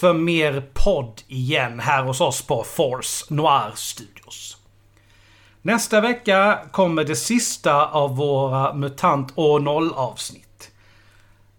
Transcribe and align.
för 0.00 0.12
mer 0.12 0.62
podd 0.74 1.22
igen 1.28 1.80
här 1.80 2.02
hos 2.02 2.20
oss 2.20 2.42
på 2.42 2.64
Force 2.64 3.34
Noir 3.34 3.72
Studios. 3.74 4.56
Nästa 5.62 6.00
vecka 6.00 6.58
kommer 6.72 7.04
det 7.04 7.16
sista 7.16 7.86
av 7.86 8.16
våra 8.16 8.74
MUTANT 8.74 9.38
år 9.38 9.60
0 9.60 9.92
avsnitt. 9.92 10.70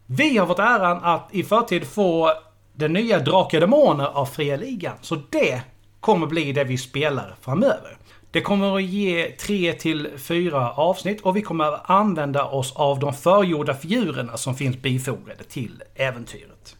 Vi 0.05 0.37
har 0.37 0.47
fått 0.47 0.59
äran 0.59 1.03
att 1.03 1.29
i 1.31 1.43
förtid 1.43 1.87
få 1.87 2.33
den 2.73 2.93
nya 2.93 3.19
Drakar 3.19 3.59
Demoner 3.59 4.05
av 4.05 4.25
Fria 4.25 4.55
Ligan. 4.55 4.98
Så 5.01 5.17
det 5.29 5.61
kommer 5.99 6.27
bli 6.27 6.51
det 6.51 6.63
vi 6.63 6.77
spelar 6.77 7.35
framöver. 7.41 7.98
Det 8.31 8.41
kommer 8.41 8.76
att 8.76 8.83
ge 8.83 9.31
3 9.31 9.73
till 9.73 10.09
4 10.17 10.71
avsnitt 10.71 11.21
och 11.21 11.35
vi 11.37 11.41
kommer 11.41 11.65
att 11.65 11.89
använda 11.89 12.45
oss 12.45 12.76
av 12.76 12.99
de 12.99 13.13
förgjorda 13.13 13.73
figurerna 13.73 14.37
som 14.37 14.55
finns 14.55 14.77
bifogade 14.77 15.43
till 15.43 15.83
äventyret. 15.95 16.76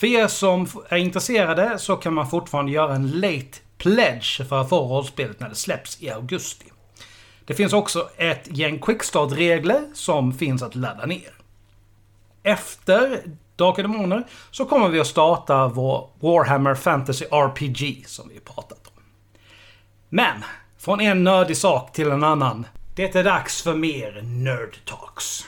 För 0.00 0.06
er 0.06 0.26
som 0.26 0.66
är 0.88 0.96
intresserade 0.96 1.78
så 1.78 1.96
kan 1.96 2.14
man 2.14 2.30
fortfarande 2.30 2.72
göra 2.72 2.94
en 2.94 3.10
late 3.10 3.58
pledge 3.78 4.44
för 4.48 4.60
att 4.60 4.68
få 4.68 4.80
rollspelet 4.80 5.40
när 5.40 5.48
det 5.48 5.54
släpps 5.54 6.02
i 6.02 6.10
augusti. 6.10 6.66
Det 7.44 7.54
finns 7.54 7.72
också 7.72 8.08
ett 8.16 8.48
gäng 8.50 8.78
quickstart-regler 8.78 9.82
som 9.94 10.32
finns 10.32 10.62
att 10.62 10.74
ladda 10.74 11.06
ner. 11.06 11.34
Efter 12.42 13.22
Drakar 13.56 13.82
Demoner 13.82 14.24
så 14.50 14.64
kommer 14.64 14.88
vi 14.88 15.00
att 15.00 15.06
starta 15.06 15.68
vår 15.68 16.08
Warhammer 16.20 16.74
Fantasy 16.74 17.24
RPG 17.24 18.04
som 18.06 18.28
vi 18.28 18.40
pratat 18.40 18.86
om. 18.96 19.02
Men, 20.08 20.44
från 20.78 21.00
en 21.00 21.24
nördig 21.24 21.56
sak 21.56 21.92
till 21.92 22.10
en 22.10 22.24
annan. 22.24 22.66
Det 22.96 23.14
är 23.16 23.24
dags 23.24 23.62
för 23.62 23.74
mer 23.74 24.22
Nerd 24.22 24.76
Talks. 24.84 25.44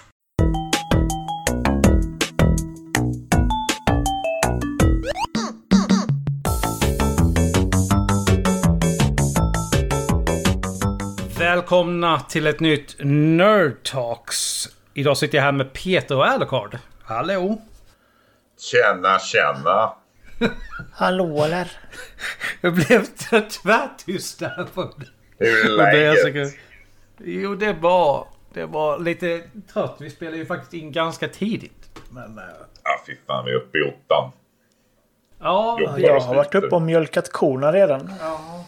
Välkomna 11.52 12.20
till 12.20 12.46
ett 12.46 12.60
nytt 12.60 12.96
Nerd 13.04 13.82
Talks. 13.82 14.68
Idag 14.94 15.16
sitter 15.16 15.38
jag 15.38 15.42
här 15.44 15.52
med 15.52 15.72
Peter 15.72 16.16
och 16.16 16.26
Alucard. 16.26 16.78
Hallå! 17.02 17.62
Tjena, 18.60 19.18
tjena! 19.18 19.92
Hallå 20.92 21.44
eller? 21.44 21.72
Jag 22.60 22.74
blev 22.74 23.04
tvärtyst 23.62 24.38
där. 24.38 24.66
På 24.74 24.90
Hur 25.38 25.80
är 25.80 26.24
läget? 26.24 26.54
Jo, 27.18 27.54
det 27.54 27.72
var, 27.72 28.26
det 28.54 28.66
var 28.66 28.98
lite 28.98 29.42
trött. 29.72 29.96
Vi 30.00 30.10
spelade 30.10 30.36
ju 30.36 30.46
faktiskt 30.46 30.74
in 30.74 30.92
ganska 30.92 31.28
tidigt. 31.28 32.00
Men, 32.10 32.38
äh, 32.38 32.44
Ja, 32.84 32.90
fy 33.06 33.16
fan, 33.26 33.44
vi 33.44 33.50
är 33.50 33.56
uppe 33.56 33.78
i 33.78 33.82
ottan. 33.82 34.30
ja. 35.40 35.78
Jag 35.98 36.20
har 36.20 36.34
varit 36.34 36.54
uppe 36.54 36.74
och 36.74 36.82
mjölkat 36.82 37.32
korna 37.32 37.72
redan. 37.72 38.12
ja. 38.20 38.64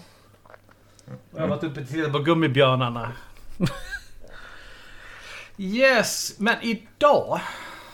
Jag 1.34 1.41
har 1.41 1.48
varit 1.48 1.65
uppe 1.65 1.81
och 1.81 1.88
tittat 1.88 2.12
på 2.12 2.19
gummibjörnarna. 2.19 3.12
yes, 5.59 6.34
men 6.38 6.54
idag 6.62 7.41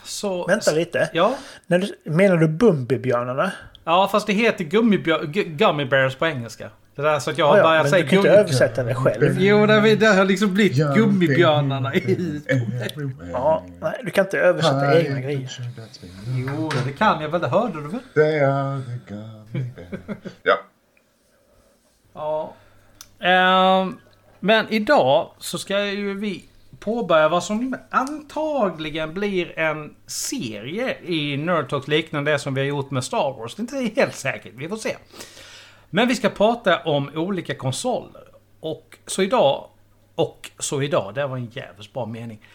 så... 0.05 0.47
Vänta 0.47 0.71
lite. 0.73 1.11
Ja. 1.13 1.37
När 1.67 1.79
du, 1.79 2.11
menar 2.11 2.37
du 2.37 2.49
Bumbibjörnarna? 2.49 3.53
Ja, 3.85 4.09
fast 4.13 4.27
det 4.27 4.33
heter 4.33 4.65
gummy 5.45 5.85
bears 5.85 6.17
på 6.17 6.27
engelska. 6.27 6.71
Det 6.95 7.03
där 7.03 7.19
så 7.19 7.31
att 7.31 7.39
jag 7.39 7.47
har 7.49 7.57
Ja, 7.57 7.63
ja, 7.63 7.69
börjat 7.69 7.83
men 7.83 7.91
säga 7.91 8.03
du 8.03 8.09
kan 8.09 8.19
inte 8.19 8.31
översätta 8.31 8.83
det 8.85 8.95
själv. 8.95 9.37
Jo, 9.41 9.67
det, 9.67 9.73
har- 9.75 9.97
det 9.97 10.07
har 10.07 10.25
liksom 10.25 10.55
blivit 10.55 10.77
gummibjörnarna 10.95 11.95
i... 11.95 12.43
Ja, 13.33 13.65
nej, 13.81 14.01
du 14.05 14.11
kan 14.11 14.25
inte 14.25 14.39
översätta 14.39 15.01
egna 15.01 15.21
grejer. 15.21 15.51
Jo, 16.27 16.71
det 16.87 16.93
kan 16.93 17.23
jag 17.23 17.29
väl. 17.29 17.41
Det 17.41 17.49
hörde 17.49 17.75
du 17.83 17.89
väl? 17.89 18.01
They 18.15 18.41
are 18.41 18.81
the 18.83 19.15
gummy 19.15 19.71
bears. 19.77 20.17
Ja, 20.43 20.55
Ja. 22.15 22.55
Ehm, 23.21 23.99
men 24.41 24.69
idag 24.69 25.31
så 25.39 25.59
ska 25.59 25.85
ju 25.85 26.15
vi 26.15 26.45
påbörja 26.81 27.29
vad 27.29 27.45
som 27.45 27.77
antagligen 27.91 29.15
blir 29.15 29.59
en 29.59 29.95
serie 30.07 30.97
i 31.05 31.37
Nerdtalk 31.37 31.89
liknande 31.89 32.33
det 32.33 32.39
som 32.39 32.55
vi 32.55 32.61
har 32.61 32.69
gjort 32.69 32.91
med 32.91 33.05
Star 33.05 33.39
Wars. 33.39 33.55
Det 33.55 33.61
är 33.61 33.81
inte 33.81 34.01
helt 34.01 34.15
säkert, 34.15 34.53
vi 34.57 34.69
får 34.69 34.77
se. 34.77 34.97
Men 35.91 36.09
vi 36.09 36.15
ska 36.15 36.29
prata 36.29 36.83
om 36.83 37.11
olika 37.15 37.55
konsoler. 37.55 38.23
Och 38.61 38.99
så 39.07 39.23
idag, 39.23 39.69
och 40.15 40.51
så 40.59 40.83
idag, 40.83 41.15
det 41.15 41.27
var 41.27 41.37
en 41.37 41.51
jävligt 41.53 41.93
bra 41.93 42.07
mening. 42.07 42.47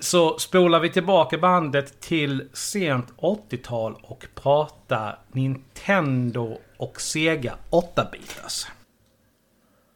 Så 0.00 0.38
spolar 0.38 0.80
vi 0.80 0.90
tillbaka 0.90 1.38
bandet 1.38 2.00
till 2.00 2.48
sent 2.52 3.06
80-tal 3.16 3.96
och 4.02 4.26
pratar 4.34 5.18
Nintendo 5.32 6.58
och 6.76 7.00
Sega 7.00 7.54
8-bitars 7.70 8.66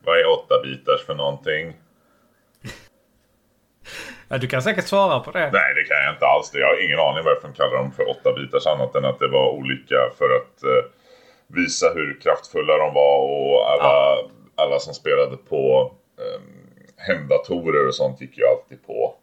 vad 0.06 0.18
är 0.18 0.24
8-bitars 0.24 1.06
för 1.06 1.14
någonting? 1.14 1.76
Ja, 4.28 4.38
du 4.38 4.46
kan 4.46 4.62
säkert 4.62 4.84
svara 4.86 5.20
på 5.20 5.30
det. 5.30 5.50
Nej, 5.52 5.74
det 5.74 5.84
kan 5.84 6.04
jag 6.04 6.14
inte 6.14 6.26
alls. 6.26 6.50
Jag 6.54 6.66
har 6.66 6.84
ingen 6.84 6.98
aning 6.98 7.24
varför 7.24 7.48
de 7.48 7.54
kallar 7.54 7.76
dem 7.76 7.92
för 7.92 8.04
8-bitars 8.04 8.66
annat 8.66 8.94
än 8.94 9.04
att 9.04 9.18
det 9.18 9.28
var 9.28 9.50
olika 9.50 10.10
för 10.18 10.24
att 10.24 10.62
eh, 10.62 10.90
visa 11.46 11.86
hur 11.94 12.20
kraftfulla 12.20 12.76
de 12.76 12.94
var 12.94 13.18
och 13.18 13.70
alla, 13.70 14.16
alla 14.54 14.78
som 14.78 14.94
spelade 14.94 15.36
på 15.36 15.92
eh, 16.18 16.40
hemdatorer 16.96 17.88
och 17.88 17.94
sånt 17.94 18.20
gick 18.20 18.38
ju 18.38 18.46
alltid 18.46 18.86
på 18.86 19.14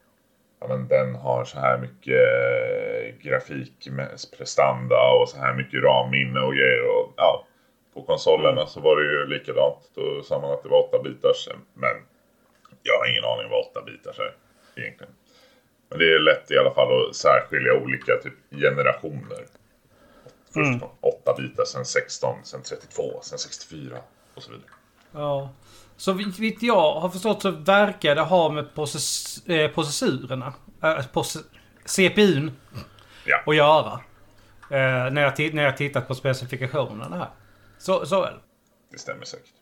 ja, 0.63 0.75
men 0.75 0.87
den 0.87 1.15
har 1.15 1.43
så 1.43 1.59
här 1.59 1.77
mycket 1.77 2.21
eh, 2.21 3.29
grafikprestanda 3.29 5.11
och 5.21 5.29
så 5.29 5.37
här 5.37 5.53
mycket 5.53 5.83
RAM-minne 5.83 6.39
och 6.39 6.53
grejer. 6.53 6.87
Och, 6.87 7.13
ja, 7.17 7.45
på 7.93 8.03
konsolerna 8.03 8.65
så 8.65 8.79
var 8.79 8.95
det 8.97 9.03
ju 9.03 9.25
likadant. 9.27 9.91
Då 9.95 10.23
sa 10.23 10.39
man 10.41 10.51
att 10.51 10.63
det 10.63 10.69
var 10.69 10.87
8-bitars. 10.91 11.49
Men 11.73 11.95
jag 12.83 12.97
har 12.99 13.11
ingen 13.11 13.23
aning 13.23 13.49
vad 13.49 13.65
8-bitars 13.85 14.19
är 14.19 14.35
egentligen. 14.81 15.13
Men 15.89 15.99
det 15.99 16.05
är 16.13 16.19
lätt 16.19 16.51
i 16.51 16.57
alla 16.57 16.73
fall 16.73 17.09
att 17.09 17.15
särskilja 17.15 17.73
olika 17.73 18.15
typ, 18.23 18.33
generationer. 18.61 19.45
Först 20.53 20.83
8 21.01 21.33
bitar, 21.37 21.65
sen 21.65 21.85
16, 21.85 22.35
sen 22.43 22.61
32, 22.63 23.19
sen 23.21 23.39
64 23.39 23.97
och 24.35 24.43
så 24.43 24.51
vidare. 24.51 24.67
Ja. 25.11 25.49
Så 25.97 26.11
vitt 26.13 26.63
jag 26.63 26.91
har 26.99 27.09
förstått 27.09 27.41
så 27.41 27.51
verkar 27.51 28.15
det 28.15 28.21
ha 28.21 28.49
med 28.49 28.75
process, 28.75 29.37
eh, 29.47 29.71
processurerna, 29.71 30.53
äh, 30.83 30.87
proce- 30.87 31.43
CPUn, 31.85 32.51
Ja, 33.25 33.43
att 33.45 33.55
göra. 33.55 33.91
Eh, 34.69 35.11
när, 35.11 35.21
jag 35.21 35.53
när 35.53 35.63
jag 35.63 35.77
tittat 35.77 36.07
på 36.07 36.15
specifikationerna 36.15 37.17
här. 37.17 37.27
Så, 37.83 38.05
så 38.05 38.23
är 38.23 38.31
det. 38.31 38.39
det 38.91 38.97
stämmer 38.97 39.25
säkert. 39.25 39.53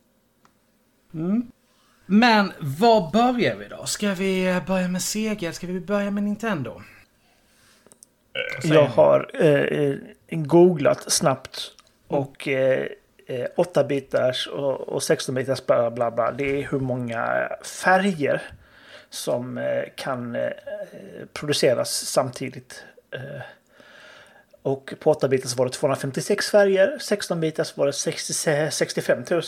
Men 2.05 2.53
var 2.59 3.11
börjar 3.11 3.55
vi 3.55 3.67
då? 3.67 3.85
Ska 3.85 4.13
vi 4.13 4.47
eh, 4.47 4.65
börja 4.65 4.87
med 4.87 5.01
Sega 5.01 5.53
ska 5.53 5.67
vi 5.67 5.79
börja 5.79 6.11
med 6.11 6.23
Nintendo? 6.23 6.81
Säger 8.61 8.75
Jag 8.75 8.85
har 8.85 9.31
eh, 9.45 9.95
googlat 10.29 11.11
snabbt 11.11 11.71
och 12.07 12.47
eh, 12.47 12.87
eh, 13.27 13.47
8-bitars 13.57 14.47
och, 14.47 14.79
och 14.79 14.99
16-bitars 14.99 15.65
bla 15.65 15.91
bla 15.91 16.11
bla. 16.11 16.31
Det 16.31 16.61
är 16.61 16.67
hur 16.71 16.79
många 16.79 17.49
färger 17.83 18.41
som 19.09 19.57
eh, 19.57 19.83
kan 19.95 20.35
eh, 20.35 20.51
produceras 21.33 21.91
samtidigt. 21.91 22.83
Eh, 23.11 23.41
och 24.63 24.93
på 24.99 25.13
8-bitars 25.13 25.57
var 25.57 25.65
det 25.65 25.71
256 25.71 26.49
färger, 26.51 26.97
16-bitars 26.99 27.77
var 27.77 27.85
det 27.85 27.93
60, 27.93 28.33
65 28.71 29.23
000 29.29 29.41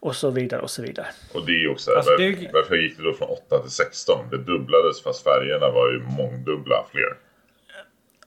och 0.00 0.16
så 0.16 0.30
vidare 0.30 0.60
och 0.60 0.70
så 0.70 0.82
vidare. 0.82 1.06
Och 1.34 1.46
det 1.46 1.52
är 1.52 1.58
ju 1.58 1.68
också, 1.68 1.90
Alltså, 1.90 2.10
var, 2.10 2.18
det- 2.18 2.50
varför 2.52 2.74
gick 2.76 2.96
det 2.96 3.02
då 3.02 3.12
från 3.14 3.28
8 3.28 3.58
till 3.62 3.70
16? 3.70 4.30
Det 4.30 4.36
dubblades 4.38 5.02
fast 5.02 5.22
färgerna 5.24 5.70
var 5.70 5.92
ju 5.92 5.98
mångdubbla 5.98 6.86
fler. 6.90 7.16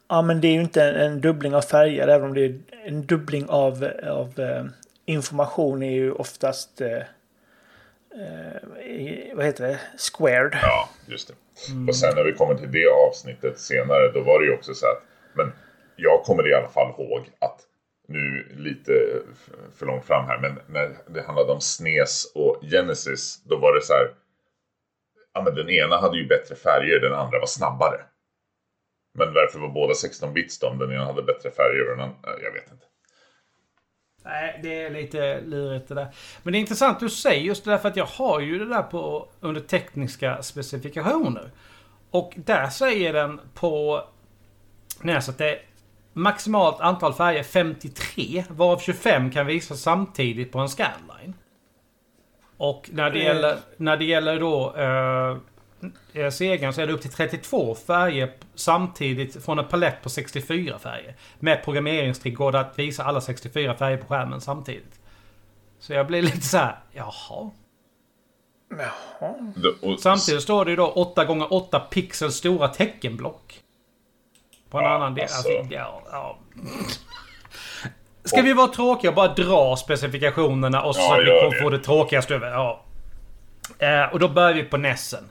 Ja, 0.09 0.21
men 0.21 0.41
det 0.41 0.47
är 0.47 0.51
ju 0.53 0.61
inte 0.61 0.83
en, 0.83 0.95
en 0.95 1.21
dubbling 1.21 1.55
av 1.55 1.61
färger, 1.61 2.07
även 2.07 2.27
om 2.27 2.33
det 2.33 2.45
är 2.45 2.59
en 2.85 3.05
dubbling 3.05 3.45
av, 3.49 3.89
av 4.03 4.39
eh, 4.39 4.65
information 5.05 5.83
är 5.83 5.91
ju 5.91 6.11
oftast, 6.11 6.81
eh, 6.81 6.97
eh, 8.21 9.33
vad 9.35 9.45
heter 9.45 9.67
det, 9.67 9.79
squared. 9.97 10.57
Ja, 10.61 10.89
just 11.05 11.27
det. 11.27 11.33
Och 11.89 11.95
sen 11.95 12.15
när 12.15 12.23
vi 12.23 12.33
kommer 12.33 12.55
till 12.55 12.71
det 12.71 12.87
avsnittet 13.09 13.59
senare, 13.59 14.11
då 14.13 14.21
var 14.21 14.39
det 14.39 14.45
ju 14.45 14.53
också 14.53 14.73
så 14.73 14.85
att, 14.85 15.03
men 15.33 15.51
jag 15.97 16.23
kommer 16.23 16.49
i 16.49 16.53
alla 16.53 16.69
fall 16.69 16.89
ihåg 16.89 17.29
att 17.39 17.61
nu 18.07 18.47
lite 18.57 19.21
för 19.75 19.85
långt 19.85 20.05
fram 20.05 20.25
här, 20.25 20.39
men 20.39 20.59
när 20.67 20.97
det 21.13 21.21
handlade 21.21 21.51
om 21.51 21.61
SNES 21.61 22.31
och 22.35 22.61
Genesis, 22.61 23.43
då 23.43 23.57
var 23.57 23.75
det 23.75 23.81
så 23.81 23.93
här, 23.93 24.13
ja 25.33 25.41
men 25.41 25.55
den 25.55 25.69
ena 25.69 25.97
hade 25.97 26.17
ju 26.17 26.27
bättre 26.27 26.55
färger, 26.55 26.99
den 26.99 27.13
andra 27.13 27.39
var 27.39 27.47
snabbare. 27.47 28.01
Men 29.13 29.33
varför 29.33 29.59
var 29.59 29.69
båda 29.69 29.93
16 29.93 30.33
bits 30.33 30.59
då? 30.59 30.67
om 30.67 30.77
Den 30.77 30.91
ena 30.91 31.05
hade 31.05 31.23
bättre 31.23 31.51
färger 31.51 31.89
och 31.89 31.97
den 31.97 32.05
andra, 32.05 32.41
jag 32.43 32.51
vet 32.51 32.71
inte. 32.71 32.85
Nej, 34.23 34.59
det 34.63 34.81
är 34.81 34.89
lite 34.89 35.41
lurigt 35.41 35.87
det 35.87 35.95
där. 35.95 36.07
Men 36.43 36.53
det 36.53 36.57
är 36.57 36.59
intressant 36.59 36.99
du 36.99 37.09
säger 37.09 37.41
just 37.41 37.65
det 37.65 37.71
där 37.71 37.77
för 37.77 37.89
att 37.89 37.95
jag 37.95 38.05
har 38.05 38.39
ju 38.39 38.59
det 38.59 38.65
där 38.65 38.83
på 38.83 39.29
under 39.39 39.61
tekniska 39.61 40.41
specifikationer. 40.41 41.51
Och 42.11 42.33
där 42.35 42.67
säger 42.67 43.13
den 43.13 43.41
på 43.53 44.03
nätet 45.01 45.29
att 45.29 45.37
det 45.37 45.59
maximalt 46.17 46.79
antal 46.79 47.13
färger 47.13 47.43
53, 47.43 48.43
varav 48.49 48.79
25 48.79 49.31
kan 49.31 49.45
visas 49.45 49.81
samtidigt 49.81 50.51
på 50.51 50.59
en 50.59 50.69
scanline. 50.69 51.33
Och 52.57 52.89
när 52.93 53.09
det 53.11 53.19
Mm. 53.21 53.35
gäller, 53.35 53.57
när 53.77 53.97
det 53.97 54.05
gäller 54.05 54.39
då 54.39 54.75
eh, 54.75 55.37
eh, 56.23 56.29
Segan 56.31 56.73
så 56.73 56.81
är 56.81 56.87
det 56.87 56.93
upp 56.93 57.01
till 57.01 57.11
32 57.11 57.75
färger 57.75 58.31
samtidigt 58.55 59.43
från 59.45 59.59
en 59.59 59.65
palett 59.67 60.03
på 60.03 60.09
64 60.09 60.79
färger. 60.79 61.15
Med 61.39 61.63
programmeringstrick 61.63 62.35
går 62.35 62.51
det 62.51 62.59
att 62.59 62.79
visa 62.79 63.03
alla 63.03 63.21
64 63.21 63.75
färger 63.75 63.97
på 63.97 64.07
skärmen 64.07 64.41
samtidigt. 64.41 64.99
Så 65.79 65.93
jag 65.93 66.07
blir 66.07 66.21
lite 66.21 66.41
så 66.41 66.57
här, 66.57 66.79
jaha. 66.91 67.51
Jaha. 68.69 69.97
Samtidigt 69.99 70.41
står 70.43 70.65
det 70.65 70.71
ju 70.71 70.77
då 70.77 70.87
8 70.87 71.25
gånger 71.25 71.53
8 71.53 71.79
pixel 71.79 72.31
stora 72.31 72.67
teckenblock. 72.67 73.59
På 74.69 74.77
en 74.77 74.83
Ja, 74.83 74.89
annan 74.95 75.15
del. 75.15 75.23
Alltså, 75.23 75.37
alltså. 75.57 75.73
ja, 75.73 76.01
ja. 76.11 76.37
Ska 78.23 78.41
vi 78.41 78.53
vara 78.53 78.67
tråkiga 78.67 79.09
och 79.11 79.15
bara 79.15 79.33
dra 79.33 79.75
specifikationerna 79.75 80.81
och 80.83 80.95
så, 80.95 81.01
Ja, 81.01 81.07
så 81.07 81.13
att 81.13 81.19
vi 81.21 81.25
kommer 81.39 81.51
det. 81.55 81.61
få 81.61 81.69
det 81.69 81.79
tråkigaste 81.79 82.35
över? 82.35 82.51
Ja. 82.51 82.81
Eh, 83.79 84.13
och 84.13 84.19
då 84.19 84.29
börjar 84.29 84.53
vi 84.53 84.63
på 84.63 84.77
Nessen. 84.77 85.29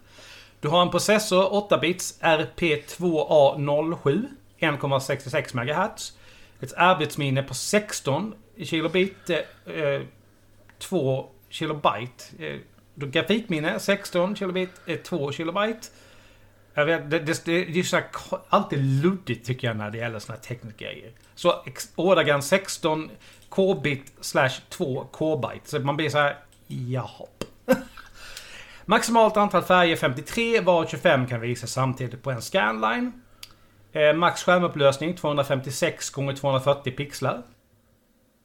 Du 0.60 0.68
har 0.68 0.82
en 0.82 0.90
processor 0.90 1.68
8-bits 1.68 2.20
RP2A07 2.20 4.22
1,66 4.60 5.54
MHz. 5.56 6.12
Ett 6.60 6.72
arbetsminne 6.76 7.42
på 7.42 7.54
16 7.54 8.34
kilobit. 8.64 9.30
Eh, 9.30 9.38
eh, 9.82 10.02
2 10.78 11.26
kilobyte. 11.48 12.24
Eh, 12.38 12.56
grafikminne 12.94 13.78
16 13.80 14.36
kilobit, 14.36 14.70
eh, 14.86 14.96
2 14.96 15.32
kilobyte. 15.32 15.88
Jag 16.78 16.86
vet, 16.86 17.10
det, 17.10 17.18
det, 17.18 17.44
det, 17.44 17.64
det 17.64 17.78
är 17.78 17.82
så 17.82 17.96
här, 17.96 18.06
alltid 18.48 18.78
luddigt 18.78 19.46
tycker 19.46 19.68
jag 19.68 19.76
när 19.76 19.90
det 19.90 19.98
gäller 19.98 20.18
såna 20.18 20.36
här 20.36 20.42
tekniska 20.42 20.84
grejer. 20.84 21.12
Så 21.34 21.62
ex- 21.66 21.92
ordagrant 21.94 22.44
16 22.44 23.10
k-bit 23.48 24.12
slash 24.20 24.50
2 24.68 25.06
k-byte. 25.12 25.70
Så 25.70 25.78
man 25.78 25.96
blir 25.96 26.08
så 26.08 26.18
här, 26.18 26.36
jaha. 26.66 27.26
Maximalt 28.84 29.36
antal 29.36 29.62
färger 29.62 29.96
53, 29.96 30.60
var 30.60 30.86
25 30.86 31.26
kan 31.26 31.40
visas 31.40 31.72
samtidigt 31.72 32.22
på 32.22 32.30
en 32.30 32.42
scanline. 32.42 33.12
Eh, 33.92 34.12
max 34.12 34.42
skärmupplösning 34.42 35.14
256 35.14 35.94
x 35.94 36.10
240 36.10 36.92
pixlar. 36.92 37.42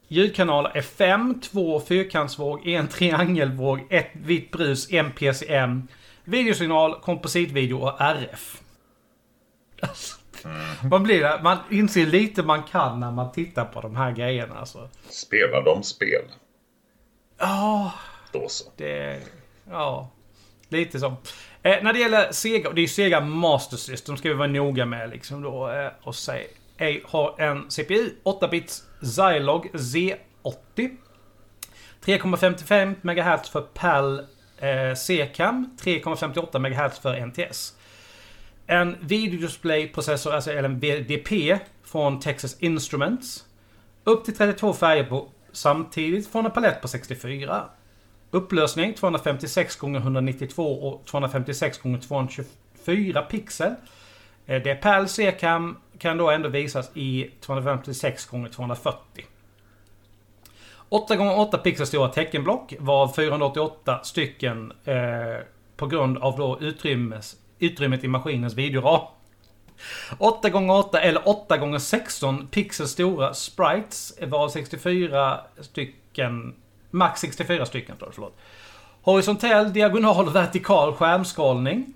Ljudkanaler 0.08 0.70
är 0.74 0.82
5, 0.82 1.40
2 1.40 1.80
fyrkantsvåg, 1.80 2.68
1 2.68 2.90
triangelvåg, 2.90 3.86
1 3.90 4.06
vitt 4.12 4.50
brus, 4.50 4.88
1 4.90 5.14
PCM. 5.14 5.88
Videosignal, 6.24 7.00
kompositvideo 7.00 7.78
och 7.78 8.00
RF. 8.00 8.60
Alltså, 9.80 10.16
Man 10.90 11.02
blir. 11.02 11.42
Man 11.42 11.58
inser 11.70 12.06
lite 12.06 12.42
man 12.42 12.62
kan 12.62 13.00
när 13.00 13.10
man 13.10 13.32
tittar 13.32 13.64
på 13.64 13.80
de 13.80 13.96
här 13.96 14.12
grejerna 14.12 14.54
alltså. 14.58 14.88
Spelar 15.08 15.62
de 15.62 15.82
spel? 15.82 16.22
Ja, 17.38 17.92
Då 18.32 18.48
så. 18.48 18.64
det... 18.76 19.20
Ja, 19.70 20.08
lite 20.68 21.00
så. 21.00 21.06
Eh, 21.62 21.82
när 21.82 21.92
det 21.92 21.98
gäller 21.98 22.32
Sega, 22.32 22.68
och 22.68 22.74
det 22.74 22.80
är 22.80 22.82
ju 22.82 22.88
Sega 22.88 23.20
Master 23.20 23.76
System 23.76 24.16
ska 24.16 24.28
vi 24.28 24.34
vara 24.34 24.48
noga 24.48 24.86
med 24.86 25.10
liksom 25.10 25.42
då. 25.42 25.70
Eh, 25.70 25.90
och 26.02 26.14
säga. 26.14 26.46
Har 27.04 27.40
en 27.40 27.70
CPU, 27.70 28.10
8-bits 28.24 28.82
Zilog 29.00 29.66
Z80. 29.72 30.96
3,55 32.04 32.94
MHz 33.02 33.48
för 33.50 33.60
PAL 33.60 34.26
eh, 34.62 34.94
C-cam. 34.94 35.76
3,58 35.80 36.58
MHz 36.58 36.98
för 36.98 37.26
NTS. 37.26 37.74
En 38.66 38.96
videodisplayprocessor, 39.00 40.34
alltså 40.34 40.50
eller 40.50 40.62
en 40.62 40.78
VDP 40.78 41.58
från 41.84 42.20
Texas 42.20 42.56
Instruments. 42.60 43.44
Upp 44.04 44.24
till 44.24 44.36
32 44.36 44.72
färger 44.72 45.04
på 45.04 45.28
samtidigt 45.52 46.28
från 46.32 46.44
en 46.44 46.50
palett 46.50 46.80
på 46.80 46.88
64. 46.88 47.64
Upplösning 48.30 48.94
256 48.94 49.56
x 49.76 49.82
192 49.82 50.88
och 50.88 51.06
256 51.06 51.76
x 51.76 52.06
224 52.08 53.22
pixel. 53.22 53.74
Eh, 54.46 54.62
Det 54.62 54.70
är 54.70 54.76
PAL 54.76 55.08
C-cam 55.08 55.76
kan 55.98 56.16
då 56.16 56.30
ändå 56.30 56.48
visas 56.48 56.90
i 56.94 57.30
256 57.40 58.14
x 58.14 58.26
240. 58.54 59.24
8 60.92 61.14
x 61.14 61.22
8 61.36 61.58
pixlar 61.58 61.86
stora 61.86 62.08
teckenblock 62.08 62.74
var 62.78 63.08
488 63.08 64.00
stycken 64.04 64.72
eh, 64.84 65.36
på 65.76 65.86
grund 65.86 66.18
av 66.18 66.36
då 66.36 66.58
utrymmes, 66.60 67.36
utrymmet 67.58 68.04
i 68.04 68.08
maskinens 68.08 68.54
videoram. 68.54 69.00
8 70.18 70.48
x 70.48 70.56
8 70.70 71.00
eller 71.00 71.28
8 71.28 71.74
x 71.74 71.84
16 71.84 72.46
pixel 72.46 72.88
stora 72.88 73.34
sprites 73.34 74.18
var 74.20 74.48
64 74.48 75.40
stycken 75.60 76.54
Max 76.90 77.20
64 77.20 77.66
stycken 77.66 77.96
står 77.96 78.06
det, 78.06 78.12
förlåt. 78.12 78.38
Horisontell, 79.02 79.72
diagonal 79.72 80.26
och 80.26 80.34
vertikal 80.34 80.94
skärmskalning. 80.94 81.94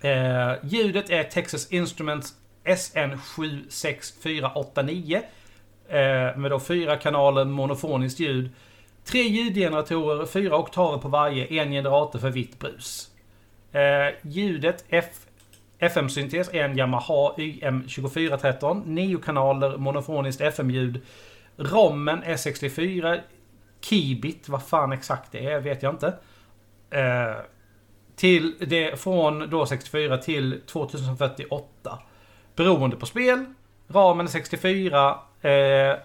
Eh, 0.00 0.52
ljudet 0.62 1.10
är 1.10 1.24
Texas 1.24 1.72
Instruments 1.72 2.34
SN76489. 2.64 5.22
Eh, 5.92 6.36
med 6.36 6.50
då 6.50 6.60
fyra 6.60 6.96
kanaler 6.96 7.44
monofoniskt 7.44 8.20
ljud. 8.20 8.50
Tre 9.04 9.22
ljudgeneratorer, 9.22 10.26
fyra 10.26 10.58
oktaver 10.58 10.98
på 10.98 11.08
varje, 11.08 11.46
en 11.46 11.70
generator 11.70 12.18
för 12.18 12.30
vitt 12.30 12.58
brus. 12.58 13.10
Eh, 13.72 14.14
ljudet 14.22 14.84
FM-syntes 15.78 16.54
är 16.54 16.64
en 16.64 16.78
Yamaha 16.78 17.34
YM2413. 17.36 18.82
Nio 18.86 19.18
kanaler 19.18 19.76
monofoniskt 19.76 20.40
FM-ljud. 20.40 21.00
Rommen 21.56 22.22
är 22.22 22.32
e 22.32 22.38
64. 22.38 23.18
Kibit, 23.80 24.48
vad 24.48 24.62
fan 24.62 24.92
exakt 24.92 25.32
det 25.32 25.46
är 25.46 25.60
vet 25.60 25.82
jag 25.82 25.92
inte. 25.94 26.14
Eh, 26.90 27.36
till 28.16 28.54
det, 28.60 29.00
från 29.00 29.50
då 29.50 29.66
64 29.66 30.18
till 30.18 30.60
2048. 30.66 31.98
Beroende 32.56 32.96
på 32.96 33.06
spel. 33.06 33.44
Ramen 33.88 34.26
är 34.26 34.30
64. 34.30 35.18
Eh, 35.42 35.98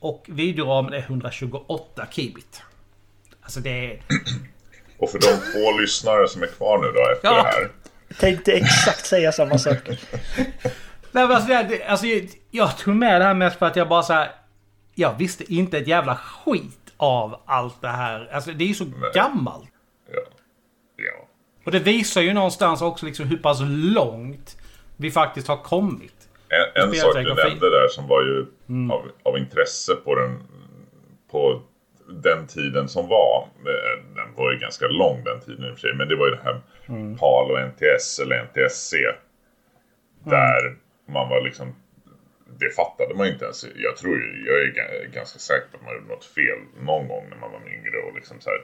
och 0.00 0.24
videoramen 0.28 0.92
är 0.92 0.98
128 0.98 2.06
kibit. 2.10 2.62
Alltså 3.42 3.60
det 3.60 3.70
är... 3.92 4.02
Och 4.98 5.10
för 5.10 5.18
de 5.18 5.26
två 5.52 5.80
lyssnare 5.80 6.28
som 6.28 6.42
är 6.42 6.46
kvar 6.46 6.78
nu 6.78 6.86
då 6.92 7.12
efter 7.12 7.28
Ja. 7.28 7.42
det 7.42 7.48
här. 7.48 7.70
Tänkte 8.20 8.52
exakt 8.52 9.06
säga 9.06 9.32
samma 9.32 9.58
sak. 9.58 9.78
Nej, 9.88 11.26
men 11.26 11.30
alltså, 11.32 11.48
det, 11.48 11.84
alltså, 11.84 12.06
jag, 12.06 12.28
jag 12.50 12.78
tog 12.78 12.96
med 12.96 13.20
det 13.20 13.24
här 13.24 13.34
mest 13.34 13.58
för 13.58 13.66
att 13.66 13.76
jag 13.76 13.88
bara 13.88 14.02
så 14.02 14.12
här. 14.12 14.30
Jag 14.94 15.18
visste 15.18 15.54
inte 15.54 15.78
ett 15.78 15.86
jävla 15.86 16.16
skit 16.16 16.92
av 16.96 17.40
allt 17.46 17.80
det 17.82 17.88
här. 17.88 18.30
Alltså 18.32 18.52
det 18.52 18.64
är 18.64 18.68
ju 18.68 18.74
så 18.74 18.86
gammalt. 19.14 19.70
Ja. 20.12 20.20
ja. 20.96 21.28
Och 21.64 21.72
det 21.72 21.78
visar 21.78 22.20
ju 22.20 22.32
någonstans 22.32 22.82
också 22.82 23.06
liksom 23.06 23.26
hur 23.26 23.36
pass 23.36 23.58
långt 23.94 24.56
vi 24.96 25.10
faktiskt 25.10 25.48
har 25.48 25.56
kommit. 25.56 26.21
En, 26.74 26.88
sak 27.00 27.14
du 27.24 27.34
nämnde 27.50 27.70
där 27.70 27.88
som 27.88 28.06
var 28.08 28.22
ju 28.22 28.46
Mm. 28.68 28.90
av, 28.90 29.10
av 29.22 29.38
intresse 29.38 29.94
på 29.94 30.14
den, 30.14 30.42
på 31.30 31.62
den 32.08 32.46
tiden 32.46 32.88
som 32.88 33.08
var. 33.08 33.48
eh, 33.66 34.04
Den 34.14 34.34
var 34.36 34.52
ju 34.52 34.58
ganska 34.58 34.86
lång 34.88 35.24
den 35.24 35.40
tiden 35.40 35.64
i 35.64 35.68
och 35.68 35.72
för 35.74 35.80
sig. 35.80 35.94
Men 35.94 36.08
det 36.08 36.16
var 36.16 36.26
ju 36.26 36.34
det 36.34 36.40
här 36.44 36.60
Mm. 36.88 37.16
PAL 37.18 37.50
och 37.50 37.58
NTS 37.60 38.18
eller 38.18 38.36
NTSC. 38.44 38.94
Där 40.24 40.76
man 41.06 41.28
var 41.28 41.40
liksom 41.40 41.74
det 42.58 42.70
fattade 42.70 43.14
man 43.14 43.26
ju 43.26 43.32
inte 43.32 43.44
ens. 43.44 43.64
Jag 43.74 43.96
tror 43.96 44.14
ju, 44.16 44.44
jag 44.46 44.60
är 44.62 44.66
ga- 44.66 45.12
ganska 45.14 45.38
säker 45.38 45.66
på 45.70 45.76
att 45.76 45.82
man 45.84 45.94
gjorde 45.94 46.06
något 46.08 46.24
fel 46.24 46.58
någon 46.80 47.08
gång 47.08 47.26
när 47.30 47.36
man 47.36 47.52
var 47.52 47.60
yngre 47.68 47.98
och 47.98 48.14
liksom 48.14 48.40
så 48.40 48.50
här. 48.50 48.58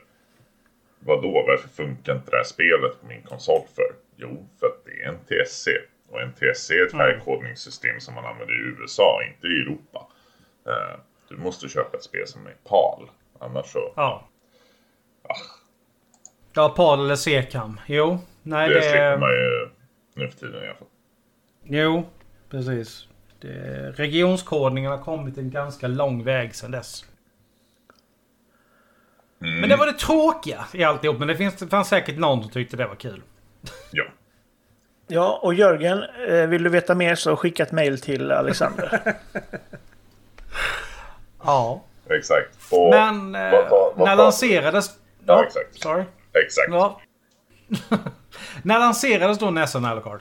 Vadå, 1.01 1.45
varför 1.47 1.69
funkar 1.69 2.13
inte 2.15 2.31
det 2.31 2.37
här 2.37 2.45
spelet 2.45 3.01
på 3.01 3.07
min 3.07 3.23
konsol 3.23 3.63
för? 3.77 3.93
Jo, 4.17 4.49
för 4.61 4.67
att 4.67 4.85
det 4.85 5.03
är 5.03 5.13
NTSC. 5.13 5.69
Och 6.11 6.21
NTSC 6.29 6.71
är 6.71 6.87
ett 6.87 6.93
färgkodningssystem 6.93 8.01
som 8.01 8.15
man 8.15 8.25
använder 8.25 8.55
i 8.55 8.81
USA, 8.81 9.21
inte 9.35 9.47
i 9.47 9.61
Europa. 9.61 10.07
Eh, 10.67 11.01
du 11.29 11.37
måste 11.37 11.69
köpa 11.69 11.97
ett 11.97 12.03
spel 12.03 12.27
som 12.27 12.47
är 12.47 12.55
PAL. 12.69 13.11
Annars 13.39 13.67
så... 13.67 13.93
Ja. 13.97 14.29
Ah. 15.23 15.35
Ja, 16.53 16.69
PAL 16.69 17.01
eller 17.01 17.17
C-cam. 17.17 17.81
Jo. 17.87 18.19
Nej, 18.43 18.69
Det 18.69 18.75
det... 18.75 18.83
slipper 18.83 19.19
man 19.19 19.31
ju 19.31 19.69
nu 20.15 20.31
för 20.31 20.39
tiden 20.39 20.63
i 20.63 20.67
alla 20.67 20.75
fall. 20.77 20.89
Jo, 21.65 22.09
precis. 22.51 23.09
Det, 23.41 23.91
regionskodningen 23.97 24.91
har 24.91 24.99
kommit 24.99 25.39
en 25.39 25.51
ganska 25.51 25.89
lång 25.89 26.25
väg 26.25 26.55
sedan 26.55 26.71
dess. 26.71 27.05
Mm. 29.43 29.61
Men 29.61 29.69
det 29.71 29.77
var 29.77 29.87
det 29.87 29.93
tråkiga 29.93 30.67
i 30.75 30.85
alltihop. 30.85 31.19
Men 31.19 31.29
det, 31.29 31.37
finns, 31.37 31.57
det 31.57 31.67
fanns 31.67 31.89
säkert 31.89 32.19
någon 32.19 32.43
som 32.43 32.51
tyckte 32.51 32.77
det 32.77 32.87
var 32.87 32.95
kul. 32.95 33.23
Ja. 33.93 34.05
Ja, 35.09 35.41
och 35.43 35.55
Jörgen, 35.55 36.03
eh, 36.29 36.47
vill 36.47 36.63
du 36.63 36.71
veta 36.71 36.95
mer 36.95 37.15
så 37.15 37.37
skicka 37.37 37.63
ett 37.63 37.73
mail 37.73 38.01
till 38.01 38.33
Alexander. 38.33 39.17
Ja. 41.45 41.85
Exakt. 42.11 42.59
Och 42.73 42.91
Men 42.91 43.35
eh, 43.35 43.51
vad- 43.53 43.71
vad- 43.71 43.97
vad- 43.97 44.09
när 44.09 44.17
lanserades... 44.17 44.91
Ja, 45.27 45.45
exakt. 45.45 45.81
Sorry. 45.81 46.05
Exakt. 46.45 46.69
Ja. 46.71 47.01
när 48.63 48.79
lanserades 48.79 49.39
då 49.39 49.51
Nessa 49.51 49.79
Alucard? 49.79 50.21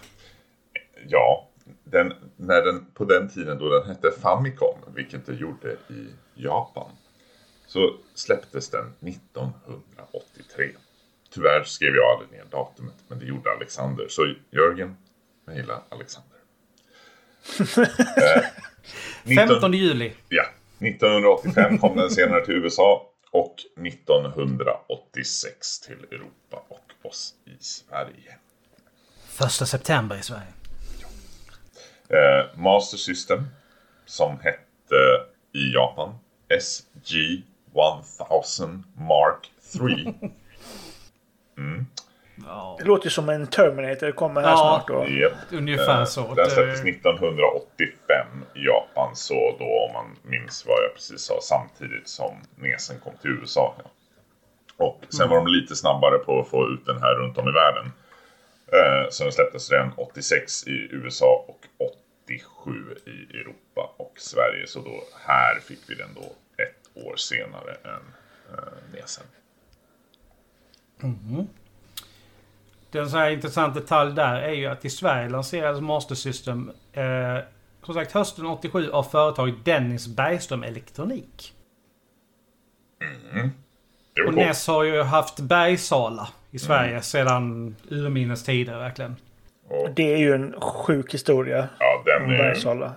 Ja, 1.08 1.48
den, 1.84 2.14
när 2.36 2.62
den, 2.62 2.86
på 2.94 3.06
den 3.06 3.30
tiden 3.30 3.58
då 3.60 3.70
den 3.70 3.88
hette 3.88 4.12
Famicom, 4.22 4.78
vilket 4.96 5.26
det 5.26 5.34
gjorde 5.34 5.72
i 5.72 6.08
Japan, 6.34 6.92
så 7.68 7.94
släpptes 8.16 8.70
den 8.70 8.94
1983. 9.00 10.70
Tyvärr 11.30 11.64
skrev 11.64 11.96
jag 11.96 12.12
aldrig 12.12 12.32
ner 12.32 12.46
datumet, 12.52 12.96
men 13.08 13.20
det 13.20 13.26
gjorde 13.26 13.52
Alexander. 13.52 14.08
Så 14.10 14.34
Jörgen, 14.52 14.98
mejla 15.46 15.82
Alexander. 15.90 16.38
eh, 19.26 19.38
15 19.48 19.74
juli. 19.74 20.14
Ja. 20.30 20.46
1985 20.80 21.78
kom 21.78 21.98
den 21.98 22.10
senare 22.10 22.46
till 22.46 22.56
USA 22.56 23.12
och 23.32 23.56
1986 23.88 25.80
till 25.80 26.06
Europa 26.12 26.64
och 26.68 26.92
oss 27.04 27.34
i 27.46 27.58
Sverige. 27.60 28.38
Första 29.28 29.66
september 29.66 30.16
i 30.16 30.22
Sverige. 30.22 30.54
Eh, 32.10 32.46
Master 32.58 32.98
System 32.98 33.44
som 34.06 34.40
hette 34.40 35.26
i 35.54 35.74
Japan 35.74 36.16
SG 36.62 37.44
1000 37.74 38.84
Mark 38.98 39.52
3. 39.74 40.14
Mm. 41.58 41.86
Det 42.78 42.84
låter 42.84 43.10
som 43.10 43.30
en 43.30 43.48
Terminator 43.48 44.12
kommer 44.12 44.42
här 44.42 44.50
ja, 44.50 44.84
snart. 44.86 44.88
Då. 44.88 45.08
Yep. 45.08 45.32
Ungefär 45.52 46.06
så. 46.06 46.34
Den 46.34 46.50
släpptes 46.50 46.82
1985 46.86 48.28
i 48.56 48.66
Japan. 48.66 49.16
Så 49.16 49.56
då 49.60 49.66
om 49.88 49.94
man 49.94 50.16
minns 50.24 50.66
vad 50.68 50.78
jag 50.84 50.94
precis 50.94 51.22
sa 51.22 51.40
samtidigt 51.42 52.08
som 52.08 52.36
Nesen 52.56 53.00
kom 53.00 53.14
till 53.22 53.32
USA. 53.32 53.76
Ja. 53.78 53.92
Och 54.86 55.02
sen 55.10 55.26
mm. 55.26 55.30
var 55.30 55.46
de 55.46 55.48
lite 55.48 55.76
snabbare 55.76 56.18
på 56.18 56.40
att 56.40 56.48
få 56.48 56.68
ut 56.68 56.86
den 56.86 57.02
här 57.02 57.16
runt 57.16 57.38
om 57.38 57.50
i 57.50 57.52
världen. 57.52 57.92
Eh, 58.68 59.10
så 59.10 59.24
den 59.24 59.34
släpptes 59.34 59.72
redan 59.72 59.92
86 59.98 60.68
i 60.68 60.88
USA 60.92 61.46
och 61.48 61.60
87 62.26 62.72
i 63.06 63.38
Europa 63.38 63.94
och 63.98 64.14
Sverige. 64.18 64.68
Så 64.68 64.80
då 64.80 65.04
här 65.28 65.60
fick 65.60 65.80
vi 65.88 65.96
den 65.96 66.10
då 66.16 66.36
ett 66.64 67.06
år 67.06 67.16
senare 67.16 67.78
än 67.84 68.14
eh, 68.52 68.94
Nesen. 68.94 69.24
Mm. 71.04 71.48
Den 72.92 73.10
så 73.10 73.18
här 73.18 73.30
intressant 73.30 73.74
detalj 73.74 74.16
där 74.16 74.42
är 74.42 74.54
ju 74.54 74.66
att 74.66 74.86
i 74.86 74.90
Sverige 74.90 75.30
lanserades 75.30 75.82
Master 75.82 76.16
System 76.16 76.72
eh, 76.94 77.38
som 77.84 77.94
sagt 77.94 78.12
hösten 78.12 78.46
87 78.46 78.92
av 78.92 79.04
företaget 79.04 79.66
Dennis 79.66 80.08
Bergström 80.08 80.64
Elektronik. 80.64 81.54
Mm. 83.34 83.50
Och 84.28 84.34
NES 84.34 84.68
har 84.68 84.84
ju 84.84 85.02
haft 85.02 85.40
bergsala 85.40 86.28
i 86.52 86.60
Sverige 86.60 86.90
mm. 86.90 87.02
sedan 87.02 87.76
urminnes 87.90 88.44
tider 88.44 88.78
verkligen. 88.78 89.16
Och 89.70 89.90
det 89.96 90.14
är 90.14 90.18
ju 90.18 90.34
en 90.34 90.62
sjuk 90.62 91.14
historia. 91.14 91.70
Ja, 91.80 92.04
den 92.06 92.32
är, 92.32 92.38
bergsala. 92.38 92.94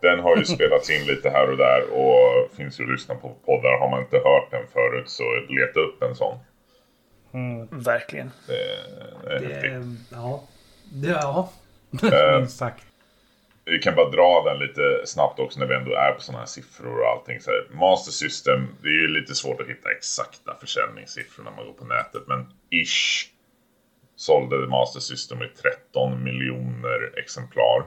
Den 0.00 0.20
har 0.20 0.36
ju 0.36 0.44
spelats 0.44 0.90
in 0.90 1.06
lite 1.06 1.30
här 1.30 1.50
och 1.50 1.56
där 1.56 1.82
och 1.92 2.56
finns 2.56 2.80
ju 2.80 2.84
att 2.84 2.90
lyssna 2.90 3.14
på 3.14 3.28
poddar. 3.28 3.78
Har 3.80 3.90
man 3.90 4.00
inte 4.00 4.16
hört 4.16 4.50
den 4.50 4.66
förut 4.72 5.08
så 5.08 5.22
leta 5.48 5.80
upp 5.80 6.02
en 6.02 6.14
sån. 6.14 6.38
Mm. 7.32 7.68
Verkligen. 7.70 8.30
Det 8.46 8.62
är 9.34 9.40
det, 9.40 9.54
häftigt. 9.54 10.00
Ja. 10.10 10.44
Det, 10.92 11.08
ja. 11.08 11.52
Eh, 12.02 12.38
Minst 12.38 12.56
sagt. 12.56 12.84
Vi 13.64 13.78
kan 13.78 13.94
bara 13.94 14.10
dra 14.10 14.44
den 14.44 14.58
lite 14.58 15.02
snabbt 15.04 15.38
också 15.38 15.60
när 15.60 15.66
vi 15.66 15.74
ändå 15.74 15.94
är 15.94 16.12
på 16.12 16.20
sådana 16.20 16.38
här 16.38 16.46
siffror 16.46 17.00
och 17.00 17.08
allting. 17.08 17.40
Så 17.40 17.50
här, 17.50 17.66
Master 17.70 18.12
System, 18.12 18.68
det 18.82 18.88
är 18.88 18.92
ju 18.92 19.08
lite 19.08 19.34
svårt 19.34 19.60
att 19.60 19.68
hitta 19.68 19.90
exakta 19.90 20.56
försäljningssiffror 20.60 21.44
när 21.44 21.50
man 21.50 21.66
går 21.66 21.72
på 21.72 21.84
nätet. 21.84 22.22
Men 22.26 22.52
ish 22.70 23.28
sålde 24.16 24.56
Master 24.66 25.00
System 25.00 25.42
i 25.42 25.48
13 25.48 26.24
miljoner 26.24 27.18
exemplar. 27.18 27.78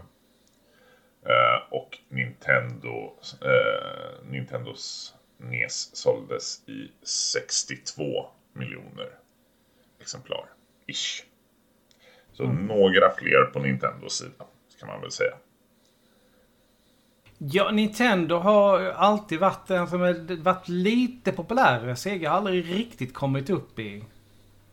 Eh, 1.25 1.61
och 1.69 1.97
Nintendo, 2.09 3.13
eh, 3.41 4.29
Nintendos 4.29 5.15
NES 5.37 5.95
såldes 5.95 6.69
i 6.69 6.91
62 7.03 8.29
miljoner 8.53 9.09
exemplar. 10.01 10.45
Ish. 10.87 11.23
Så 12.33 12.43
mm. 12.43 12.65
några 12.65 13.11
fler 13.17 13.43
på 13.53 13.59
Nintendos 13.59 14.17
sida, 14.17 14.45
kan 14.79 14.87
man 14.87 15.01
väl 15.01 15.11
säga. 15.11 15.33
Ja, 17.37 17.71
Nintendo 17.71 18.35
har 18.35 18.79
alltid 18.79 19.39
varit 19.39 19.67
den 19.67 19.87
som 19.87 20.01
har 20.01 20.43
varit 20.43 20.67
lite 20.69 21.31
populärare. 21.31 21.95
Sega 21.95 22.29
har 22.29 22.37
aldrig 22.37 22.75
riktigt 22.75 23.13
kommit 23.13 23.49
upp 23.49 23.79
i, 23.79 24.03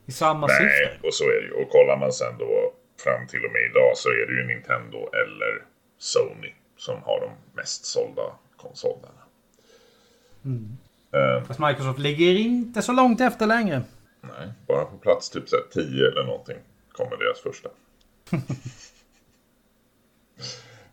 i 0.07 0.13
samma 0.13 0.47
Nej, 0.47 0.57
siffror. 0.57 0.99
Nej, 1.01 1.09
och 1.09 1.15
så 1.15 1.25
är 1.25 1.41
det 1.41 1.47
ju. 1.47 1.53
Och 1.53 1.71
kollar 1.71 1.97
man 2.01 2.13
sen 2.13 2.39
då 2.39 2.73
fram 3.05 3.27
till 3.27 3.45
och 3.45 3.53
med 3.53 3.63
idag 3.71 3.93
så 3.97 4.09
är 4.09 4.27
det 4.27 4.33
ju 4.41 4.47
Nintendo 4.47 4.99
eller 4.99 5.63
Sony 5.99 6.53
som 6.77 7.03
har 7.03 7.21
de 7.21 7.57
mest 7.57 7.85
sålda 7.85 8.23
konsolerna. 8.57 9.23
Mm. 10.45 10.77
Uh, 11.15 11.45
Fast 11.45 11.61
Microsoft 11.61 11.99
ligger 11.99 12.35
inte 12.35 12.83
så 12.83 12.93
långt 12.93 13.21
efter 13.21 13.47
längre. 13.47 13.83
Nej, 14.39 14.53
bara 14.67 14.85
på 14.85 14.99
plats 14.99 15.31
typ 15.31 15.45
10 15.73 16.07
eller 16.07 16.25
någonting 16.25 16.59
kommer 16.93 17.17
deras 17.17 17.41
första. 17.41 17.69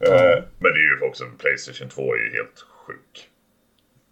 uh, 0.07 0.43
men 0.59 0.73
det 0.73 0.79
är 0.79 1.01
ju 1.01 1.07
också, 1.07 1.23
Playstation 1.37 1.89
2 1.89 2.13
är 2.13 2.17
ju 2.17 2.31
helt 2.31 2.59
sjuk. 2.59 3.29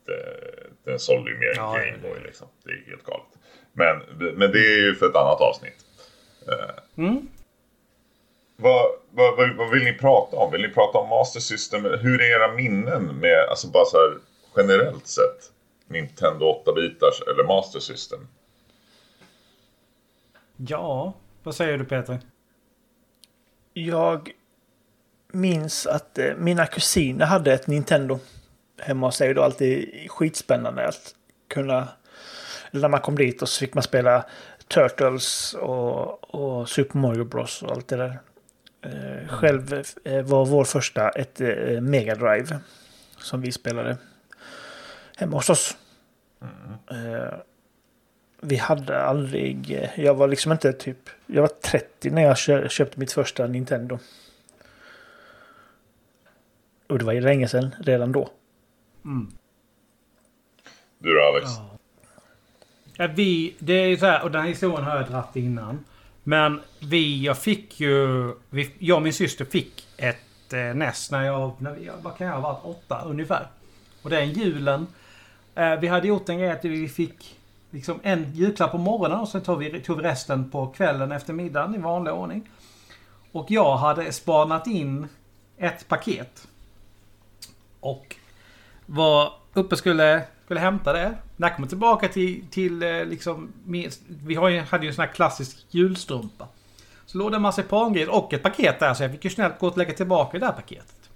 Det, 0.06 0.40
den 0.84 1.00
sålde 1.00 1.32
ju 1.32 1.38
mer 1.38 1.50
än 1.50 1.56
ja, 1.56 1.78
Gameboy 1.78 2.20
liksom. 2.24 2.48
Det 2.64 2.72
är 2.72 2.84
helt 2.88 3.04
galet. 3.04 3.28
Men, 3.74 3.98
men 4.18 4.52
det 4.52 4.60
är 4.60 4.82
ju 4.82 4.96
för 4.96 5.10
ett 5.10 5.16
annat 5.16 5.42
avsnitt. 5.42 5.86
Uh, 6.48 7.06
mm. 7.06 7.28
Vad, 8.56 8.92
vad, 9.12 9.38
vad, 9.38 9.56
vad, 9.56 9.72
vill 9.72 9.84
ni 9.84 9.94
prata 9.94 10.38
om? 10.38 10.52
Vill 10.52 10.62
ni 10.62 10.70
prata 10.70 10.98
om 10.98 11.10
Master 11.10 11.40
System? 11.40 11.84
Hur 11.84 12.22
är 12.22 12.40
era 12.40 12.52
minnen 12.52 13.20
med, 13.20 13.40
alltså 13.50 13.68
bara 13.68 13.86
så 13.86 13.98
här 13.98 14.18
generellt 14.58 15.08
sett? 15.08 15.52
Nintendo 15.88 16.64
8-bitars 16.66 17.30
eller 17.32 17.44
Master 17.44 17.80
System? 17.80 18.28
Ja, 20.58 21.14
vad 21.44 21.56
säger 21.56 21.78
du 21.78 21.86
Peter? 21.86 22.20
Jag 23.74 24.32
minns 25.32 25.88
att 25.88 26.18
eh, 26.18 26.36
mina 26.38 26.66
kusiner 26.66 27.26
hade 27.26 27.54
ett 27.54 27.68
Nintendo 27.68 28.20
hemma 28.82 29.08
hos 29.08 29.16
sig. 29.16 29.34
Det 29.34 29.40
var 29.40 29.46
alltid 29.46 29.90
skitspännande 30.10 30.88
att 30.88 31.16
kunna... 31.48 31.88
När 32.72 32.90
man 32.90 33.00
kom 33.00 33.16
dit 33.16 33.42
och 33.42 33.50
så 33.50 33.60
fick 33.60 33.74
man 33.74 33.84
spela 33.84 34.26
Turtles 34.68 35.54
och, 35.54 36.36
och 36.36 36.70
Super 36.70 37.00
Mario 37.00 37.24
Bros 37.24 37.64
och 37.64 37.72
allt 37.72 37.88
det 37.88 37.98
där. 37.98 38.20
Eh, 38.82 39.28
själv 39.28 39.84
eh, 40.04 40.22
var 40.22 40.46
vår 40.46 40.64
första 40.64 41.10
ett 41.10 41.42
eh, 41.42 41.82
Mega 41.82 42.16
Drive 42.16 42.60
som 43.18 43.42
vi 43.42 43.52
spelade 43.52 43.98
hemma 45.18 45.38
hos 45.38 45.50
oss. 45.50 45.78
Mm. 46.42 47.40
Vi 48.44 48.56
hade 48.56 49.04
aldrig... 49.04 49.90
Jag 49.96 50.16
var 50.16 50.28
liksom 50.28 50.52
inte 50.52 50.74
typ... 50.74 51.10
Jag 51.26 51.42
var 51.42 51.48
30 51.48 52.10
när 52.10 52.22
jag 52.22 52.38
köpte 52.72 53.00
mitt 53.00 53.12
första 53.12 53.48
Nintendo. 53.48 54.00
Och 56.88 57.00
det 57.00 57.06
var 57.06 57.14
ju 57.14 57.22
länge 57.22 57.48
sedan 57.48 57.76
redan 57.80 58.12
då. 58.12 58.30
Mm. 59.06 59.32
Du 61.00 61.14
då 61.14 61.22
Alex? 61.22 61.46
Ja. 61.46 61.78
ja. 62.98 63.08
vi, 63.16 63.56
det 63.60 63.74
är 63.74 63.88
ju 63.88 63.98
så 63.98 64.06
här, 64.06 64.24
och 64.24 64.32
den 64.32 64.42
här 64.42 64.50
historien 64.50 64.84
har 64.84 64.96
jag 64.96 65.10
dragit 65.10 65.36
innan. 65.36 65.86
Men 66.24 66.62
vi, 66.80 67.24
jag 67.26 67.38
fick 67.38 67.80
ju... 67.80 68.34
Vi, 68.50 68.72
jag 68.80 68.96
och 68.96 69.02
min 69.02 69.14
syster 69.14 69.46
fick 69.46 69.88
ett 69.98 70.54
eh, 70.54 70.76
NES 70.76 71.12
när 71.12 71.24
jag... 71.24 71.52
När 71.60 71.72
vi, 71.72 71.90
vad 72.02 72.18
kan 72.18 72.28
jag 72.28 72.34
ha 72.34 72.42
varit? 72.42 72.66
Åtta 72.66 73.02
ungefär. 73.06 73.48
Och 74.02 74.10
den 74.10 74.32
julen 74.32 74.88
Eh, 75.56 75.80
vi 75.80 75.88
hade 75.88 76.08
gjort 76.08 76.30
en 76.30 76.38
grej 76.38 76.52
att 76.52 76.66
vi 76.66 76.88
fick 76.88 77.40
liksom 77.74 78.00
en 78.04 78.34
julklapp 78.34 78.72
på 78.72 78.78
morgonen 78.78 79.20
och 79.20 79.30
sen 79.30 79.42
tog 79.42 79.60
vi, 79.60 79.82
tog 79.82 79.98
vi 79.98 80.04
resten 80.04 80.50
på 80.52 80.68
kvällen 80.68 81.12
efter 81.12 81.34
middagen 81.34 81.76
i 81.76 81.78
vanlig 81.78 82.14
ordning. 82.14 82.50
Och 83.32 83.52
jag 83.52 83.78
hade 83.78 84.12
spanat 84.12 84.68
in 84.68 85.08
ett 85.58 85.88
paket. 85.88 86.48
Och 87.80 88.16
var 88.86 89.34
uppe 89.54 89.76
skulle, 89.76 90.24
skulle 90.46 90.60
hämta 90.60 90.94
det. 90.94 91.18
När 91.38 91.48
jag 91.48 91.58
kom 91.58 91.68
tillbaka 91.68 92.08
till, 92.08 92.46
till 92.52 92.84
eh, 92.84 93.06
liksom, 93.06 93.54
vi 94.08 94.36
har 94.36 94.50
ju, 94.50 94.60
hade 94.60 94.84
ju 94.84 94.90
en 94.90 94.96
sån 94.96 95.06
här 95.06 95.14
klassisk 95.14 95.66
julstrumpa. 95.70 96.48
Så 97.06 97.18
låg 97.18 97.32
det 97.32 97.36
en 97.36 97.42
marsipangrejer 97.42 98.10
och 98.10 98.34
ett 98.34 98.44
paket 98.44 98.80
där 98.80 98.94
så 98.94 99.04
jag 99.04 99.12
fick 99.12 99.24
ju 99.24 99.30
snällt 99.30 99.60
gå 99.60 99.68
och 99.68 99.78
lägga 99.78 99.94
tillbaka 99.94 100.40
det 100.40 100.46
där 100.46 100.54
paketet. 100.54 101.10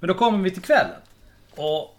Men 0.00 0.08
då 0.08 0.14
kommer 0.14 0.38
vi 0.38 0.50
till 0.50 0.62
kvällen. 0.62 1.00
Och 1.56 1.93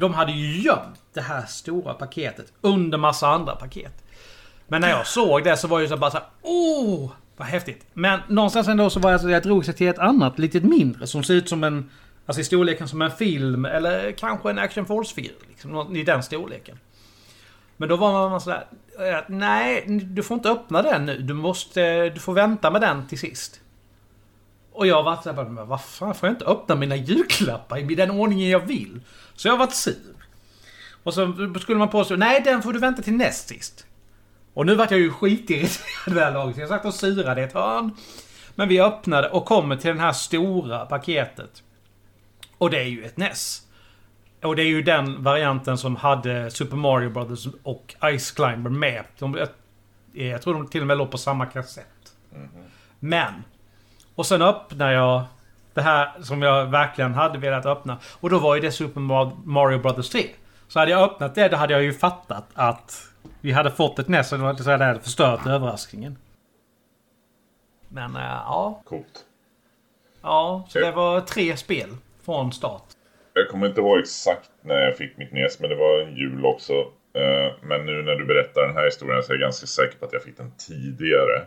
de 0.00 0.14
hade 0.14 0.32
ju 0.32 0.60
gömt 0.60 1.00
det 1.12 1.20
här 1.20 1.46
stora 1.46 1.94
paketet 1.94 2.52
under 2.60 2.98
massa 2.98 3.28
andra 3.28 3.56
paket. 3.56 4.04
Men 4.68 4.80
när 4.80 4.90
jag 4.90 5.06
såg 5.06 5.44
det 5.44 5.56
så 5.56 5.68
var 5.68 5.80
det 5.80 5.88
så 5.88 5.96
bara 5.96 6.10
så 6.10 6.16
här, 6.16 6.26
Åh! 6.42 7.10
Vad 7.36 7.48
häftigt. 7.48 7.86
Men 7.92 8.20
någonstans 8.28 8.68
ändå 8.68 8.90
så 8.90 9.00
var 9.00 9.10
jag 9.10 9.20
så 9.20 9.30
jag 9.30 9.42
drog 9.42 9.64
sig 9.64 9.74
till 9.74 9.88
ett 9.88 9.98
annat 9.98 10.38
litet 10.38 10.64
mindre 10.64 11.06
som 11.06 11.22
ser 11.22 11.34
ut 11.34 11.48
som 11.48 11.64
en... 11.64 11.90
Alltså 12.26 12.40
i 12.40 12.44
storleken 12.44 12.88
som 12.88 13.02
en 13.02 13.10
film 13.10 13.64
eller 13.64 14.12
kanske 14.12 14.50
en 14.50 14.58
Action 14.58 14.86
Force-figur. 14.86 15.34
Liksom, 15.48 15.96
I 15.96 16.04
den 16.04 16.22
storleken. 16.22 16.78
Men 17.76 17.88
då 17.88 17.96
var 17.96 18.30
man 18.30 18.40
sådär... 18.40 18.66
Eh, 18.98 19.24
Nej, 19.28 19.84
du 19.88 20.22
får 20.22 20.34
inte 20.34 20.50
öppna 20.50 20.82
den 20.82 21.06
nu. 21.06 21.18
Du 21.18 21.34
måste... 21.34 22.08
Du 22.08 22.20
får 22.20 22.32
vänta 22.32 22.70
med 22.70 22.80
den 22.80 23.06
till 23.06 23.18
sist. 23.18 23.60
Och 24.72 24.86
jag 24.86 24.96
har 24.96 25.02
varit 25.02 25.22
såhär, 25.22 25.44
men 25.44 25.68
vad 25.68 25.84
fan 25.84 26.14
får 26.14 26.28
jag 26.28 26.34
inte 26.34 26.44
öppna 26.44 26.74
mina 26.74 26.96
julklappar 26.96 27.78
i 27.92 27.94
den 27.94 28.10
ordningen 28.10 28.48
jag 28.48 28.60
vill? 28.60 29.00
Så 29.34 29.48
jag 29.48 29.52
har 29.52 29.58
varit 29.58 29.74
sur. 29.74 30.14
Och 31.02 31.14
så 31.14 31.34
skulle 31.60 31.78
man 31.78 31.88
påstå, 31.88 32.16
nej 32.16 32.42
den 32.44 32.62
får 32.62 32.72
du 32.72 32.78
vänta 32.78 33.02
till 33.02 33.16
näst 33.16 33.48
sist. 33.48 33.86
Och 34.54 34.66
nu 34.66 34.74
vart 34.74 34.90
jag 34.90 35.00
ju 35.00 35.10
skitirriterad 35.10 36.16
det 36.16 36.24
här 36.24 36.32
laget. 36.32 36.54
Så 36.54 36.60
jag 36.60 36.68
satt 36.68 36.84
och 36.84 36.94
surade 36.94 37.40
i 37.40 37.44
ett 37.44 37.52
hörn. 37.52 37.96
Men 38.54 38.68
vi 38.68 38.80
öppnade 38.80 39.28
och 39.28 39.44
kommer 39.44 39.76
till 39.76 39.94
det 39.94 40.00
här 40.00 40.12
stora 40.12 40.86
paketet. 40.86 41.62
Och 42.58 42.70
det 42.70 42.78
är 42.78 42.84
ju 42.84 43.04
ett 43.04 43.16
NES. 43.16 43.62
Och 44.42 44.56
det 44.56 44.62
är 44.62 44.66
ju 44.66 44.82
den 44.82 45.22
varianten 45.22 45.78
som 45.78 45.96
hade 45.96 46.50
Super 46.50 46.76
Mario 46.76 47.10
Brothers 47.10 47.46
och 47.62 47.94
Ice 48.18 48.30
Climber 48.30 48.70
med. 48.70 49.04
De, 49.18 49.34
jag, 49.34 49.48
jag 50.12 50.42
tror 50.42 50.54
de 50.54 50.66
till 50.66 50.80
och 50.80 50.86
med 50.86 50.98
låg 50.98 51.10
på 51.10 51.18
samma 51.18 51.46
kassett. 51.46 52.14
Men. 52.98 53.32
Och 54.20 54.26
sen 54.26 54.42
öppnar 54.42 54.92
jag 54.92 55.24
det 55.74 55.80
här 55.80 56.22
som 56.22 56.42
jag 56.42 56.66
verkligen 56.66 57.14
hade 57.14 57.38
velat 57.38 57.66
öppna. 57.66 57.98
Och 58.20 58.30
då 58.30 58.38
var 58.38 58.54
ju 58.54 58.60
det 58.60 58.72
Super 58.72 59.00
Mario 59.46 59.78
Brothers 59.78 60.08
3. 60.08 60.20
Så 60.68 60.78
hade 60.78 60.90
jag 60.90 61.02
öppnat 61.02 61.34
det, 61.34 61.48
då 61.48 61.56
hade 61.56 61.72
jag 61.72 61.82
ju 61.82 61.92
fattat 61.92 62.44
att 62.54 63.08
vi 63.40 63.52
hade 63.52 63.70
fått 63.70 63.98
ett 63.98 64.08
NES 64.08 64.32
och 64.32 64.38
det 64.38 64.70
hade 64.70 65.00
förstört 65.00 65.46
överraskningen. 65.46 66.18
Men 67.88 68.16
äh, 68.16 68.22
ja. 68.22 68.82
Coolt. 68.84 69.24
Ja, 70.22 70.66
så 70.68 70.78
det 70.78 70.92
var 70.92 71.20
tre 71.20 71.56
spel 71.56 71.88
från 72.24 72.52
start. 72.52 72.84
Jag 73.32 73.48
kommer 73.48 73.66
inte 73.66 73.80
ihåg 73.80 73.98
exakt 73.98 74.50
när 74.62 74.74
jag 74.74 74.96
fick 74.96 75.16
mitt 75.16 75.32
NES, 75.32 75.60
men 75.60 75.70
det 75.70 75.76
var 75.76 76.00
en 76.00 76.16
jul 76.16 76.46
också. 76.46 76.72
Eh, 77.14 77.54
men 77.62 77.86
nu 77.86 78.02
när 78.02 78.14
du 78.14 78.24
berättar 78.24 78.66
den 78.66 78.76
här 78.76 78.84
historien 78.84 79.22
så 79.22 79.32
är 79.32 79.36
jag 79.36 79.40
ganska 79.40 79.66
säker 79.66 79.98
på 79.98 80.06
att 80.06 80.12
jag 80.12 80.22
fick 80.22 80.36
den 80.36 80.52
tidigare. 80.68 81.46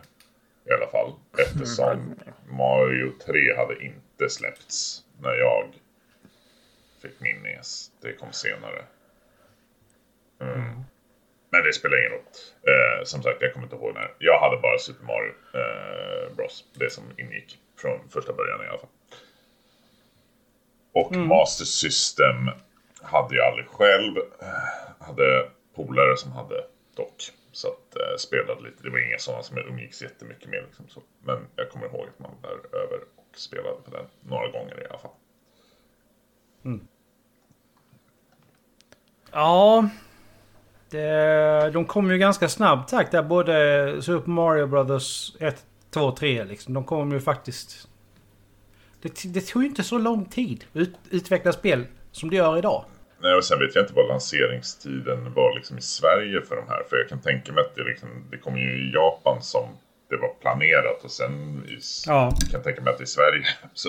I 0.64 0.72
alla 0.72 0.86
fall. 0.86 1.12
Eftersom 1.38 2.14
Mario 2.48 3.12
3 3.26 3.56
hade 3.56 3.84
inte 3.84 4.28
släppts 4.28 5.04
när 5.20 5.34
jag 5.34 5.68
fick 7.02 7.20
min 7.20 7.42
NES. 7.42 7.90
Det 8.00 8.12
kom 8.12 8.32
senare. 8.32 8.84
Mm. 10.40 10.84
Men 11.50 11.64
det 11.64 11.72
spelar 11.72 11.98
ingen 11.98 12.12
roll. 12.12 12.20
Eh, 12.62 13.04
som 13.04 13.22
sagt, 13.22 13.42
jag 13.42 13.52
kommer 13.52 13.66
inte 13.66 13.76
ihåg 13.76 13.94
när. 13.94 14.14
Jag 14.18 14.40
hade 14.40 14.56
bara 14.56 14.78
Super 14.78 15.04
Mario 15.04 15.32
eh, 15.54 16.36
Bros. 16.36 16.64
Det 16.74 16.90
som 16.90 17.04
ingick 17.18 17.58
från 17.76 18.08
första 18.08 18.32
början 18.32 18.64
i 18.64 18.68
alla 18.68 18.78
fall. 18.78 18.88
Och 20.92 21.12
mm. 21.12 21.28
Master 21.28 21.64
System 21.64 22.50
hade 23.02 23.36
jag 23.36 23.46
aldrig 23.46 23.66
själv. 23.66 24.14
Hade 24.98 25.48
polare 25.74 26.16
som 26.16 26.32
hade 26.32 26.64
dock. 26.96 27.32
Så 27.52 27.68
att 27.68 27.96
eh, 27.96 28.16
spelade 28.18 28.62
lite. 28.62 28.82
Det 28.82 28.90
var 28.90 28.98
inga 29.08 29.18
sådana 29.18 29.42
som 29.42 29.56
jag 29.56 29.66
umgicks 29.66 30.02
jättemycket 30.02 30.48
med. 30.48 30.62
Liksom, 30.66 30.88
så. 30.88 31.02
Men 31.22 31.46
jag 31.56 31.70
kommer 31.70 31.86
ihåg 31.86 32.06
att 32.08 32.18
man 32.18 32.30
var 32.42 32.78
över 32.80 33.00
och 33.16 33.38
spelade 33.38 33.76
på 33.84 33.90
den 33.90 34.06
några 34.20 34.50
gånger 34.50 34.82
i 34.82 34.86
alla 34.88 34.98
fall. 34.98 35.10
Mm. 36.64 36.88
Ja, 39.32 39.88
det, 40.90 41.70
de 41.70 41.84
kom 41.84 42.10
ju 42.10 42.18
ganska 42.18 42.48
snabbt 42.48 42.90
takt 42.90 43.12
där. 43.12 43.22
Både 43.22 44.02
Super 44.02 44.30
Mario 44.30 44.66
Brothers 44.66 45.36
1, 45.40 45.64
2, 45.90 46.12
3 46.12 46.44
liksom. 46.44 46.74
De 46.74 46.84
kom 46.84 47.12
ju 47.12 47.20
faktiskt... 47.20 47.88
Det, 49.02 49.22
det 49.24 49.40
tog 49.40 49.62
ju 49.62 49.68
inte 49.68 49.82
så 49.82 49.98
lång 49.98 50.24
tid 50.24 50.64
att 50.72 50.76
ut, 50.76 50.96
utveckla 51.10 51.52
spel 51.52 51.86
som 52.12 52.30
det 52.30 52.36
gör 52.36 52.58
idag. 52.58 52.84
Nej, 53.24 53.34
och 53.34 53.44
sen 53.44 53.58
vet 53.58 53.74
jag 53.74 53.84
inte 53.84 53.94
vad 53.94 54.08
lanseringstiden 54.08 55.32
var 55.34 55.54
liksom 55.54 55.78
i 55.78 55.80
Sverige 55.80 56.42
för 56.42 56.56
de 56.56 56.68
här. 56.68 56.82
För 56.90 56.96
jag 56.96 57.08
kan 57.08 57.20
tänka 57.20 57.52
mig 57.52 57.64
att 57.64 57.74
det, 57.74 57.84
liksom, 57.84 58.08
det 58.30 58.38
kom 58.38 58.56
ju 58.58 58.88
i 58.88 58.92
Japan 58.92 59.42
som 59.42 59.68
det 60.10 60.16
var 60.16 60.28
planerat 60.40 61.04
och 61.04 61.10
sen 61.10 61.64
i, 61.68 61.78
ja. 62.06 62.36
jag 62.40 62.50
kan 62.50 62.62
tänka 62.62 62.82
mig 62.82 62.94
att 62.94 63.00
i 63.00 63.06
Sverige 63.06 63.44
så 63.74 63.88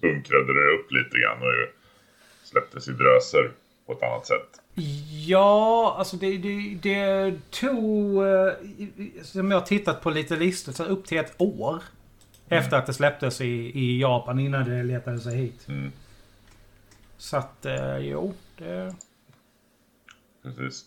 bunkrade 0.00 0.54
det 0.54 0.74
upp 0.74 0.92
lite 0.92 1.18
grann 1.18 1.38
och 1.42 1.68
släpptes 2.44 2.88
i 2.88 2.92
dröser 2.92 3.50
på 3.86 3.92
ett 3.92 4.02
annat 4.02 4.26
sätt. 4.26 4.48
Ja, 5.26 5.94
alltså 5.98 6.16
det, 6.16 6.38
det, 6.38 6.78
det 6.82 7.34
tog... 7.50 8.26
Eh, 8.26 8.52
som 9.22 9.50
jag 9.50 9.60
har 9.60 9.66
tittat 9.66 10.02
på 10.02 10.10
lite 10.10 10.36
listor, 10.36 10.72
så 10.72 10.84
upp 10.84 11.06
till 11.06 11.18
ett 11.18 11.34
år. 11.38 11.82
Mm. 12.48 12.62
Efter 12.62 12.76
att 12.76 12.86
det 12.86 12.92
släpptes 12.92 13.40
i, 13.40 13.72
i 13.74 14.00
Japan 14.00 14.38
innan 14.38 14.70
det 14.70 14.82
letade 14.82 15.20
sig 15.20 15.36
hit. 15.36 15.68
Mm. 15.68 15.92
Så 17.22 17.36
att, 17.36 17.66
eh, 17.66 17.98
jo. 17.98 18.34
Det... 18.58 18.94
Precis. 20.42 20.84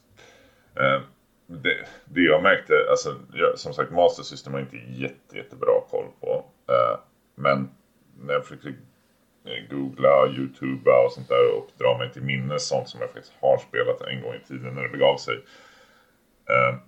Eh, 0.75 1.01
det, 1.47 1.87
det 2.05 2.21
jag 2.21 2.43
märkte, 2.43 2.73
alltså 2.89 3.15
jag, 3.33 3.59
som 3.59 3.73
sagt 3.73 3.91
Master 3.91 4.23
System 4.23 4.53
har 4.53 4.59
inte 4.59 4.77
jätte, 4.77 5.37
jättebra 5.37 5.81
koll 5.89 6.05
på. 6.19 6.45
Eh, 6.67 6.99
men 7.35 7.69
när 8.19 8.33
jag 8.33 8.45
försökte 8.45 8.69
eh, 9.45 9.69
googla, 9.69 10.27
youtuba 10.27 11.05
och 11.05 11.11
sånt 11.11 11.27
där 11.27 11.57
och 11.57 11.69
dra 11.77 11.97
mig 11.97 12.13
till 12.13 12.23
minnes 12.23 12.67
sånt 12.67 12.89
som 12.89 13.01
jag 13.01 13.11
faktiskt 13.11 13.33
har 13.39 13.57
spelat 13.57 14.01
en 14.01 14.21
gång 14.21 14.33
i 14.33 14.47
tiden 14.47 14.75
när 14.75 14.83
det 14.83 14.89
begav 14.89 15.17
sig. 15.17 15.35
Eh, 16.49 16.79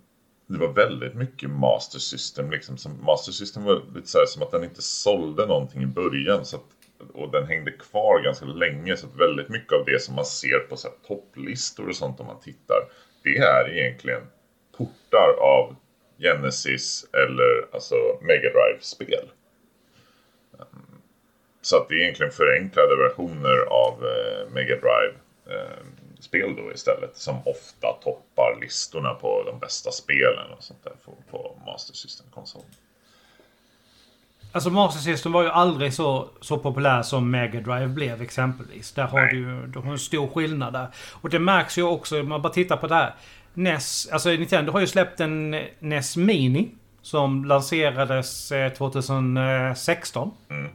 det 0.46 0.58
var 0.58 0.72
väldigt 0.72 1.14
mycket 1.14 1.50
Master 1.50 1.98
System 1.98 2.50
liksom. 2.50 2.76
Master 3.02 3.32
System 3.32 3.64
var 3.64 3.82
lite 3.94 4.08
så 4.08 4.18
som 4.26 4.42
att 4.42 4.50
den 4.50 4.64
inte 4.64 4.82
sålde 4.82 5.46
någonting 5.46 5.82
i 5.82 5.86
början. 5.86 6.44
Så 6.44 6.56
att, 6.56 6.77
och 7.14 7.30
den 7.30 7.46
hängde 7.46 7.70
kvar 7.72 8.20
ganska 8.20 8.46
länge. 8.46 8.96
Så 8.96 9.06
att 9.06 9.16
väldigt 9.16 9.48
mycket 9.48 9.72
av 9.72 9.84
det 9.84 10.02
som 10.02 10.14
man 10.14 10.24
ser 10.24 10.58
på 10.58 10.76
så 10.76 10.88
här, 10.88 10.96
topplistor 11.06 11.88
och 11.88 11.96
sånt 11.96 12.20
om 12.20 12.26
man 12.26 12.40
tittar. 12.40 12.88
Det 13.22 13.36
är 13.36 13.76
egentligen 13.76 14.22
portar 14.76 15.32
av 15.40 15.76
Genesis 16.18 17.06
eller 17.12 17.74
alltså 17.74 17.94
Mega 18.20 18.50
Drive-spel. 18.50 19.28
Så 21.62 21.76
att 21.76 21.88
det 21.88 21.94
är 21.94 21.98
egentligen 21.98 22.32
förenklade 22.32 22.96
versioner 22.96 23.58
av 23.58 24.04
eh, 24.04 24.50
Mega 24.50 24.76
drive 24.76 25.14
spel 26.20 26.56
då 26.56 26.72
istället. 26.72 27.16
Som 27.16 27.36
ofta 27.44 27.92
toppar 27.92 28.60
listorna 28.60 29.14
på 29.14 29.42
de 29.42 29.58
bästa 29.58 29.90
spelen 29.90 30.50
och 30.56 30.62
sånt 30.62 30.84
där 30.84 30.94
på, 31.04 31.16
på 31.30 31.60
Master 31.66 31.94
System-konsolen. 31.94 32.70
Alltså 34.52 34.70
Master 34.70 35.00
System 35.00 35.32
var 35.32 35.42
ju 35.42 35.48
aldrig 35.48 35.94
så, 35.94 36.28
så 36.40 36.58
populär 36.58 37.02
som 37.02 37.30
Mega 37.30 37.60
Drive 37.60 37.86
blev 37.86 38.22
exempelvis. 38.22 38.92
Där 38.92 39.06
har 39.06 39.20
du 39.20 39.36
ju 39.36 39.66
du 39.66 39.78
har 39.78 39.92
en 39.92 39.98
stor 39.98 40.28
skillnad 40.28 40.72
där. 40.72 40.86
Och 41.12 41.30
det 41.30 41.38
märks 41.38 41.78
ju 41.78 41.82
också 41.82 42.20
om 42.20 42.28
man 42.28 42.42
bara 42.42 42.52
tittar 42.52 42.76
på 42.76 42.86
det 42.86 42.94
här. 42.94 43.14
NES, 43.54 44.08
alltså 44.12 44.28
Nintendo 44.28 44.72
har 44.72 44.80
ju 44.80 44.86
släppt 44.86 45.20
en 45.20 45.50
NES 45.78 46.16
Mini. 46.16 46.68
Som 47.02 47.44
lanserades 47.44 48.52
2016. 48.78 50.30
Eh, 50.50 50.56
mm. 50.56 50.70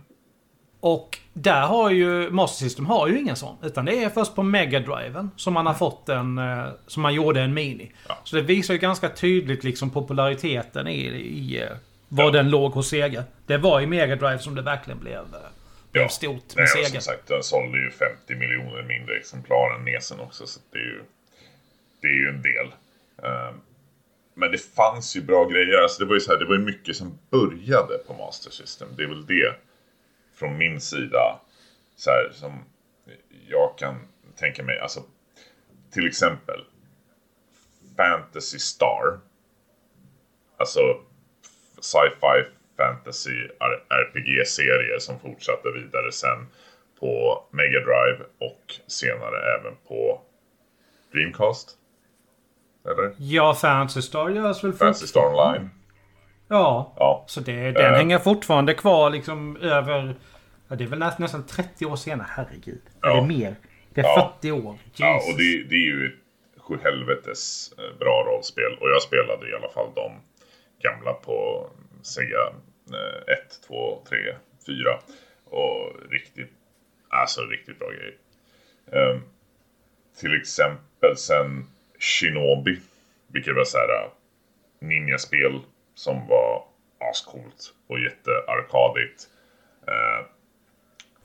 Och 0.80 1.18
där 1.34 1.62
har 1.62 1.90
ju 1.90 2.32
Master 2.32 2.66
System 2.66 2.86
har 2.86 3.08
ju 3.08 3.20
ingen 3.20 3.36
sån. 3.36 3.56
Utan 3.64 3.86
det 3.86 4.04
är 4.04 4.10
först 4.10 4.36
på 4.36 4.44
Mega 4.44 4.80
Driven 4.80 5.32
som 5.36 5.54
man 5.54 5.66
har 5.66 5.74
fått 5.74 6.10
en... 6.10 6.38
Eh, 6.38 6.66
som 6.88 7.04
man 7.04 7.14
gjorde 7.14 7.42
en 7.42 7.54
Mini. 7.54 7.92
Ja. 8.08 8.18
Så 8.24 8.36
det 8.36 8.42
visar 8.42 8.74
ju 8.74 8.80
ganska 8.80 9.10
tydligt 9.10 9.64
liksom 9.64 9.90
populariteten 9.90 10.88
i, 10.88 11.00
i 11.00 11.62
eh, 11.62 11.78
var 12.14 12.24
ja. 12.24 12.32
den 12.32 12.50
låg 12.50 12.72
hos 12.72 12.90
Sega. 12.90 13.24
Det 13.46 13.58
var 13.58 13.82
i 13.82 13.86
Mega 13.86 14.16
Drive 14.16 14.40
som 14.40 14.56
det 14.56 14.62
verkligen 14.62 15.00
blev, 15.00 15.20
eh, 15.20 15.50
blev 15.92 16.04
ja. 16.04 16.10
stort 16.10 16.56
med 16.56 16.68
Nej, 16.76 16.86
Sega. 16.86 17.02
Som 17.02 17.02
sagt, 17.02 17.28
den 17.28 17.44
sålde 17.44 17.78
ju 17.78 17.92
50 17.92 18.36
miljoner 18.36 18.84
mindre 18.84 19.18
exemplar 19.18 19.76
än 19.76 19.86
Nesen 19.86 20.20
också. 20.20 20.48
Så 20.48 20.60
det 20.72 20.78
är 20.78 20.84
ju, 20.84 21.04
det 22.02 22.08
är 22.08 22.14
ju 22.14 22.30
en 22.30 22.42
del. 22.42 22.68
Um, 23.18 23.62
men 24.34 24.52
det 24.52 24.58
fanns 24.58 25.16
ju 25.16 25.22
bra 25.22 25.46
grejer. 25.46 25.82
Alltså 25.82 26.04
det 26.04 26.10
var 26.10 26.16
ju 26.16 26.22
så 26.22 26.32
här, 26.32 26.40
det 26.40 26.46
var 26.46 26.56
ju 26.56 26.62
mycket 26.62 26.96
som 26.96 27.20
började 27.30 27.98
på 27.98 28.14
Master 28.14 28.52
System. 28.52 28.88
Det 28.98 29.04
är 29.04 29.08
väl 29.08 29.26
det 29.26 29.56
från 30.36 30.58
min 30.58 30.82
sida 30.82 31.40
så 31.96 32.10
här, 32.10 32.32
som 32.34 32.64
jag 33.48 33.78
kan 33.78 33.96
tänka 34.36 34.64
mig. 34.64 34.80
Alltså, 34.80 35.04
till 35.92 36.08
exempel 36.08 36.64
Fantasy 37.98 38.60
Star. 38.60 39.20
Alltså 40.58 40.80
sci-fi 41.84 42.38
fantasy 42.78 43.48
RPG-serie 43.90 45.00
som 45.00 45.20
fortsatte 45.20 45.72
vidare 45.72 46.12
sen 46.12 46.48
på 47.00 47.44
Mega 47.52 47.80
Drive 47.80 48.20
och 48.40 48.76
senare 48.88 49.60
även 49.60 49.74
på 49.88 50.22
Dreamcast. 51.12 51.70
Eller? 52.86 53.14
Ja, 53.18 53.54
Fantasy 53.54 54.02
Star 54.02 54.30
görs 54.30 54.64
väl 54.64 54.74
Fantasy 54.74 55.08
Star 55.08 55.22
Online. 55.22 55.70
Ja, 56.48 56.94
ja. 56.98 57.24
så 57.28 57.40
det, 57.40 57.72
den 57.72 57.92
uh, 57.92 57.98
hänger 57.98 58.20
fortfarande 58.20 58.74
kvar 58.74 59.10
liksom 59.10 59.58
över... 59.58 60.16
Ja, 60.68 60.76
det 60.76 60.84
är 60.84 60.88
väl 60.88 61.00
nästan 61.00 61.46
30 61.46 61.86
år 61.86 61.96
senare. 61.96 62.28
Herregud. 62.30 62.82
Ja. 63.02 63.16
Det 63.16 63.28
mer? 63.28 63.56
Det 63.94 64.02
är 64.02 64.06
ja. 64.06 64.34
40 64.42 64.52
år. 64.52 64.78
Jesus. 64.86 65.00
Ja, 65.00 65.16
och 65.16 65.38
det, 65.38 65.64
det 65.70 65.76
är 65.76 65.86
ju 65.86 66.06
ett 66.06 66.62
sjuhelvetes 66.62 67.74
eh, 67.78 68.00
bra 68.00 68.24
rollspel. 68.24 68.78
Och 68.82 68.90
jag 68.90 69.02
spelade 69.02 69.50
i 69.50 69.54
alla 69.54 69.70
fall 69.70 69.92
de 69.96 70.12
gamla 70.84 71.14
på 71.14 71.70
Sega 72.02 72.54
1, 73.48 73.62
2, 73.68 74.02
3, 74.10 74.18
4. 74.66 75.00
Och 75.46 75.94
riktigt, 76.10 76.52
alltså 77.10 77.42
riktigt 77.42 77.80
bra 77.80 77.90
grejer. 77.90 78.16
Um, 78.86 79.24
till 80.20 80.38
exempel 80.42 81.18
sen 81.18 81.66
Shinobi. 82.00 82.80
Vilket 83.28 83.56
var 83.56 83.64
så 83.64 83.78
här 83.78 84.04
eh, 84.04 84.10
ninjaspel 84.80 85.60
som 85.96 86.28
var 86.28 86.66
ascoolt 87.12 87.74
och 87.88 88.00
jättearkadigt. 88.00 89.30
Eh, 89.88 90.26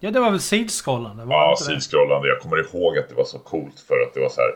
Ja, 0.00 0.10
det 0.10 0.20
var 0.20 0.30
väl 0.30 0.40
sidskrollande? 0.40 1.24
Var 1.24 1.34
Ja, 1.36 1.56
sidskrollande. 1.56 2.28
Jag 2.28 2.40
kommer 2.40 2.58
ihåg 2.58 2.98
att 2.98 3.08
det 3.08 3.14
var 3.14 3.24
så 3.24 3.38
coolt 3.38 3.80
för 3.80 4.00
att 4.00 4.14
det 4.14 4.20
var 4.20 4.28
så 4.28 4.40
här. 4.40 4.50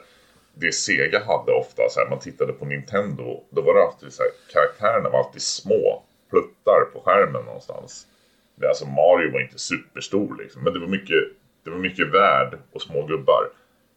Det 0.55 0.73
Sega 0.73 1.25
hade 1.25 1.53
ofta, 1.53 1.89
så 1.89 2.01
här, 2.01 2.11
man 2.11 2.19
tittade 2.19 2.53
på 2.53 2.65
Nintendo, 2.65 3.45
då 3.51 3.63
var 3.63 3.75
det 3.75 3.83
alltid 3.83 4.13
så 4.13 4.23
här, 4.23 4.33
karaktärerna 4.53 5.09
var 5.09 5.19
alltid 5.19 5.43
små 5.43 6.03
pluttar 6.31 6.81
på 6.93 7.01
skärmen 7.01 7.45
någonstans. 7.45 8.07
Det, 8.55 8.69
alltså 8.69 8.87
Mario 8.87 9.33
var 9.33 9.41
inte 9.41 9.59
superstor 9.59 10.37
liksom, 10.37 10.65
men 10.65 10.73
det 10.73 10.79
var 10.79 10.87
mycket, 10.87 11.23
det 11.65 11.71
var 11.71 11.79
mycket 11.79 12.09
värld 12.09 12.59
och 12.73 12.83
små 12.83 13.07
gubbar. 13.07 13.49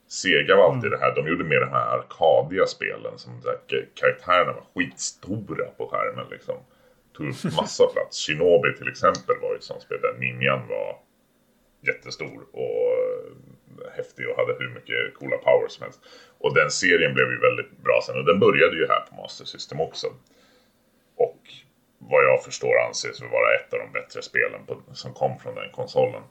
Sega 0.07 0.55
var 0.55 0.73
alltid 0.73 0.91
det 0.91 0.97
här, 0.97 1.15
de 1.15 1.27
gjorde 1.27 1.43
mer 1.43 1.59
de 1.59 1.69
här 1.69 1.97
arkadiga 1.97 2.65
spelen 2.65 3.17
som 3.17 3.41
så 3.41 3.47
här, 3.49 3.87
karaktärerna 3.93 4.53
var 4.53 4.65
skitstora 4.73 5.65
på 5.77 5.87
skärmen 5.87 6.25
liksom. 6.31 6.55
Tog 7.17 7.27
upp 7.27 7.43
massa 7.57 7.87
plats. 7.87 8.27
Shinobi 8.27 8.77
till 8.77 8.87
exempel 8.87 9.35
var 9.41 9.49
ju 9.49 9.55
ett 9.55 9.63
sånt 9.63 9.81
spel 9.81 10.01
där 10.01 10.13
ninjan 10.19 10.67
var 10.67 10.97
jättestor 11.87 12.45
och 12.51 12.91
eh, 12.91 13.91
häftig 13.95 14.29
och 14.29 14.37
hade 14.37 14.53
hur 14.59 14.69
mycket 14.69 15.13
coola 15.13 15.37
powers 15.37 15.71
som 15.71 15.83
helst. 15.83 15.99
Och 16.45 16.53
den 16.53 16.71
serien 16.71 17.13
blev 17.13 17.31
ju 17.31 17.39
väldigt 17.39 17.84
bra 17.84 18.01
sen 18.05 18.17
och 18.17 18.25
den 18.25 18.39
började 18.39 18.75
ju 18.75 18.88
här 18.88 18.99
på 19.10 19.15
Master 19.15 19.45
System 19.45 19.81
också. 19.81 20.08
Och 21.15 21.39
vad 21.97 22.23
jag 22.23 22.43
förstår 22.43 22.79
anses 22.88 23.21
vara 23.21 23.55
ett 23.55 23.73
av 23.73 23.79
de 23.79 23.91
bättre 23.99 24.21
spelen 24.21 24.65
på, 24.67 24.81
som 24.93 25.13
kom 25.13 25.39
från 25.39 25.55
den 25.55 25.71
konsolen. 25.71 26.21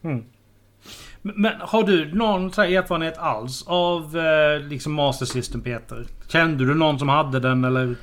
Men 0.00 0.24
men 1.20 1.60
har 1.60 1.82
du 1.82 2.14
någon 2.14 2.52
så 2.52 2.62
här 2.62 2.68
erfarenhet 2.78 3.18
alls 3.18 3.64
av 3.66 4.18
eh, 4.18 4.60
liksom 4.60 4.92
Master 4.92 5.26
System, 5.26 5.62
Peter? 5.62 6.06
Kände 6.28 6.66
du 6.66 6.74
någon 6.74 6.98
som 6.98 7.08
hade 7.08 7.40
den 7.40 7.64
eller? 7.64 7.96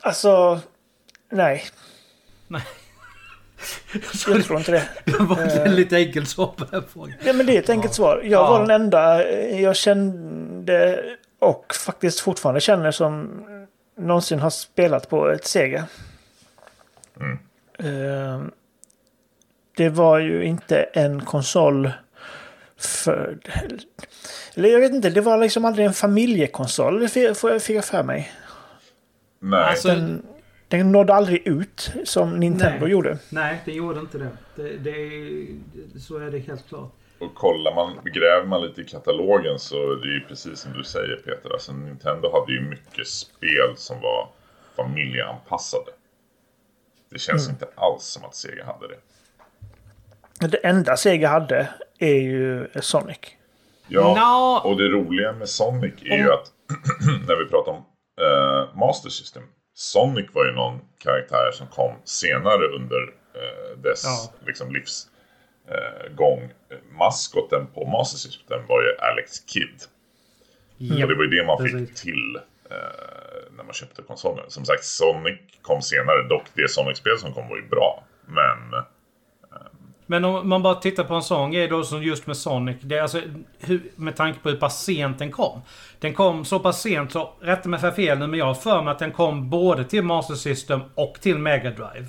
Alltså, 0.00 0.60
nej. 1.30 1.64
Nej. 2.48 2.62
Jag 4.28 4.44
tror 4.44 4.58
inte 4.58 4.72
det. 4.72 4.88
Det 5.04 5.18
var 5.18 5.42
ett 5.42 5.70
lite 5.70 5.96
enkelt 5.96 6.28
svar 6.28 6.46
på 6.46 6.64
den 6.64 6.82
frågan. 6.92 7.14
Nej, 7.24 7.34
men 7.34 7.46
det 7.46 7.56
är 7.56 7.62
ett 7.62 7.70
enkelt 7.70 7.94
svar. 7.94 8.20
Jag 8.24 8.30
Ja. 8.32 8.50
var 8.50 8.60
den 8.60 8.70
enda 8.70 9.24
eh, 9.28 9.62
jag 9.62 9.76
kände 9.76 11.04
och 11.38 11.74
faktiskt 11.74 12.20
fortfarande 12.20 12.60
känner 12.60 12.90
som 12.90 13.44
någonsin 13.98 14.38
har 14.40 14.50
spelat 14.50 15.08
på 15.08 15.28
ett 15.30 15.46
Sega. 15.46 15.84
Eh, 17.78 18.42
Det 19.76 19.88
var 19.88 20.18
ju 20.18 20.44
inte 20.44 20.76
en 20.82 21.24
konsol 21.24 21.90
för... 22.78 23.38
Eller 24.54 24.68
jag 24.68 24.80
vet 24.80 24.92
inte, 24.92 25.10
det 25.10 25.20
var 25.20 25.38
liksom 25.38 25.64
aldrig 25.64 25.86
en 25.86 25.94
familjekonsol. 25.94 27.00
Det 27.00 27.08
fick 27.08 27.76
jag 27.76 27.84
för 27.84 28.02
mig. 28.02 28.32
Nej, 29.40 29.64
Alltså, 29.64 29.88
Den, 29.88 30.26
den 30.78 30.92
nådde 30.92 31.14
aldrig 31.14 31.46
ut 31.46 31.92
som 32.04 32.40
Nintendo 32.40 32.80
Nej. 32.80 32.90
gjorde. 32.90 33.18
Nej, 33.28 33.62
det 33.64 33.72
gjorde 33.72 34.00
inte 34.00 34.18
det. 34.18 34.28
det, 34.56 34.76
det 34.76 36.00
så 36.00 36.18
är 36.18 36.30
det 36.30 36.38
helt 36.38 36.68
klart. 36.68 36.92
och 37.18 37.34
kollar 37.34 37.74
man, 37.74 37.98
gräver 38.04 38.46
man 38.46 38.62
lite 38.62 38.80
i 38.80 38.84
katalogen 38.84 39.58
så 39.58 39.92
är 39.92 39.96
det 39.96 40.08
ju 40.14 40.20
precis 40.20 40.58
som 40.60 40.72
du 40.72 40.84
säger 40.84 41.16
Peter. 41.16 41.52
Alltså 41.52 41.72
Nintendo 41.72 42.32
hade 42.32 42.52
ju 42.52 42.60
mycket 42.60 43.08
spel 43.08 43.72
som 43.76 44.00
var 44.00 44.28
familjeanpassade. 44.76 45.90
Det 47.10 47.18
känns 47.18 47.48
inte 47.48 47.66
alls 47.74 48.02
som 48.04 48.24
att 48.24 48.34
Sega 48.34 48.64
hade 48.64 48.88
det. 48.88 48.98
Det 50.48 50.56
enda 50.56 50.96
Sega 50.96 51.28
hade 51.28 51.68
är 51.98 52.14
ju 52.20 52.68
Sonic. 52.80 53.18
Ja, 53.88 54.14
Nå. 54.64 54.70
och 54.70 54.76
det 54.76 54.88
roliga 54.88 55.32
med 55.32 55.48
Sonic 55.48 55.94
är 56.04 56.16
ju 56.16 56.32
att 56.32 56.52
när 57.28 57.44
vi 57.44 57.50
pratar 57.50 57.72
om 57.72 57.84
eh, 58.20 58.76
Master 58.78 59.10
System. 59.10 59.42
Sonic 59.74 60.26
var 60.32 60.44
ju 60.44 60.52
någon 60.52 60.80
karaktär 60.98 61.50
som 61.52 61.66
kom 61.66 61.94
senare 62.04 62.66
under 62.66 63.02
eh, 63.34 63.78
dess 63.78 64.04
Ja. 64.04 64.32
liksom, 64.46 64.72
livsgång. 64.72 66.42
Eh. 66.70 66.76
Maskoten 66.98 67.66
på 67.66 67.84
Master 67.86 68.18
System 68.18 68.66
var 68.66 68.82
ju 68.82 68.96
Alex 68.96 69.46
Kidd. 69.46 69.82
Japp. 70.76 71.02
Och 71.02 71.08
det 71.08 71.14
var 71.14 71.24
ju 71.24 71.30
det 71.30 71.46
man 71.46 71.58
fick 71.62 71.72
precis. 71.72 72.00
till 72.02 72.36
eh, 72.70 73.52
när 73.56 73.64
man 73.64 73.72
köpte 73.72 74.02
konsolen. 74.02 74.44
Som 74.50 74.64
sagt, 74.64 74.84
Sonic 74.84 75.38
kom 75.62 75.82
senare. 75.82 76.28
Dock 76.28 76.44
det 76.54 76.70
Sonic-spel 76.70 77.18
som 77.18 77.32
kom 77.34 77.48
var 77.48 77.56
ju 77.56 77.68
bra. 77.68 78.04
Men 78.26 78.82
Men 80.06 80.24
om 80.24 80.48
man 80.48 80.62
bara 80.62 80.74
tittar 80.74 81.04
på 81.04 81.14
en 81.14 81.22
sån 81.22 81.50
grej 81.50 81.68
då 81.68 81.84
som 81.84 82.02
just 82.02 82.26
med 82.26 82.36
Sonic. 82.36 82.76
Det 82.80 82.98
är 82.98 83.02
alltså, 83.02 83.20
hur, 83.60 83.82
med 83.96 84.16
tanke 84.16 84.40
på 84.40 84.48
hur 84.50 84.56
pass 84.56 84.82
sent 84.84 85.18
den 85.18 85.30
kom. 85.32 85.60
Den 86.00 86.14
kom 86.14 86.44
så 86.44 86.58
pass 86.58 86.80
sent 86.82 87.12
så, 87.12 87.32
rätta 87.40 87.68
mig 87.68 87.80
för 87.80 87.90
fel 87.90 88.18
nu, 88.18 88.26
men 88.26 88.38
jag 88.38 88.46
har 88.46 88.54
för 88.54 88.82
mig 88.82 88.92
att 88.92 88.98
den 88.98 89.12
kom 89.12 89.50
både 89.50 89.84
till 89.84 90.02
Master 90.02 90.34
System 90.34 90.80
och 90.94 91.14
till 91.20 91.38
Mega 91.38 91.70
Drive. 91.70 92.06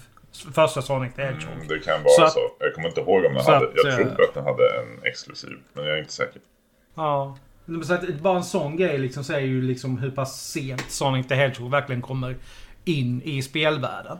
Första 0.54 0.82
Sonic 0.82 1.14
the 1.16 1.22
Hedgehog. 1.22 1.54
mm, 1.56 1.68
det 1.68 1.80
kan 1.80 2.00
Så 2.00 2.04
vara 2.18 2.28
att- 2.28 2.34
så. 2.34 2.40
Jag 2.60 2.74
kommer 2.74 2.88
inte 2.88 3.02
ihåg 3.02 3.26
om 3.26 3.34
den 3.34 3.44
så 3.44 3.52
hade. 3.52 3.66
att, 3.66 3.72
Jag 3.76 3.88
eh, 3.88 3.96
tror 3.96 4.24
att 4.28 4.34
den 4.34 4.44
hade 4.44 4.64
en 4.64 5.04
exklusiv. 5.04 5.58
Men 5.74 5.86
jag 5.86 5.94
är 5.96 6.00
inte 6.00 6.14
säker. 6.14 6.42
Ja. 6.96 7.38
Så 7.84 7.94
att 7.94 8.20
bara 8.20 8.38
en 8.38 8.44
sån 8.44 8.78
grej 8.78 8.98
liksom 8.98 9.24
säger 9.24 9.48
ju 9.48 9.62
liksom 9.62 9.98
hur 9.98 10.12
pass 10.12 10.42
sent 10.52 10.86
Sonic 10.92 11.28
the 11.28 11.36
Hedgehog 11.36 11.72
verkligen 11.72 12.02
kommer 12.02 12.36
in 12.86 13.22
i 13.26 13.42
spelvärlden. 13.42 14.18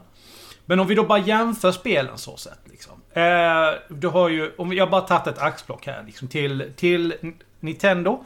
Men 0.66 0.80
om 0.80 0.86
vi 0.86 0.94
då 0.94 1.04
bara 1.04 1.18
jämför 1.18 1.72
spelen 1.72 2.18
så 2.18 2.36
sett 2.36 2.60
liksom. 2.64 2.92
Eh, 3.12 3.68
du 3.88 4.08
har 4.08 4.28
ju, 4.28 4.52
om 4.58 4.72
jag 4.72 4.90
bara 4.90 5.00
tagit 5.00 5.26
ett 5.26 5.38
axplock 5.38 5.86
här 5.86 6.02
liksom 6.06 6.28
till, 6.28 6.72
till 6.76 7.14
Nintendo. 7.60 8.24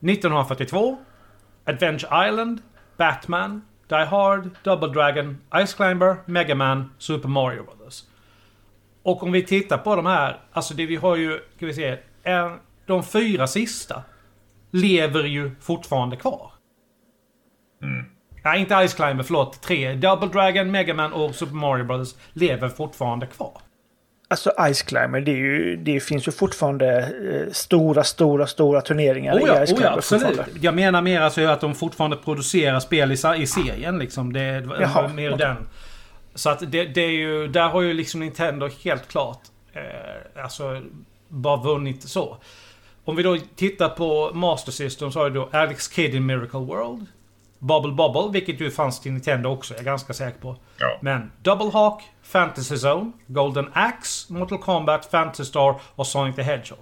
1942. 0.00 0.98
Adventure 1.64 2.28
Island. 2.28 2.62
Batman. 2.96 3.62
Die 3.88 4.04
Hard. 4.04 4.50
Double 4.62 4.88
Dragon. 4.88 5.38
Ice 5.66 5.74
Climber. 5.74 6.16
Mega 6.24 6.54
Man. 6.54 6.90
Super 6.98 7.28
Mario 7.28 7.62
Brothers. 7.62 8.04
Och 9.02 9.22
om 9.22 9.32
vi 9.32 9.42
tittar 9.42 9.78
på 9.78 9.96
de 9.96 10.06
här, 10.06 10.40
alltså 10.52 10.74
det 10.74 10.86
vi 10.86 10.96
har 10.96 11.16
ju, 11.16 11.40
ska 11.56 11.66
vi 11.66 11.74
se, 11.74 11.98
en, 12.22 12.58
de 12.86 13.02
fyra 13.02 13.46
sista 13.46 14.02
lever 14.70 15.24
ju 15.24 15.50
fortfarande 15.60 16.16
kvar. 16.16 16.52
Mm. 17.82 18.15
Nej, 18.46 18.60
inte 18.60 18.88
Ice 18.88 18.94
Climber, 18.94 19.24
förlåt. 19.24 19.62
Tre. 19.62 19.94
Double 19.94 20.28
Dragon, 20.28 20.70
Mega 20.70 20.94
Man 20.94 21.12
och 21.12 21.34
Super 21.34 21.54
Mario 21.54 21.84
Brothers 21.84 22.14
lever 22.32 22.68
fortfarande 22.68 23.26
kvar. 23.26 23.52
Alltså 24.28 24.52
Ice 24.72 24.82
Climber, 24.82 25.20
det, 25.20 25.30
ju, 25.30 25.76
det 25.76 26.00
finns 26.00 26.28
ju 26.28 26.32
fortfarande 26.32 26.98
eh, 26.98 27.52
stora, 27.52 28.04
stora, 28.04 28.46
stora 28.46 28.80
turneringar 28.80 29.34
Oh 29.34 29.42
ja, 29.46 29.62
i 29.62 29.66
Ice 29.66 29.72
oh 29.72 29.78
ja, 29.82 29.98
Climber 29.98 29.98
absolut. 29.98 30.40
Jag 30.60 30.74
menar 30.74 31.02
mer 31.02 31.20
alltså 31.20 31.46
att 31.46 31.60
de 31.60 31.74
fortfarande 31.74 32.16
producerar 32.16 32.80
spel 32.80 33.12
i, 33.12 33.42
i 33.42 33.46
serien 33.46 33.98
liksom. 33.98 34.32
Det 34.32 34.68
Jaha, 34.80 35.08
mer 35.08 35.34
okej. 35.34 35.46
den. 35.46 35.56
Så 36.34 36.50
att 36.50 36.72
det, 36.72 36.84
det 36.84 37.00
är 37.00 37.10
ju, 37.10 37.48
där 37.48 37.68
har 37.68 37.80
ju 37.82 37.94
liksom 37.94 38.20
Nintendo 38.20 38.68
helt 38.84 39.08
klart 39.08 39.40
eh, 39.72 40.42
alltså 40.42 40.82
bara 41.28 41.56
vunnit 41.56 42.02
så. 42.02 42.36
Om 43.04 43.16
vi 43.16 43.22
då 43.22 43.38
tittar 43.56 43.88
på 43.88 44.30
Master 44.34 44.72
System 44.72 45.12
så 45.12 45.18
har 45.18 45.30
du 45.30 45.34
då 45.34 45.48
Alex 45.52 45.92
Kidd 45.92 46.14
in 46.14 46.26
Miracle 46.26 46.60
World. 46.60 47.06
Bubble 47.58 47.92
Bobble, 47.92 48.32
vilket 48.32 48.60
ju 48.60 48.70
fanns 48.70 49.00
till 49.00 49.12
Nintendo 49.12 49.48
också, 49.48 49.74
är 49.74 49.78
jag 49.78 49.84
ganska 49.84 50.12
säker 50.12 50.40
på. 50.40 50.56
Ja. 50.78 50.98
Men 51.02 51.32
Double 51.42 51.70
Hawk, 51.70 52.02
Fantasy 52.22 52.74
Zone, 52.88 53.12
Golden 53.26 53.70
Axe, 53.72 54.32
Mortal 54.32 54.58
Kombat, 54.58 55.06
Fantasy 55.06 55.44
Star 55.44 55.80
och 55.94 56.06
Sonic 56.06 56.36
the 56.36 56.42
Hedgehog. 56.42 56.78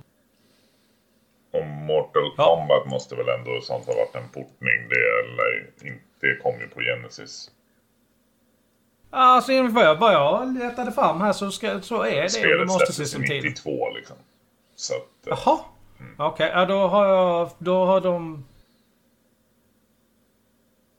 Och 1.52 1.66
Mortal 1.66 2.32
Ja. 2.36 2.56
Kombat 2.56 2.86
måste 2.86 3.14
väl 3.14 3.28
ändå 3.28 3.60
sånt 3.62 3.86
ha 3.86 3.94
varit 3.94 4.14
en 4.14 4.28
portning. 4.28 4.88
Det, 4.88 5.20
eller, 5.20 5.66
inte, 5.92 6.06
det 6.20 6.36
kom 6.42 6.60
ju 6.60 6.68
på 6.68 6.80
Genesis. 6.80 7.50
Alltså 9.10 9.52
enligt 9.52 9.72
vad 9.74 9.84
jag, 9.84 9.96
vad 9.96 10.12
jag 10.14 10.58
letade 10.58 10.92
fram 10.92 11.20
här 11.20 11.32
så, 11.32 11.50
ska, 11.50 11.80
så 11.80 12.02
är 12.02 12.22
det 12.22 12.30
Spelet 12.30 12.72
släpptes 12.72 12.96
System 12.96 13.24
i 13.24 13.28
tid. 13.28 13.44
92 13.44 13.90
liksom. 13.90 14.16
Så 14.76 14.94
att, 14.94 15.26
eh, 15.26 15.38
Jaha. 15.46 15.58
Okej, 16.18 16.50
ja, 16.54 16.66
då 16.66 16.86
har 16.88 17.06
jag... 17.06 17.50
Då 17.58 17.86
har 17.86 18.00
de... 18.00 18.44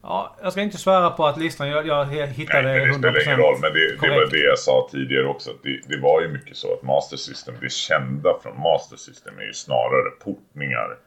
Ja, 0.08 0.36
jag 0.42 0.52
ska 0.52 0.62
inte 0.62 0.78
svära 0.78 1.10
på 1.10 1.26
att 1.26 1.38
listan 1.38 1.70
jag, 1.70 1.88
jag 1.88 2.06
hittade 2.06 2.62
Nej, 2.62 2.80
det 2.80 2.92
100% 2.92 2.98
spelar 2.98 3.24
ingen 3.24 3.38
roll. 3.38 3.58
Men 3.62 3.74
det, 3.74 4.02
det 4.02 4.10
var 4.10 4.30
det 4.32 4.40
jag 4.40 4.60
sa 4.60 4.88
tidigare 4.92 5.28
också. 5.28 5.52
Det, 5.64 5.80
det 5.88 6.02
var 6.02 6.22
ju 6.22 6.28
mycket 6.28 6.58
så 6.58 6.74
att 6.74 6.82
Master 6.82 7.18
System, 7.18 7.56
det 7.62 7.72
kända 7.72 8.40
från 8.44 8.62
Master 8.62 8.98
System 8.98 9.40
är 9.40 9.44
ju 9.44 9.54
snarare 9.54 10.10
portningar. 10.10 10.98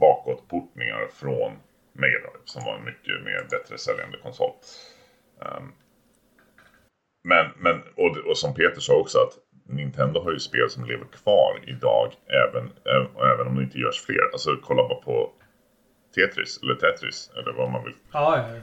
Bakåt 0.00 0.48
portningar 0.48 1.08
från 1.14 1.52
Mega 1.92 2.18
Drive. 2.18 2.44
Som 2.44 2.64
var 2.64 2.74
en 2.74 2.84
mycket 2.84 3.24
mer 3.24 3.46
bättre 3.50 3.78
säljande 3.78 4.18
konsol. 4.22 4.52
Ehm, 5.42 5.72
men, 7.24 7.46
men 7.56 7.82
och, 7.96 8.16
och 8.16 8.38
som 8.38 8.54
Peter 8.54 8.80
sa 8.80 8.94
också 8.94 9.18
att 9.18 9.32
Nintendo 9.68 10.20
har 10.24 10.32
ju 10.32 10.38
spel 10.38 10.70
som 10.70 10.84
lever 10.84 11.04
kvar 11.04 11.60
idag. 11.66 12.12
Även, 12.26 12.70
även, 12.84 13.30
även 13.32 13.46
om 13.46 13.56
det 13.56 13.62
inte 13.62 13.78
görs 13.78 14.00
fler. 14.00 14.30
Alltså 14.32 14.56
kolla 14.62 14.88
bara 14.88 15.00
på 15.00 15.32
Tetris. 16.14 16.62
Eller 16.62 16.74
Tetris. 16.74 17.30
Eller 17.36 17.52
vad 17.52 17.70
man 17.70 17.84
vill 17.84 17.94
Ja, 18.12 18.36
ja, 18.38 18.54
ja. 18.54 18.60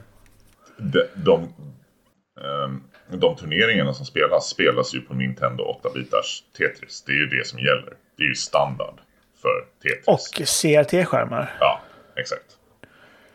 de, 0.76 1.02
de, 1.14 1.42
ehm, 2.44 2.82
de 3.18 3.36
turneringarna 3.36 3.92
som 3.94 4.06
spelas, 4.06 4.48
spelas 4.48 4.94
ju 4.94 5.00
på 5.00 5.14
Nintendo 5.14 5.80
8-bitars 5.82 6.42
Tetris. 6.58 7.02
Det 7.06 7.12
är 7.12 7.16
ju 7.16 7.26
det 7.26 7.46
som 7.46 7.58
gäller. 7.58 7.92
Det 8.16 8.22
är 8.22 8.28
ju 8.28 8.34
standard 8.34 8.94
för 9.42 9.66
Tetris. 9.82 10.06
Och 10.06 10.20
CRT-skärmar. 10.46 11.56
Ja, 11.60 11.80
exakt. 12.16 12.44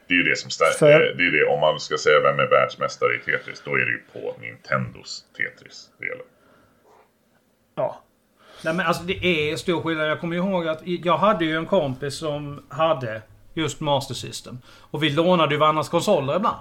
Det 0.08 0.14
är 0.14 0.18
ju 0.18 0.24
det 0.24 0.36
som 0.38 0.50
stärker. 0.50 0.78
För- 0.78 1.14
Det 1.18 1.24
är 1.28 1.32
det, 1.32 1.46
om 1.46 1.60
man 1.60 1.80
ska 1.80 1.98
säga 1.98 2.20
vem 2.20 2.40
är 2.40 2.48
världsmästare 2.50 3.16
i 3.16 3.20
Tetris, 3.20 3.62
då 3.66 3.72
är 3.76 3.80
det 3.86 3.92
ju 3.92 4.02
på 4.14 4.36
Nintendos 4.42 5.26
Tetris 5.38 5.90
det 6.00 6.06
gäller. 6.06 6.26
Ja. 7.76 8.04
Nej 8.64 8.74
men 8.74 8.86
alltså 8.86 9.04
det 9.04 9.26
är 9.26 9.56
stor 9.56 9.82
skillnad. 9.82 10.10
Jag 10.10 10.20
kommer 10.20 10.36
ihåg 10.36 10.68
att 10.68 10.82
jag 10.86 11.18
hade 11.18 11.46
ju 11.46 11.56
en 11.58 11.66
kompis 11.66 12.18
som 12.18 12.66
hade 12.70 13.22
just 13.54 13.80
Master 13.80 14.14
System. 14.16 14.60
Och 14.68 15.04
vi 15.04 15.10
lånade 15.10 15.54
ju 15.54 15.60
varandras 15.60 15.90
konsoler 15.90 16.36
ibland. 16.36 16.58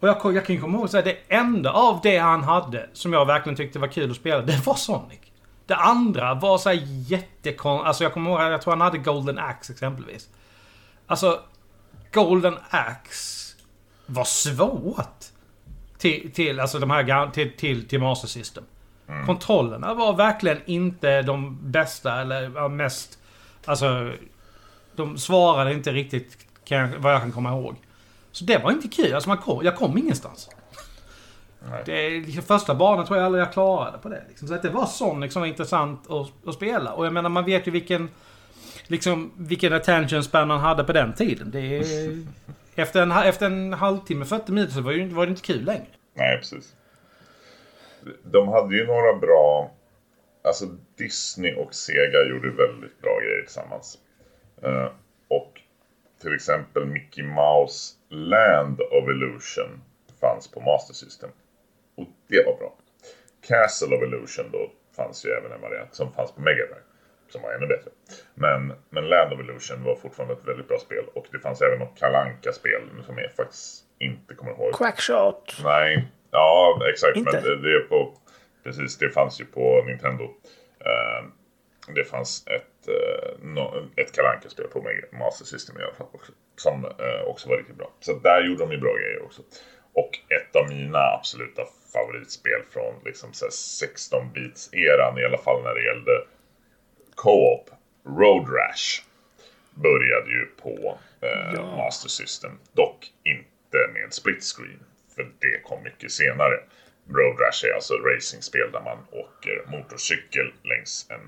Och 0.00 0.08
jag, 0.08 0.34
jag 0.34 0.46
kan 0.46 0.54
ju 0.54 0.60
komma 0.60 0.78
ihåg 0.78 0.96
att 0.96 1.04
det 1.04 1.18
enda 1.28 1.72
av 1.72 2.00
det 2.02 2.18
han 2.18 2.44
hade 2.44 2.88
som 2.92 3.12
jag 3.12 3.26
verkligen 3.26 3.56
tyckte 3.56 3.78
var 3.78 3.88
kul 3.88 4.10
att 4.10 4.16
spela, 4.16 4.42
det 4.42 4.66
var 4.66 4.74
Sonic. 4.74 5.20
Det 5.66 5.76
andra 5.76 6.34
var 6.34 6.58
så 6.58 6.68
här 6.68 6.82
jättekon... 6.84 7.86
Alltså 7.86 8.04
jag 8.04 8.12
kommer 8.12 8.30
ihåg 8.30 8.40
att 8.40 8.50
jag 8.50 8.62
tror 8.62 8.72
han 8.72 8.80
hade 8.80 8.98
Golden 8.98 9.38
Axe 9.38 9.72
exempelvis. 9.72 10.28
Alltså, 11.06 11.40
Golden 12.12 12.58
Axe 12.70 13.56
var 14.06 14.24
svårt. 14.24 15.24
Till, 15.98 16.32
till, 16.32 16.60
alltså 16.60 16.78
de 16.78 16.90
här, 16.90 17.30
till, 17.30 17.56
till, 17.56 17.88
till 17.88 18.00
Master 18.00 18.28
System. 18.28 18.64
Kontrollerna 19.26 19.94
var 19.94 20.12
verkligen 20.12 20.60
inte 20.66 21.22
de 21.22 21.58
bästa 21.70 22.20
eller 22.20 22.68
mest... 22.68 23.18
Alltså... 23.64 24.12
De 24.96 25.18
svarade 25.18 25.72
inte 25.72 25.92
riktigt 25.92 26.38
kan 26.64 26.78
jag, 26.78 26.88
vad 26.98 27.12
jag 27.14 27.20
kan 27.20 27.32
komma 27.32 27.50
ihåg. 27.50 27.76
Så 28.32 28.44
det 28.44 28.58
var 28.58 28.70
inte 28.70 28.88
kul. 28.88 29.14
Alltså 29.14 29.28
man 29.28 29.38
kom, 29.38 29.64
jag 29.64 29.76
kom 29.76 29.98
ingenstans. 29.98 30.50
Nej. 31.70 31.82
Det 31.86 32.10
liksom 32.10 32.42
första 32.42 32.74
banan 32.74 33.06
tror 33.06 33.18
jag 33.18 33.26
aldrig 33.26 33.42
jag 33.42 33.52
klarade 33.52 33.98
på 33.98 34.08
det. 34.08 34.22
Liksom. 34.28 34.48
Så 34.48 34.54
att 34.54 34.62
det 34.62 34.70
var 34.70 34.86
Sonic 34.86 35.32
som 35.32 35.42
var 35.42 35.46
intressant 35.46 36.10
att, 36.10 36.48
att 36.48 36.54
spela. 36.54 36.92
Och 36.92 37.06
jag 37.06 37.12
menar 37.12 37.30
man 37.30 37.44
vet 37.44 37.66
ju 37.66 37.70
vilken... 37.70 38.08
Liksom 38.86 39.32
vilken 39.36 39.72
attention 39.72 40.24
span 40.24 40.50
han 40.50 40.60
hade 40.60 40.84
på 40.84 40.92
den 40.92 41.12
tiden. 41.12 41.50
Det 41.50 41.82
efter, 42.74 43.02
en, 43.02 43.12
efter 43.12 43.46
en 43.46 43.72
halvtimme, 43.72 44.24
40 44.24 44.52
minuter 44.52 44.72
så 44.72 44.80
var 44.80 44.92
det, 44.92 44.98
ju- 44.98 45.08
var 45.08 45.26
det 45.26 45.30
inte 45.30 45.42
kul 45.42 45.64
längre. 45.64 45.86
Nej, 46.14 46.38
precis. 46.38 46.74
De 48.32 48.48
hade 48.48 48.76
ju 48.76 48.86
några 48.86 49.14
bra... 49.14 49.70
Alltså 50.44 50.64
Disney 50.98 51.54
och 51.54 51.74
Sega 51.74 52.24
gjorde 52.30 52.48
väldigt 52.50 53.02
bra 53.02 53.20
grejer 53.20 53.42
tillsammans. 53.42 53.98
Eh, 54.62 54.90
och 55.28 55.60
till 56.20 56.34
exempel 56.34 56.86
Mickey 56.86 57.22
Mouse 57.22 57.94
Land 58.08 58.80
of 58.80 59.08
Illusion 59.08 59.82
fanns 60.20 60.50
på 60.50 60.60
Master 60.60 60.94
System. 60.94 61.30
Och 61.96 62.06
det 62.28 62.46
var 62.46 62.56
bra. 62.56 62.74
Castle 63.48 63.96
of 63.96 64.02
Illusion 64.02 64.50
då 64.52 64.70
fanns 64.96 65.26
ju 65.26 65.30
även 65.30 65.52
en 65.52 65.60
variant 65.60 65.94
som 65.94 66.12
fanns 66.12 66.32
på 66.32 66.40
Mega 66.40 66.64
Drive. 66.66 66.80
Som 67.28 67.42
var 67.42 67.52
ännu 67.52 67.66
bättre. 67.66 67.90
Men, 68.34 68.72
men 68.90 69.08
Land 69.08 69.32
of 69.32 69.40
Illusion 69.40 69.84
var 69.84 69.96
fortfarande 69.96 70.34
ett 70.34 70.48
väldigt 70.48 70.68
bra 70.68 70.78
spel. 70.78 71.04
Och 71.14 71.26
det 71.32 71.38
fanns 71.38 71.62
även 71.62 71.78
något 71.78 71.98
kalanka 71.98 72.52
spel 72.52 72.82
som 73.06 73.18
jag 73.18 73.32
faktiskt 73.32 73.84
inte 73.98 74.34
kommer 74.34 74.52
ihåg. 74.52 74.72
Quackshot. 74.72 75.60
Nej, 75.64 76.08
ja 76.30 76.80
exakt. 76.92 77.16
Inte? 77.16 77.32
Men 77.32 77.42
det, 77.42 77.62
det 77.62 77.76
är 77.76 77.80
på... 77.80 78.14
Precis, 78.64 78.98
det 78.98 79.10
fanns 79.10 79.40
ju 79.40 79.44
på 79.44 79.84
Nintendo. 79.86 80.24
Eh, 80.80 81.26
det 81.94 82.04
fanns 82.04 82.46
ett, 82.46 82.88
no, 83.42 83.88
ett 83.96 84.12
Kalle 84.12 84.40
spel 84.48 84.68
på 84.68 84.88
Master 85.12 85.44
System 85.44 85.80
i 85.80 85.82
alla 85.82 85.94
fall. 85.94 86.06
Också, 86.12 86.32
som 86.56 86.84
eh, 86.84 87.22
också 87.26 87.48
var 87.48 87.56
riktigt 87.56 87.76
bra. 87.76 87.92
Så 88.00 88.18
där 88.18 88.44
gjorde 88.44 88.58
de 88.64 88.72
ju 88.72 88.78
bra 88.78 88.96
grejer 88.96 89.22
också. 89.24 89.42
Och 89.92 90.18
ett 90.28 90.56
av 90.56 90.68
mina 90.68 90.98
absoluta 90.98 91.62
favoritspel 91.92 92.62
från 92.70 92.94
liksom 93.04 93.32
så 93.32 93.44
här 93.44 93.50
16-bits-eran, 93.50 95.18
i 95.18 95.24
alla 95.24 95.38
fall 95.38 95.62
när 95.62 95.74
det 95.74 95.84
gällde 95.84 96.12
Co-op, 97.14 97.70
Road 98.04 98.48
Rash, 98.48 99.02
började 99.74 100.30
ju 100.30 100.46
på 100.46 100.98
eh, 101.20 101.54
Ja. 101.54 101.76
Master 101.76 102.08
System. 102.08 102.52
Dock 102.72 103.12
inte 103.24 103.92
med 103.92 104.12
split 104.12 104.42
screen, 104.44 104.80
för 105.14 105.30
det 105.38 105.62
kom 105.62 105.82
mycket 105.82 106.12
senare. 106.12 106.60
Road 107.08 107.40
Rash 107.40 107.66
är 107.70 107.74
alltså 107.74 107.94
racingspel 107.94 108.72
där 108.72 108.80
man 108.80 108.98
åker 109.10 109.64
motorcykel 109.66 110.52
längs 110.62 111.06
en, 111.10 111.20
eh, 111.20 111.26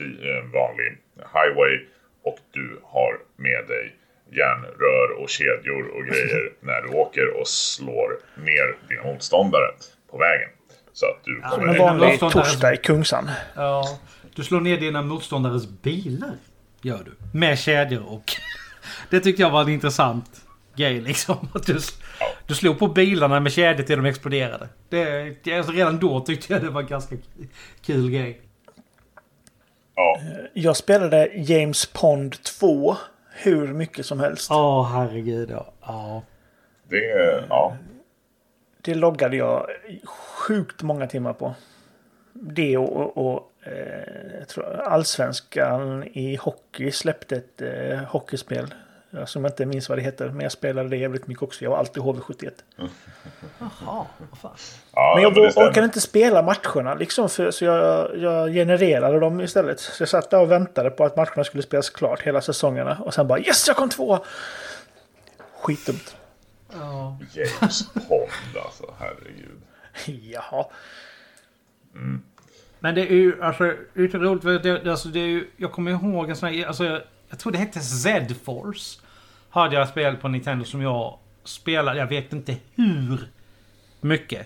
en 0.00 0.50
vanlig 0.50 0.98
highway 1.16 1.86
och 2.24 2.38
du 2.50 2.80
har 2.82 3.18
med 3.36 3.68
dig 3.68 3.96
järnrör 4.30 5.22
och 5.22 5.28
kedjor 5.28 5.86
och 5.88 6.04
grejer 6.04 6.52
när 6.60 6.82
du 6.82 6.88
åker 6.88 7.40
och 7.40 7.48
slår 7.48 8.18
ner 8.34 8.88
dina 8.88 9.02
motståndare 9.02 9.70
på 10.10 10.18
vägen. 10.18 10.48
Så 10.92 11.06
att 11.06 11.24
du 11.24 11.40
Som 11.40 11.50
kommer... 11.50 11.66
en 11.66 11.72
men- 11.72 11.78
vanlig 11.78 12.20
torsdag 12.20 12.74
i 12.74 12.76
Kungsan. 12.76 13.30
Ja. 13.56 13.98
Du 14.34 14.44
slår 14.44 14.60
ner 14.60 14.76
dina 14.76 15.02
motståndares 15.02 15.68
bilar. 15.68 16.36
Gör 16.82 17.00
du. 17.04 17.38
Med 17.38 17.58
kedjor 17.58 18.12
och... 18.12 18.32
Det 19.10 19.20
tyckte 19.20 19.42
jag 19.42 19.50
var 19.50 19.62
en 19.62 19.68
intressant 19.68 20.40
grej 20.76 21.00
liksom. 21.00 21.48
Att 21.54 21.66
du, 21.66 21.78
du 22.46 22.54
slog 22.54 22.78
på 22.78 22.88
bilarna 22.88 23.40
med 23.40 23.52
kedjor 23.52 23.84
till 23.84 23.96
de 23.96 24.06
exploderade. 24.06 24.68
Det, 24.88 25.56
alltså 25.56 25.72
redan 25.72 25.98
då 25.98 26.20
tyckte 26.20 26.52
jag 26.52 26.62
det 26.62 26.70
var 26.70 26.80
en 26.80 26.86
ganska 26.86 27.16
kul 27.86 28.10
grej. 28.10 28.40
Ja, 29.94 30.20
Jag 30.52 30.76
spelade 30.76 31.30
James 31.34 31.86
Pond 31.86 32.42
2 32.42 32.96
hur 33.32 33.72
mycket 33.72 34.06
som 34.06 34.20
helst. 34.20 34.50
Åh 34.50 34.92
herregud 34.92 35.50
ja. 35.50 35.72
ja. 35.80 36.22
det 36.88 37.10
är... 37.10 37.46
Ja. 37.48 37.76
Det 38.80 38.94
loggade 38.94 39.36
jag 39.36 39.66
sjukt 40.04 40.82
många 40.82 41.06
timmar 41.06 41.32
på. 41.32 41.54
Det 42.32 42.76
och, 42.76 42.96
och, 42.96 43.26
och 43.26 43.52
eh, 43.66 44.38
jag 44.38 44.48
tror 44.48 44.80
Allsvenskan 44.80 46.04
i 46.04 46.36
hockey 46.36 46.90
släppte 46.90 47.36
ett 47.36 47.62
eh, 47.62 47.98
hockeyspel. 47.98 48.74
Som 49.26 49.44
jag 49.44 49.50
inte 49.50 49.66
minns 49.66 49.88
vad 49.88 49.98
det 49.98 50.02
heter. 50.02 50.28
Men 50.28 50.40
jag 50.40 50.52
spelade 50.52 50.88
det 50.88 50.96
jävligt 50.96 51.26
mycket 51.26 51.42
också. 51.42 51.64
Jag 51.64 51.70
var 51.70 51.78
alltid 51.78 52.02
HV71. 52.02 52.50
Jaha, 53.58 54.06
vad 54.30 54.38
fan. 54.40 54.56
ja 54.94 55.12
Men 55.14 55.22
jag 55.22 55.52
stämmer. 55.52 55.68
orkade 55.70 55.84
inte 55.84 56.00
spela 56.00 56.42
matcherna 56.42 56.94
liksom. 56.94 57.28
För, 57.28 57.50
så 57.50 57.64
jag, 57.64 58.16
jag 58.18 58.52
genererade 58.52 59.20
dem 59.20 59.40
istället. 59.40 59.80
Så 59.80 60.02
jag 60.02 60.08
satt 60.08 60.30
där 60.30 60.40
och 60.40 60.50
väntade 60.50 60.90
på 60.90 61.04
att 61.04 61.16
matcherna 61.16 61.44
skulle 61.44 61.62
spelas 61.62 61.90
klart 61.90 62.20
hela 62.20 62.40
säsongerna. 62.40 62.98
Och 63.00 63.14
sen 63.14 63.28
bara 63.28 63.38
yes, 63.38 63.64
jag 63.68 63.76
kom 63.76 63.88
två! 63.88 64.18
Skitdumt. 65.62 66.16
Ja. 66.72 67.18
James 67.34 67.88
Pond 67.92 68.56
alltså, 68.64 68.94
herregud. 68.98 69.60
Jaha. 70.32 70.66
Men 72.78 72.94
det 72.94 73.00
är 73.00 73.14
ju 73.14 73.42
alltså, 73.42 73.64
det 73.64 74.00
är 74.00 74.02
lite 74.02 74.18
roligt. 74.18 74.42
för 74.42 74.58
Det, 74.58 74.90
alltså, 74.90 75.08
det 75.08 75.20
är 75.20 75.26
ju, 75.26 75.50
jag 75.56 75.72
kommer 75.72 75.90
ihåg 75.90 76.30
en 76.30 76.36
sån 76.36 76.48
här, 76.48 76.66
alltså, 76.66 77.02
jag, 77.34 77.38
tror 77.38 77.52
det 77.52 77.58
hette 77.58 77.80
Z-Force. 77.80 79.00
Hade 79.50 79.76
jag 79.76 79.88
spel 79.88 80.16
på 80.16 80.28
Nintendo 80.28 80.64
som 80.64 80.82
jag 80.82 81.18
spelade, 81.44 81.98
jag 81.98 82.06
vet 82.06 82.32
inte 82.32 82.56
hur 82.74 83.28
mycket. 84.00 84.38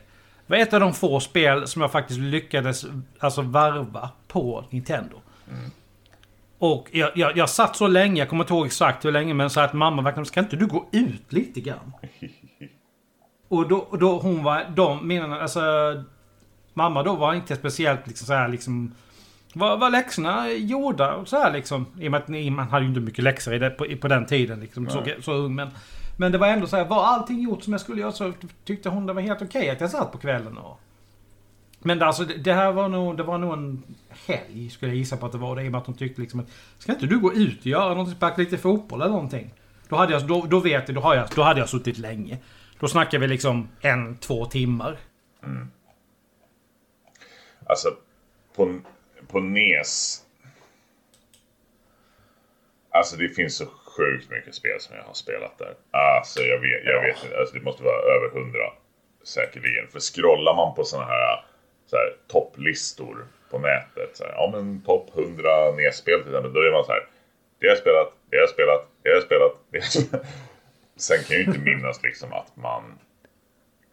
Det 0.47 0.53
var 0.53 0.57
ett 0.57 0.75
av 0.75 0.81
de 0.81 0.95
få 0.95 1.21
spel 1.21 1.67
som 1.67 1.83
jag 1.83 1.93
faktiskt 1.93 2.21
lyckades 2.21 2.87
alltså, 3.19 3.43
varva 3.43 4.11
på 4.29 4.65
Nintendo. 4.71 5.17
Och 6.59 6.89
jag, 6.93 7.11
jag, 7.15 7.37
jag 7.37 7.51
satt 7.51 7.77
så 7.77 7.87
länge, 7.87 8.19
jag 8.19 8.29
kommer 8.29 8.45
inte 8.45 8.55
ihåg 8.55 8.67
exakt 8.67 9.05
hur 9.05 9.13
länge, 9.13 9.35
men 9.35 9.51
så 9.51 9.61
att 9.61 9.73
mamma 9.73 10.03
verkligen, 10.03 10.27
ska 10.27 10.41
inte 10.41 10.57
du 10.57 10.67
gå 10.67 10.89
ut 10.93 11.33
lite 11.33 11.61
grann? 11.61 11.93
Och 13.49 13.69
då, 13.69 13.89
då 14.01 14.19
hon 14.19 14.43
var, 14.43 14.65
de, 14.77 15.09
mina, 15.09 15.41
alltså 15.41 15.61
Mamma 16.79 17.03
då 17.03 17.15
var 17.15 17.35
inte 17.35 17.57
speciellt 17.57 18.07
liksom 18.07 18.27
så 18.27 18.33
här 18.33 18.49
liksom... 18.49 18.95
Var, 19.59 19.77
var 19.77 19.91
läxorna 19.91 20.51
gjorda 20.51 21.15
och 21.15 21.29
så 21.29 21.37
här 21.37 21.53
liksom? 21.53 21.87
I 22.01 22.07
och 22.09 22.11
med 22.11 22.21
att 22.21 22.29
ni, 22.29 22.51
man 22.51 22.69
hade 22.69 22.83
ju 22.83 22.89
inte 22.89 23.01
mycket 23.01 23.25
läxor 23.25 23.55
i 23.55 23.59
det, 23.59 23.71
på, 23.71 23.87
på 24.01 24.09
den 24.09 24.27
tiden 24.27 24.61
liksom. 24.61 24.91
Så, 24.91 25.05
så 25.21 25.33
ung 25.33 25.55
men... 25.55 25.69
Men 26.21 26.33
det 26.33 26.39
var 26.39 26.47
ändå 26.47 26.67
så 26.67 26.77
här, 26.77 26.85
var 26.85 27.05
allting 27.05 27.41
gjort 27.41 27.63
som 27.63 27.73
jag 27.73 27.81
skulle 27.81 28.01
göra 28.01 28.13
så 28.13 28.33
tyckte 28.65 28.89
hon 28.89 29.07
det 29.07 29.13
var 29.13 29.23
helt 29.23 29.43
okej 29.43 29.71
att 29.71 29.81
jag 29.81 29.91
satt 29.91 30.13
på 30.13 30.19
kvällen 30.19 30.59
och... 30.59 30.81
Men 31.79 31.99
det, 31.99 32.07
alltså 32.07 32.25
det, 32.25 32.53
här 32.53 32.73
var 32.73 32.89
nog, 32.89 33.17
det 33.17 33.23
var 33.23 33.39
nog 33.39 33.53
en 33.53 33.83
helg 34.27 34.71
skulle 34.71 34.91
jag 34.91 34.97
gissa 34.97 35.17
på 35.17 35.27
att 35.27 35.33
det 35.33 35.39
var 35.39 35.57
det. 35.57 35.65
I 35.65 35.69
och 35.69 35.73
med 35.73 35.81
att 35.81 35.87
hon 35.87 35.97
tyckte 35.97 36.21
liksom 36.21 36.41
att... 36.41 36.47
Ska 36.79 36.93
inte 36.93 37.07
du 37.07 37.19
gå 37.19 37.33
ut 37.33 37.61
och 37.61 37.67
göra 37.67 37.89
någonting? 37.89 38.15
Sparka 38.15 38.41
lite 38.43 38.59
fotboll 38.59 39.01
eller 39.01 39.11
någonting? 39.11 39.55
Då 39.89 39.97
hade 39.97 40.13
jag, 40.13 40.27
då, 40.27 40.47
då 40.51 40.61
vet 40.61 40.89
jag, 40.89 40.95
då, 40.95 41.01
har 41.01 41.15
jag, 41.15 41.29
då 41.35 41.43
hade 41.43 41.61
jag 41.61 41.69
suttit 41.69 41.99
länge. 41.99 42.39
Då 42.81 42.89
snackar 42.89 43.19
vi 43.19 43.29
liksom 43.29 43.69
en, 43.81 44.17
två 44.17 44.45
timmar. 44.45 44.99
Alltså, 47.67 47.89
på, 48.57 48.79
på 49.29 49.41
NES... 49.41 50.25
Alltså 52.91 53.17
det 53.17 53.29
finns 53.29 53.57
så 53.57 53.67
sjukt 53.67 54.31
mycket 54.31 54.55
spel 54.55 54.81
som 54.81 54.97
jag 54.97 55.03
har 55.03 55.15
spelat 55.15 55.59
där. 55.59 55.75
Alltså 55.91 56.41
jag 56.41 56.59
vet, 56.59 56.85
jag 56.85 57.03
vet 57.03 57.25
inte, 57.25 57.39
alltså 57.39 57.55
det 57.55 57.65
måste 57.65 57.83
vara 57.83 58.15
över 58.15 58.29
hundra 58.29 58.73
säkerligen. 59.25 59.89
För 59.89 60.01
scrollar 60.01 60.55
man 60.55 60.75
på 60.75 60.85
såna 60.85 61.05
här, 61.05 61.45
så 61.87 61.97
här 61.97 62.17
topplistor 62.29 63.27
på 63.51 63.59
nätet. 63.59 64.17
Så 64.17 64.25
här, 64.25 64.33
ja 64.33 64.51
men 64.53 64.83
topp 64.83 65.11
100 65.15 65.71
NES-spel 65.71 66.21
till 66.21 66.29
exempel. 66.29 66.53
Då 66.53 66.61
är 66.61 66.73
man 66.73 66.85
så 66.85 66.93
här. 66.93 67.07
Det 67.59 67.67
har 67.67 67.75
jag 67.75 67.79
spelat, 67.79 68.13
det 68.31 68.37
har 68.37 68.43
jag 68.43 68.51
spelat, 68.51 68.87
det 69.03 69.09
har 69.09 69.17
jag 69.17 69.25
spelat. 69.25 69.53
Det 69.71 69.79
har 69.79 69.85
jag 69.85 69.93
spelat. 69.93 70.27
Sen 70.97 71.19
kan 71.19 71.37
jag 71.37 71.39
ju 71.39 71.45
inte 71.45 71.61
minnas 71.61 72.03
liksom 72.03 72.33
att 72.33 72.57
man 72.57 72.99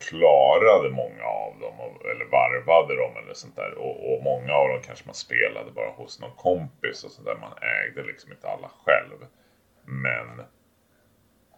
klarade 0.09 0.89
många 0.89 1.23
av 1.23 1.59
dem 1.59 1.73
eller 2.11 2.25
varvade 2.25 2.95
dem 2.95 3.17
eller 3.17 3.33
sånt 3.33 3.55
där. 3.55 3.73
Och, 3.77 4.13
och 4.13 4.23
många 4.23 4.53
av 4.53 4.69
dem 4.69 4.81
kanske 4.85 5.05
man 5.05 5.15
spelade 5.15 5.71
bara 5.71 5.89
hos 5.89 6.19
någon 6.19 6.35
kompis 6.35 7.03
och 7.03 7.11
sånt 7.11 7.27
där. 7.27 7.35
Man 7.35 7.57
ägde 7.61 8.03
liksom 8.03 8.31
inte 8.31 8.47
alla 8.47 8.71
själv. 8.85 9.25
Men 9.85 10.43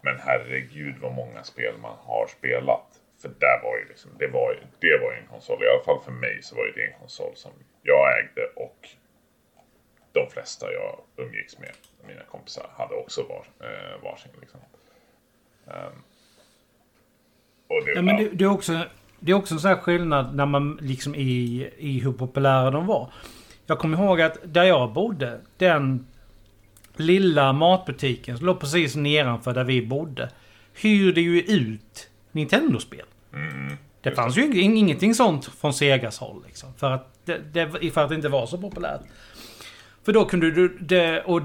Men 0.01 0.19
herregud 0.19 0.95
vad 1.01 1.13
många 1.13 1.43
spel 1.43 1.77
man 1.77 1.97
har 1.97 2.27
spelat. 2.27 3.01
För 3.21 3.29
där 3.29 3.59
var 3.63 3.77
ju 3.77 3.85
liksom, 3.87 4.11
det 4.19 4.27
var 4.27 4.51
ju, 4.53 4.59
det 4.79 4.97
var 5.03 5.11
ju 5.11 5.17
en 5.17 5.27
konsol, 5.27 5.63
i 5.63 5.67
alla 5.67 5.83
fall 5.83 6.01
för 6.03 6.11
mig 6.11 6.41
så 6.41 6.55
var 6.55 6.65
ju 6.65 6.71
det 6.71 6.83
en 6.83 6.99
konsol 6.99 7.35
som 7.35 7.51
jag 7.81 8.19
ägde 8.19 8.45
och 8.55 8.89
de 10.11 10.29
flesta 10.29 10.73
jag 10.73 10.99
umgicks 11.15 11.59
med, 11.59 11.71
mina 12.07 12.23
kompisar, 12.23 12.69
hade 12.73 12.95
också 12.95 13.23
var, 13.23 13.67
eh, 13.69 14.03
varsin. 14.03 14.31
Liksom. 14.41 14.59
Um, 15.65 16.03
det, 17.67 17.91
ja, 17.95 18.01
men 18.01 18.17
det, 18.17 18.29
det, 18.29 18.43
är 18.43 18.49
också, 18.49 18.85
det 19.19 19.31
är 19.31 19.35
också 19.35 19.53
en 19.53 19.59
sån 19.59 19.69
här 19.69 19.77
skillnad 19.77 20.35
när 20.35 20.45
man 20.45 20.79
liksom 20.81 21.15
i, 21.15 21.69
i 21.77 21.99
hur 21.99 22.11
populära 22.11 22.71
de 22.71 22.85
var. 22.85 23.11
Jag 23.65 23.79
kommer 23.79 23.97
ihåg 24.03 24.21
att 24.21 24.37
där 24.43 24.63
jag 24.63 24.93
bodde, 24.93 25.39
den 25.57 26.07
lilla 26.95 27.53
matbutiken 27.53 28.37
som 28.37 28.45
låg 28.45 28.59
precis 28.59 28.95
nedanför 28.95 29.53
där 29.53 29.63
vi 29.63 29.85
bodde, 29.85 30.29
hyrde 30.73 31.21
ju 31.21 31.41
ut 31.41 32.09
Nintendo-spel. 32.31 33.05
Mm, 33.33 33.77
det 34.01 34.11
fanns 34.11 34.37
ju 34.37 34.61
ingenting 34.61 35.15
sånt 35.15 35.45
från 35.45 35.73
Segas 35.73 36.19
håll. 36.19 36.43
Liksom, 36.47 36.73
för, 36.73 36.91
att 36.91 37.13
det, 37.25 37.37
det, 37.53 37.91
för 37.91 38.03
att 38.03 38.09
det 38.09 38.15
inte 38.15 38.29
var 38.29 38.45
så 38.45 38.57
populärt. 38.57 39.01
För 40.07 40.13
då 40.13 40.25
kunde 40.25 40.51
du... 40.51 40.77
Det, 40.79 41.21
och 41.21 41.41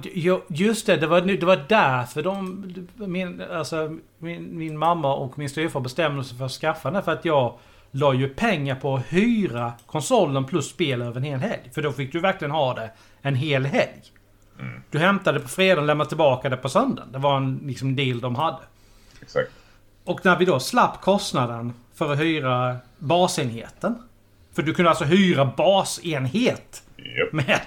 just 0.48 0.86
det, 0.86 0.96
det 0.96 1.06
var, 1.06 1.20
det 1.20 1.46
var 1.46 1.64
därför 1.68 2.22
de... 2.22 2.64
Min, 2.96 3.42
alltså, 3.52 3.98
min, 4.18 4.58
min 4.58 4.78
mamma 4.78 5.14
och 5.14 5.38
min 5.38 5.50
styvfar 5.50 5.80
bestämde 5.80 6.24
sig 6.24 6.38
för 6.38 6.44
att 6.44 6.52
skaffa 6.52 6.90
den. 6.90 7.02
För 7.02 7.12
att 7.12 7.24
jag 7.24 7.58
la 7.90 8.14
ju 8.14 8.28
pengar 8.28 8.74
på 8.74 8.94
att 8.94 9.02
hyra 9.12 9.72
konsolen 9.86 10.44
plus 10.44 10.68
spel 10.68 11.02
över 11.02 11.16
en 11.16 11.22
hel 11.22 11.40
helg. 11.40 11.70
För 11.74 11.82
då 11.82 11.92
fick 11.92 12.12
du 12.12 12.20
verkligen 12.20 12.50
ha 12.50 12.74
det 12.74 12.90
en 13.22 13.34
hel 13.34 13.66
helg. 13.66 14.02
Mm. 14.60 14.82
Du 14.90 14.98
hämtade 14.98 15.40
på 15.40 15.48
fredag 15.48 15.80
och 15.80 15.86
lämnade 15.86 16.08
tillbaka 16.08 16.48
det 16.48 16.56
på 16.56 16.68
söndagen. 16.68 17.12
Det 17.12 17.18
var 17.18 17.36
en 17.36 17.60
liksom, 17.66 17.96
deal 17.96 18.20
de 18.20 18.34
hade. 18.34 18.62
Exakt. 19.22 19.50
Och 20.04 20.24
när 20.24 20.38
vi 20.38 20.44
då 20.44 20.60
slapp 20.60 21.00
kostnaden 21.00 21.72
för 21.94 22.12
att 22.12 22.20
hyra 22.20 22.76
basenheten. 22.98 24.02
För 24.52 24.62
du 24.62 24.74
kunde 24.74 24.90
alltså 24.90 25.04
hyra 25.04 25.52
basenhet. 25.56 26.82
Yep. 26.98 27.32
Med 27.32 27.60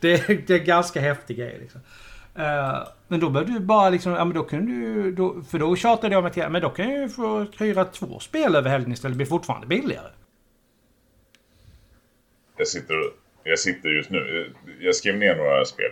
det, 0.00 0.46
det 0.46 0.54
är 0.54 0.58
ganska 0.58 1.00
häftig 1.00 1.36
grej 1.36 1.58
liksom. 1.60 1.80
Uh, 2.38 2.88
men 3.08 3.20
då 3.20 3.30
behövde 3.30 3.52
du 3.52 3.60
bara 3.60 3.90
liksom, 3.90 4.12
ja 4.12 4.24
men 4.24 4.34
då 4.34 4.44
kunde 4.44 4.72
du, 4.72 5.12
då, 5.12 5.42
för 5.42 5.58
då 5.58 5.76
tjatade 5.76 6.14
jag 6.14 6.22
mig 6.22 6.32
till, 6.32 6.48
men 6.48 6.62
då 6.62 6.70
kan 6.70 6.90
jag 6.90 7.02
ju 7.02 7.08
få 7.08 7.46
hyra 7.58 7.84
två 7.84 8.18
spel 8.18 8.56
över 8.56 8.70
helgen 8.70 8.92
istället, 8.92 9.14
det 9.14 9.16
blir 9.16 9.26
fortfarande 9.26 9.66
billigare. 9.66 10.10
Jag 12.56 12.68
sitter, 12.68 12.96
jag 13.44 13.58
sitter 13.58 13.88
just 13.88 14.10
nu, 14.10 14.52
jag 14.80 14.94
skrev 14.94 15.16
ner 15.16 15.36
några 15.36 15.64
spel 15.64 15.90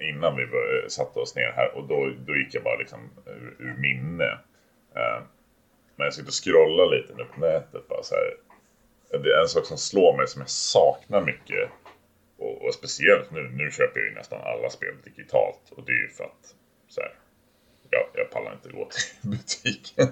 innan 0.00 0.36
vi 0.36 0.46
satte 0.88 1.18
oss 1.18 1.36
ner 1.36 1.52
här 1.56 1.76
och 1.76 1.88
då, 1.88 2.12
då 2.26 2.36
gick 2.36 2.54
jag 2.54 2.62
bara 2.62 2.76
liksom 2.76 3.10
ur, 3.26 3.56
ur 3.58 3.74
minne. 3.78 4.32
Uh, 4.96 5.22
men 5.96 6.04
jag 6.04 6.14
sitter 6.14 6.28
och 6.28 6.44
scrollar 6.44 6.96
lite 6.96 7.14
nu 7.14 7.24
på 7.24 7.40
nätet 7.40 7.88
bara 7.88 8.02
så 8.02 8.14
här. 8.14 8.34
Det 9.22 9.32
är 9.32 9.40
en 9.40 9.48
sak 9.48 9.66
som 9.66 9.78
slår 9.78 10.16
mig 10.16 10.26
som 10.26 10.40
jag 10.40 10.50
saknar 10.50 11.20
mycket 11.20 11.70
och, 12.42 12.64
och, 12.66 12.74
speciellt 12.74 13.30
nu, 13.30 13.50
nu 13.54 13.70
köper 13.70 14.00
jag 14.00 14.08
ju 14.08 14.14
nästan 14.14 14.40
alla 14.40 14.70
spel 14.70 14.94
digitalt. 15.04 15.70
Och 15.70 15.84
det 15.86 15.92
är 15.92 16.02
ju 16.02 16.08
för 16.08 16.24
att 16.24 16.54
så 16.88 17.00
här, 17.00 17.14
jag, 17.90 18.06
jag 18.14 18.30
pallar 18.30 18.52
inte 18.52 18.68
gå 18.68 18.84
till 18.90 19.30
butiken. 19.30 20.08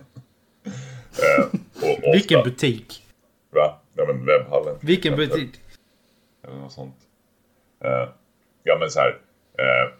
eh, 0.64 1.46
ofta, 1.90 2.12
Vilken 2.12 2.42
butik? 2.44 3.06
Va? 3.50 3.80
Ja 3.94 4.06
men 4.06 4.26
webbhallen. 4.26 4.78
Vilken 4.82 5.16
butik? 5.16 5.60
Eller 6.44 6.56
något 6.56 6.72
sånt. 6.72 6.96
Eh, 7.84 8.08
ja 8.62 8.76
men 8.78 8.90
så 8.90 9.00
här. 9.00 9.18
Eh, 9.58 9.92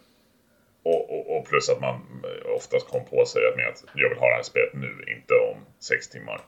och, 0.83 1.11
och, 1.11 1.37
och, 1.37 1.47
plus 1.47 1.69
att 1.69 1.81
man 1.81 2.25
oftast 2.57 2.89
kom 2.89 3.05
på 3.05 3.27
sig 3.27 3.43
med 3.57 3.69
att 3.69 3.85
jag 3.95 4.09
vill 4.09 4.19
ha 4.19 4.29
det 4.29 4.35
här 4.35 4.43
spelet 4.43 4.75
nu, 4.75 5.05
inte 5.17 5.35
om 5.35 5.65
sex 5.79 6.09
timmar. 6.09 6.41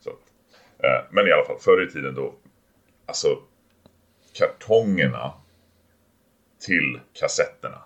Så 0.00 0.10
att, 0.10 0.22
eh, 0.84 1.04
men 1.10 1.28
i 1.28 1.32
alla 1.32 1.44
fall, 1.44 1.58
förr 1.58 1.82
i 1.82 1.90
tiden 1.90 2.14
då, 2.14 2.34
alltså 3.06 3.38
kartongerna 4.38 5.32
till 6.66 7.00
kassetterna. 7.12 7.82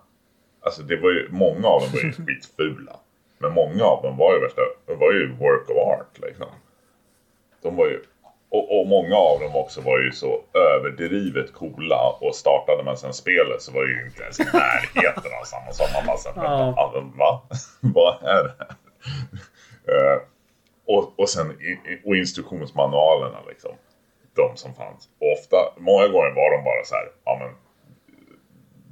Alltså 0.60 0.82
det 0.82 0.96
var 0.96 1.10
ju, 1.10 1.28
många 1.30 1.68
av 1.68 1.80
dem 1.80 1.90
var 1.92 2.00
ju 2.00 2.12
skitfula. 2.26 2.96
Men 3.38 3.52
många 3.52 3.84
av 3.84 4.02
dem 4.02 4.16
var 4.16 4.34
ju 4.34 4.40
värsta, 4.40 4.60
var 4.86 5.12
ju 5.12 5.32
work 5.32 5.70
of 5.70 5.76
art 5.76 6.18
liksom. 6.22 6.46
De 7.62 7.76
var 7.76 7.86
ju, 7.86 8.02
och, 8.48 8.80
och, 8.80 8.86
många 8.86 9.16
av 9.16 9.40
dem 9.40 9.56
också 9.56 9.80
var 9.80 9.98
ju 9.98 10.12
så 10.12 10.40
överdrivet 10.54 11.52
coola 11.52 12.10
och 12.20 12.34
startade 12.34 12.82
man 12.84 12.96
sen 12.96 13.12
spelet 13.12 13.62
så 13.62 13.72
var 13.72 13.84
det 13.84 13.92
ju 13.92 14.06
inte 14.06 14.22
ens 14.22 14.40
i 14.40 14.44
närheten 14.44 15.32
av 15.40 15.44
samma 15.44 15.72
som 15.72 15.86
man 15.94 16.06
bara 16.06 16.16
såhär, 16.16 16.44
ja. 16.44 17.04
va? 17.16 17.42
Vad 17.80 18.22
är 18.22 18.44
det 18.44 18.54
här? 18.58 18.76
uh, 19.88 20.22
och, 20.86 21.20
och 21.20 21.28
sen 21.28 21.58
och 22.04 22.16
instruktionsmanualerna 22.16 23.38
liksom 23.48 23.72
de 24.34 24.56
som 24.56 24.74
fanns. 24.74 25.08
Och 25.18 25.32
ofta, 25.32 25.56
många 25.76 26.08
gånger 26.08 26.30
var 26.30 26.56
de 26.56 26.64
bara 26.64 26.84
så 26.84 26.94
här, 26.94 27.08
ja 27.24 27.38
men 27.40 27.54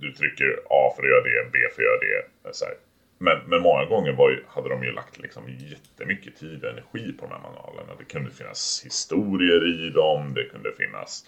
du 0.00 0.12
trycker 0.12 0.60
A 0.70 0.92
för 0.96 1.02
att 1.02 1.08
göra 1.08 1.22
det, 1.22 1.50
B 1.52 1.58
för 1.74 1.82
att 1.82 1.88
göra 1.88 2.22
det. 2.42 2.54
Så 2.54 2.64
här. 2.64 2.74
Men, 3.18 3.38
men 3.46 3.62
många 3.62 3.84
gånger 3.84 4.12
var 4.12 4.30
ju, 4.30 4.44
hade 4.48 4.68
de 4.68 4.84
ju 4.84 4.92
lagt 4.92 5.18
liksom 5.18 5.48
jättemycket 5.48 6.36
tid 6.36 6.64
och 6.64 6.70
energi 6.70 7.12
på 7.12 7.26
de 7.26 7.32
här 7.32 7.40
manualerna. 7.40 7.94
Det 7.98 8.04
kunde 8.04 8.30
finnas 8.30 8.82
historier 8.84 9.86
i 9.86 9.90
dem, 9.90 10.34
det 10.34 10.44
kunde 10.44 10.72
finnas 10.72 11.24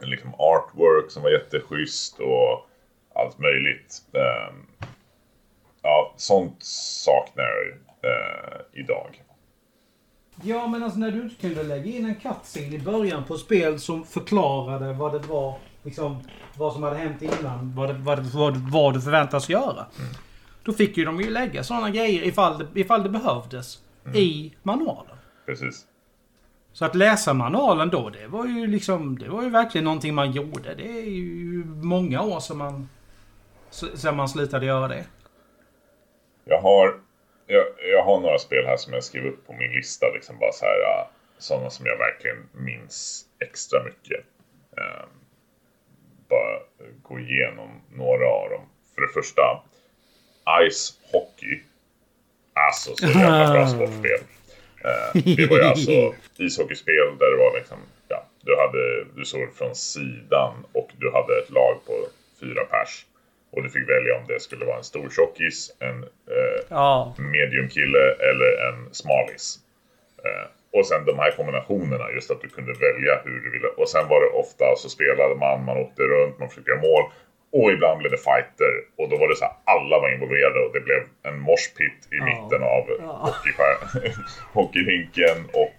liksom 0.00 0.34
artwork 0.34 1.10
som 1.10 1.22
var 1.22 1.30
jätteschysst 1.30 2.20
och 2.20 2.68
allt 3.14 3.38
möjligt. 3.38 4.02
Ehm, 4.12 4.66
ja, 5.82 6.14
sånt 6.16 6.62
saknar 6.62 7.44
jag 7.44 7.66
eh, 8.10 8.60
idag. 8.72 9.22
Ja, 10.42 10.66
men 10.66 10.82
alltså 10.82 10.98
när 10.98 11.10
du 11.10 11.22
inte 11.22 11.34
kunde 11.34 11.62
lägga 11.62 11.84
in 11.84 12.06
en 12.06 12.14
cutscene 12.14 12.76
i 12.76 12.78
början 12.78 13.24
på 13.24 13.36
spel 13.36 13.80
som 13.80 14.04
förklarade 14.04 14.92
vad 14.92 15.12
det 15.12 15.28
var, 15.28 15.58
liksom 15.82 16.22
vad 16.56 16.72
som 16.72 16.82
hade 16.82 16.96
hänt 16.96 17.22
innan, 17.22 17.74
vad, 17.74 17.88
det, 17.88 17.92
vad, 17.92 18.18
det, 18.18 18.22
vad, 18.34 18.56
vad 18.56 18.94
du 18.94 19.00
förväntas 19.00 19.48
göra. 19.48 19.86
Mm. 19.98 20.12
Då 20.62 20.72
fick 20.72 20.96
ju 20.96 21.04
de 21.04 21.20
ju 21.20 21.30
lägga 21.30 21.64
sådana 21.64 21.90
grejer 21.90 22.22
ifall 22.22 22.58
det, 22.58 22.80
ifall 22.80 23.02
det 23.02 23.08
behövdes 23.08 23.78
mm. 24.04 24.16
i 24.16 24.54
manualen. 24.62 25.16
Precis. 25.46 25.86
Så 26.72 26.84
att 26.84 26.94
läsa 26.94 27.34
manualen 27.34 27.90
då, 27.90 28.10
det 28.10 28.26
var 28.26 28.46
ju 28.46 28.66
liksom, 28.66 29.18
det 29.18 29.28
var 29.28 29.42
ju 29.42 29.50
verkligen 29.50 29.84
någonting 29.84 30.14
man 30.14 30.32
gjorde. 30.32 30.74
Det 30.74 30.98
är 30.98 31.10
ju 31.10 31.64
många 31.64 32.22
år 32.22 32.40
sedan 32.40 32.56
man, 32.56 32.88
sedan 33.70 34.16
man 34.16 34.28
slutade 34.28 34.66
göra 34.66 34.88
det. 34.88 35.04
Jag 36.44 36.62
har 36.62 37.05
jag, 37.46 37.66
jag 37.92 38.02
har 38.02 38.20
några 38.20 38.38
spel 38.38 38.66
här 38.66 38.76
som 38.76 38.92
jag 38.92 39.04
skriver 39.04 39.28
upp 39.28 39.46
på 39.46 39.52
min 39.52 39.72
lista. 39.72 40.08
Liksom 40.08 40.38
bara 40.38 40.52
så 40.52 40.64
här, 40.64 41.06
sådana 41.38 41.70
som 41.70 41.86
jag 41.86 41.98
verkligen 41.98 42.48
minns 42.52 43.24
extra 43.40 43.82
mycket. 43.82 44.24
Um, 44.70 45.08
bara 46.28 46.60
gå 47.02 47.20
igenom 47.20 47.80
några 47.92 48.28
av 48.28 48.50
dem. 48.50 48.68
För 48.94 49.02
det 49.02 49.08
första, 49.08 49.62
Ice 50.70 50.98
Hockey. 51.12 51.62
Alltså 52.54 52.96
så 52.96 53.06
jävla 53.06 53.52
bra 53.52 53.66
sportspel. 53.74 54.20
Uh, 54.84 55.36
det 55.36 55.50
var 55.50 55.56
ju 55.56 55.64
alltså 55.64 56.14
ishockeyspel 56.36 57.18
där 57.18 57.30
det 57.30 57.36
var 57.36 57.58
liksom, 57.58 57.78
ja, 58.08 58.26
du, 58.40 58.56
hade, 58.56 59.04
du 59.04 59.24
såg 59.24 59.54
från 59.54 59.74
sidan 59.74 60.66
och 60.72 60.90
du 60.98 61.12
hade 61.12 61.38
ett 61.38 61.50
lag 61.50 61.80
på 61.86 61.92
fyra 62.40 62.64
pers. 62.64 63.06
Och 63.56 63.62
du 63.62 63.68
fick 63.70 63.88
välja 63.88 64.16
om 64.16 64.24
det 64.28 64.40
skulle 64.40 64.64
vara 64.64 64.76
en 64.76 64.84
stor 64.84 65.10
tjockis, 65.10 65.76
en 65.78 66.02
eh, 66.02 66.60
ja. 66.68 67.14
mediumkille 67.18 68.04
eller 68.28 68.50
en 68.68 68.94
smalis. 68.94 69.58
Eh, 70.24 70.46
och 70.78 70.86
sen 70.86 71.04
de 71.04 71.18
här 71.18 71.30
kombinationerna, 71.30 72.10
just 72.10 72.30
att 72.30 72.40
du 72.40 72.48
kunde 72.48 72.72
välja 72.72 73.20
hur 73.24 73.40
du 73.40 73.50
ville. 73.50 73.68
Och 73.68 73.88
sen 73.88 74.08
var 74.08 74.20
det 74.20 74.26
ofta 74.26 74.64
så 74.76 74.88
spelade 74.88 75.34
man, 75.34 75.64
man 75.64 75.76
åkte 75.76 76.02
runt, 76.02 76.38
man 76.38 76.48
försökte 76.48 76.70
göra 76.70 76.80
mål. 76.80 77.04
Och 77.52 77.72
ibland 77.72 77.98
blev 77.98 78.10
det 78.10 78.22
fighter. 78.30 78.72
Och 78.98 79.08
då 79.08 79.16
var 79.16 79.28
det 79.28 79.36
så 79.36 79.44
här, 79.44 79.54
alla 79.64 79.98
var 79.98 80.12
involverade 80.14 80.58
och 80.60 80.72
det 80.72 80.80
blev 80.80 81.02
en 81.22 81.40
morspit 81.40 82.00
i 82.14 82.16
ja. 82.16 82.24
mitten 82.24 82.62
av 82.62 82.84
ja. 83.00 83.34
hockeyrinken. 84.52 85.38
Och 85.52 85.78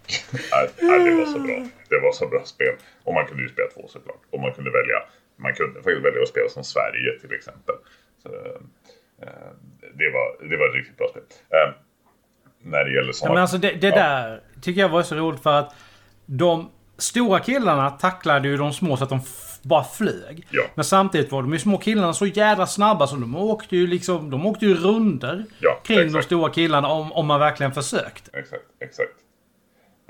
nej, 0.80 0.98
det 1.04 1.14
var 1.20 1.26
så 1.26 1.38
bra. 1.38 1.56
Det 1.88 1.98
var 1.98 2.12
så 2.12 2.26
bra 2.26 2.44
spel. 2.44 2.74
Och 3.04 3.14
man 3.14 3.26
kunde 3.26 3.42
ju 3.42 3.48
spela 3.48 3.68
två 3.68 3.88
såklart. 3.88 4.22
Och 4.30 4.40
man 4.40 4.52
kunde 4.52 4.70
välja 4.70 4.98
man 5.38 5.54
kunde 5.54 5.74
faktiskt 5.74 6.04
välja 6.04 6.22
att 6.22 6.28
spela 6.28 6.48
som 6.48 6.64
Sverige 6.64 7.20
till 7.20 7.32
exempel. 7.32 7.74
Så, 8.22 8.28
eh, 8.28 9.50
det, 9.94 10.10
var, 10.10 10.48
det 10.48 10.56
var 10.56 10.68
ett 10.68 10.74
riktigt 10.74 10.96
bra 10.96 11.08
spel. 11.08 11.22
Eh, 11.50 11.74
när 12.62 12.84
det 12.84 12.92
gäller 12.92 13.12
sådana... 13.12 13.30
Ja, 13.30 13.34
men 13.34 13.42
alltså 13.42 13.58
det, 13.58 13.70
det 13.70 13.88
ja. 13.88 13.96
där 13.96 14.40
tycker 14.62 14.80
jag 14.80 14.88
var 14.88 15.02
så 15.02 15.14
roligt 15.14 15.42
för 15.42 15.58
att 15.58 15.74
de 16.26 16.70
stora 16.98 17.40
killarna 17.40 17.90
tacklade 17.90 18.48
ju 18.48 18.56
de 18.56 18.72
små 18.72 18.96
så 18.96 19.04
att 19.04 19.10
de 19.10 19.20
bara 19.62 19.84
flög. 19.84 20.46
Ja. 20.50 20.62
Men 20.74 20.84
samtidigt 20.84 21.32
var 21.32 21.42
de 21.42 21.52
ju 21.52 21.58
små 21.58 21.78
killarna 21.78 22.12
så 22.12 22.26
jädra 22.26 22.66
snabba 22.66 23.06
så 23.06 23.16
de 23.16 23.36
åkte 23.36 23.76
ju 23.76 23.86
liksom... 23.86 24.30
De 24.30 24.46
åkte 24.46 24.66
ju 24.66 24.74
runder 24.74 25.44
ja, 25.60 25.80
kring 25.84 25.98
exakt. 25.98 26.14
de 26.14 26.22
stora 26.22 26.50
killarna 26.50 26.88
om, 26.88 27.12
om 27.12 27.26
man 27.26 27.40
verkligen 27.40 27.72
försökte. 27.72 28.30
Exakt, 28.38 28.64
exakt. 28.80 29.14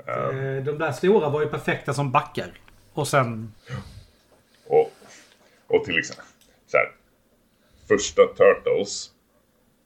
Um... 0.07 0.63
De 0.65 0.77
där 0.77 0.91
stora 0.91 1.29
var 1.29 1.41
ju 1.41 1.47
perfekta 1.47 1.93
som 1.93 2.11
backar. 2.11 2.51
Och 2.93 3.07
sen... 3.07 3.53
Och 3.67 3.98
och 5.69 5.85
till 5.85 5.97
exempel, 5.97 6.25
så 6.65 6.77
här, 6.77 6.91
första 7.87 8.27
Turtles 8.27 9.11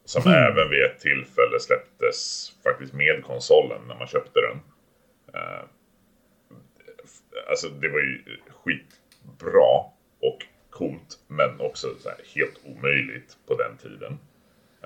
Som 0.05 0.31
även 0.31 0.69
vid 0.69 0.83
ett 0.83 0.99
tillfälle 0.99 1.59
släpptes 1.59 2.51
faktiskt 2.63 2.93
med 2.93 3.23
konsolen 3.23 3.81
när 3.87 3.95
man 3.95 4.07
köpte 4.07 4.39
den. 4.39 4.59
Uh, 5.35 5.63
alltså 7.49 7.69
det 7.69 7.89
var 7.89 7.99
ju 7.99 8.23
skitbra 8.49 9.85
och 10.21 10.45
coolt 10.69 11.19
men 11.27 11.59
också 11.59 11.87
helt 12.35 12.59
omöjligt 12.63 13.37
på 13.47 13.55
den 13.55 13.77
tiden. 13.77 14.19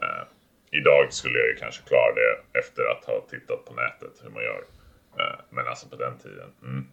Uh, 0.01 0.23
idag 0.71 1.13
skulle 1.13 1.39
jag 1.39 1.47
ju 1.47 1.55
kanske 1.55 1.83
klara 1.87 2.13
det 2.13 2.59
efter 2.59 2.83
att 2.83 3.05
ha 3.05 3.21
tittat 3.29 3.65
på 3.65 3.73
nätet 3.73 4.23
hur 4.23 4.29
man 4.29 4.43
gör. 4.43 4.63
Uh, 5.19 5.39
men 5.49 5.67
alltså 5.67 5.89
på 5.89 5.95
den 5.95 6.17
tiden. 6.17 6.49
Mm. 6.63 6.87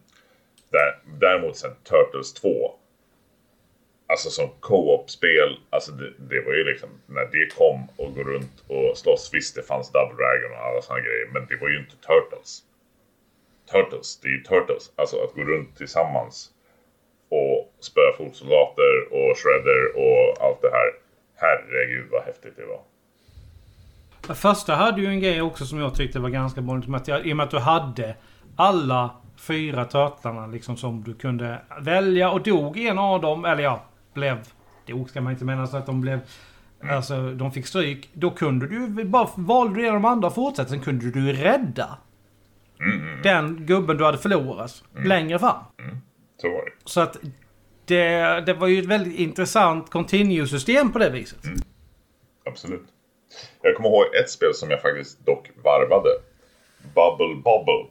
Där, 0.69 0.99
däremot 1.19 1.57
sen 1.57 1.75
Turtles 1.83 2.33
2 2.33 2.79
Alltså 4.07 4.29
som 4.29 4.49
co-op-spel, 4.59 5.59
alltså 5.69 5.91
det, 5.91 6.13
det, 6.17 6.41
var 6.45 6.53
ju 6.53 6.63
liksom 6.63 6.89
när 7.05 7.25
det 7.25 7.55
kom 7.57 7.87
och 7.95 8.15
gå 8.15 8.23
runt 8.23 8.63
och 8.67 8.97
slåss. 8.97 9.29
Visst, 9.33 9.55
det 9.55 9.63
fanns 9.63 9.91
Double 9.91 10.15
Dragon 10.15 10.51
och 10.51 10.65
alla 10.65 10.81
sådana 10.81 11.03
grejer, 11.03 11.27
men 11.33 11.45
det 11.49 11.55
var 11.55 11.69
ju 11.69 11.79
inte 11.79 11.95
Turtles. 11.95 12.63
Turtles, 13.71 14.19
det 14.19 14.27
är 14.27 14.31
ju 14.31 14.43
Turtles. 14.43 14.91
Alltså 14.95 15.23
att 15.23 15.33
gå 15.33 15.41
runt 15.41 15.77
tillsammans 15.77 16.49
och 17.29 17.73
spöa 17.79 18.13
fotsoldater 18.17 18.93
och 19.11 19.37
shredder 19.37 19.95
och 19.95 20.45
allt 20.45 20.61
det 20.61 20.71
här. 20.71 20.89
Herregud 21.35 22.07
vad 22.11 22.23
häftigt 22.23 22.57
det 22.57 22.65
var. 22.65 22.81
Första 24.35 24.75
hade 24.75 25.01
ju 25.01 25.07
en 25.07 25.19
grej 25.19 25.41
också 25.41 25.65
som 25.65 25.79
jag 25.79 25.95
tyckte 25.95 26.19
var 26.19 26.29
ganska 26.29 26.61
bra. 26.61 26.81
I 27.23 27.33
och 27.33 27.37
med 27.37 27.43
att 27.43 27.51
du 27.51 27.59
hade 27.59 28.15
alla 28.55 29.09
fyra 29.37 29.85
turtlarna 29.85 30.47
liksom 30.47 30.77
som 30.77 31.03
du 31.03 31.13
kunde 31.13 31.61
välja 31.81 32.31
och 32.31 32.43
dog 32.43 32.77
en 32.77 32.99
av 32.99 33.21
dem, 33.21 33.45
eller 33.45 33.63
ja, 33.63 33.83
blev... 34.15 34.37
Dog 34.85 35.09
ska 35.09 35.21
man 35.21 35.33
inte 35.33 35.45
mena 35.45 35.67
så 35.67 35.77
att 35.77 35.85
de 35.85 36.01
blev... 36.01 36.19
Mm. 36.83 36.95
Alltså, 36.95 37.31
de 37.31 37.51
fick 37.51 37.67
stryk. 37.67 38.09
Då 38.13 38.31
kunde 38.31 38.67
du 38.67 39.03
bara... 39.03 39.29
Valde 39.35 39.81
du 39.81 39.89
de 39.89 40.05
andra 40.05 40.29
fortsätta, 40.29 40.69
sen 40.69 40.79
kunde 40.79 41.11
du 41.11 41.33
rädda. 41.33 41.97
Mm. 42.79 43.21
Den 43.21 43.65
gubben 43.65 43.97
du 43.97 44.05
hade 44.05 44.17
förlorat. 44.17 44.83
Mm. 44.95 45.07
Längre 45.07 45.39
fram. 45.39 45.63
Mm. 45.79 45.97
Så 46.41 46.49
var 46.49 46.65
det. 46.65 46.71
Så 46.85 47.01
att... 47.01 47.17
Det, 47.87 48.41
det 48.45 48.53
var 48.53 48.67
ju 48.67 48.79
ett 48.79 48.85
väldigt 48.85 49.19
intressant 49.19 49.89
continue-system 49.89 50.91
på 50.91 50.99
det 50.99 51.09
viset. 51.09 51.45
Mm. 51.45 51.57
Absolut. 52.45 52.85
Jag 53.61 53.75
kommer 53.75 53.89
ihåg 53.89 54.15
ett 54.21 54.29
spel 54.29 54.53
som 54.53 54.69
jag 54.69 54.81
faktiskt 54.81 55.25
dock 55.25 55.51
varvade. 55.63 56.09
Bubble 56.95 57.41
Bobble. 57.43 57.89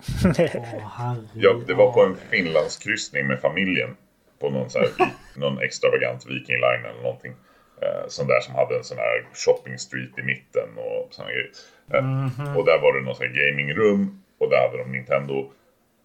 oh, 0.58 1.16
ja, 1.34 1.60
det 1.66 1.74
var 1.74 1.92
på 1.92 2.04
en 2.04 2.16
Finlandskryssning 2.30 3.26
med 3.26 3.40
familjen 3.40 3.96
på 4.40 4.50
någon, 4.50 4.70
så 4.70 4.78
här, 4.78 4.88
någon 5.36 5.62
extravagant 5.62 6.26
Viking 6.26 6.56
Line 6.56 6.84
eller 6.84 7.02
någonting. 7.02 7.34
Eh, 7.82 8.06
sån 8.08 8.26
där 8.26 8.40
som 8.40 8.54
hade 8.54 8.76
en 8.76 8.84
sån 8.84 8.98
här 8.98 9.26
shopping 9.34 9.78
street 9.78 10.18
i 10.18 10.22
mitten 10.22 10.68
och 10.76 11.08
såna 11.10 11.28
grejer. 11.28 11.50
Eh, 11.92 11.98
mm 11.98 12.28
-hmm. 12.28 12.56
Och 12.56 12.64
där 12.64 12.78
var 12.78 12.94
det 12.94 13.00
någon 13.00 13.14
sån 13.14 13.26
här 13.26 13.34
gamingrum 13.34 14.22
och 14.38 14.50
där 14.50 14.60
hade 14.66 14.78
de 14.78 14.92
Nintendo. 14.92 15.52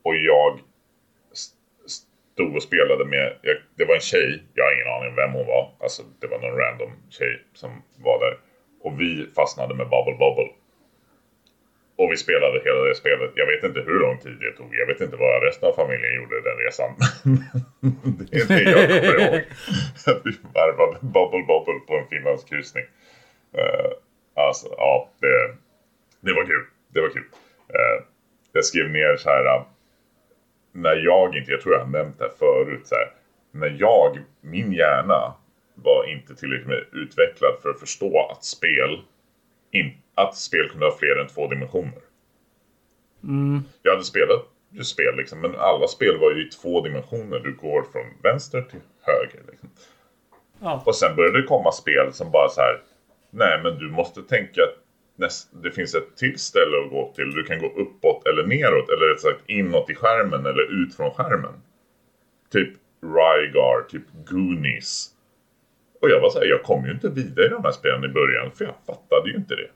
Och 0.04 0.16
jag 0.16 0.60
stod 2.36 2.56
och 2.56 2.64
spelade 2.64 3.06
med, 3.06 3.38
jag, 3.42 3.58
det 3.78 3.86
var 3.86 3.96
en 3.96 4.02
tjej, 4.02 4.44
jag 4.54 4.64
har 4.64 4.74
ingen 4.76 4.94
aning 4.94 5.10
om 5.10 5.16
vem 5.16 5.32
hon 5.32 5.48
var. 5.48 5.72
Alltså 5.80 6.04
det 6.20 6.28
var 6.28 6.40
någon 6.40 6.58
random 6.58 6.92
tjej 7.10 7.42
som 7.54 7.82
var 7.98 8.20
där. 8.20 8.38
Och 8.82 9.02
vi 9.02 9.28
fastnade 9.36 9.76
med 9.76 9.90
Bubble 9.90 10.18
Bubble. 10.24 10.52
Och 11.98 12.12
vi 12.12 12.18
spelade 12.18 12.62
hela 12.66 12.82
det 12.82 12.96
spelet. 12.96 13.32
Jag 13.36 13.48
vet 13.48 13.64
inte 13.64 13.80
hur 13.80 14.00
lång 14.00 14.18
tid 14.20 14.38
det 14.40 14.52
tog. 14.52 14.76
Jag 14.76 14.88
vet 14.88 15.02
inte 15.02 15.16
vad 15.16 15.44
resten 15.44 15.70
av 15.70 15.74
familjen 15.74 16.16
gjorde 16.16 16.42
den 16.42 16.58
resan. 16.58 16.92
det 18.32 18.38
är 18.38 18.48
det 18.48 18.72
jag 18.72 18.88
kommer 18.90 19.22
ihåg. 19.22 19.42
Vi 20.24 20.32
varvade 20.54 20.98
Bubble 21.02 21.46
bubble 21.48 21.80
på 21.88 21.94
en 21.98 22.08
finlandskryssning. 22.08 22.84
Uh, 23.58 23.92
alltså, 24.34 24.68
ja, 24.78 25.10
det, 25.20 25.56
det 26.20 26.34
var 26.34 26.46
kul. 26.46 26.66
Det 26.94 27.02
var 27.02 27.10
kul. 27.10 27.28
Uh, 27.70 28.04
jag 28.52 28.66
skrev 28.66 28.90
ner 28.90 29.16
så 29.18 29.30
här. 29.30 29.46
Uh, 29.46 29.66
när 30.72 30.96
jag 30.96 31.36
inte, 31.36 31.52
jag 31.52 31.62
tror 31.62 31.74
jag 31.74 31.82
har 31.82 31.92
nämnt 31.92 32.18
det 32.18 32.24
här 32.24 32.32
förut. 32.40 32.88
Så 32.88 32.96
här, 32.96 33.12
när 33.52 33.76
jag, 33.80 34.20
min 34.42 34.74
hjärna 34.74 35.34
var 35.76 36.06
inte 36.10 36.36
tillräckligt 36.36 36.90
utvecklad 36.94 37.56
för 37.62 37.70
att 37.70 37.80
förstå 37.80 38.28
att 38.32 38.44
spel 38.44 39.02
inte 39.72 40.05
att 40.16 40.38
spel 40.38 40.70
kunde 40.70 40.86
ha 40.86 40.98
fler 40.98 41.16
än 41.16 41.28
två 41.28 41.48
dimensioner. 41.48 42.02
Mm. 43.24 43.64
Jag 43.82 43.92
hade 43.92 44.04
spelat 44.04 44.46
ju 44.70 44.84
spel 44.84 45.16
liksom, 45.16 45.42
men 45.42 45.56
alla 45.56 45.88
spel 45.88 46.18
var 46.18 46.32
ju 46.32 46.48
i 46.48 46.50
två 46.50 46.82
dimensioner. 46.82 47.40
Du 47.40 47.54
går 47.54 47.84
från 47.84 48.06
vänster 48.24 48.62
till 48.62 48.80
höger. 49.02 49.42
Liksom. 49.52 49.70
Ja. 50.60 50.84
Och 50.86 50.96
sen 50.96 51.16
började 51.16 51.42
det 51.42 51.48
komma 51.48 51.72
spel 51.72 52.14
som 52.14 52.32
bara 52.32 52.50
så 52.50 52.62
här. 52.62 52.82
Nej, 53.30 53.60
men 53.64 53.78
du 53.78 53.90
måste 53.90 54.22
tänka 54.22 54.62
att 54.62 54.78
näst, 55.16 55.50
det 55.64 55.72
finns 55.72 55.96
ett 55.96 56.18
till 56.18 56.40
ställe 56.40 56.86
att 56.86 56.90
gå 56.90 57.14
till. 57.16 57.32
Du 57.32 57.44
kan 57.44 57.60
gå 57.60 57.68
uppåt 57.68 58.28
eller 58.28 58.44
neråt, 58.44 58.90
eller 58.90 59.08
rätt 59.08 59.22
sagt 59.22 59.42
inåt 59.46 59.90
i 59.90 59.96
skärmen 59.96 60.46
eller 60.46 60.84
ut 60.84 60.96
från 60.96 61.12
skärmen. 61.12 61.54
Typ 62.52 62.70
Rygar, 63.02 63.88
typ 63.90 64.04
Goonies. 64.30 65.10
Och 66.02 66.10
jag 66.10 66.22
var 66.22 66.30
såhär, 66.30 66.46
jag 66.46 66.64
kom 66.64 66.86
ju 66.86 66.92
inte 66.92 67.10
vidare 67.10 67.46
i 67.46 67.50
de 67.50 67.64
här 67.64 67.72
spelen 67.72 68.04
i 68.04 68.08
början, 68.08 68.52
för 68.52 68.66
jag 68.66 68.76
fattade 68.88 69.30
ju 69.30 69.36
inte 69.36 69.56
det. 69.56 69.70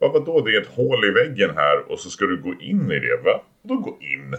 Va, 0.00 0.08
vadå, 0.08 0.40
det 0.40 0.56
är 0.56 0.60
ett 0.60 0.74
hål 0.74 1.04
i 1.04 1.10
väggen 1.10 1.50
här 1.56 1.92
och 1.92 1.98
så 1.98 2.10
ska 2.10 2.24
du 2.24 2.42
gå 2.42 2.54
in 2.60 2.92
i 2.92 3.00
det, 3.00 3.20
va? 3.24 3.42
Då 3.62 3.76
gå 3.76 3.98
in? 4.00 4.36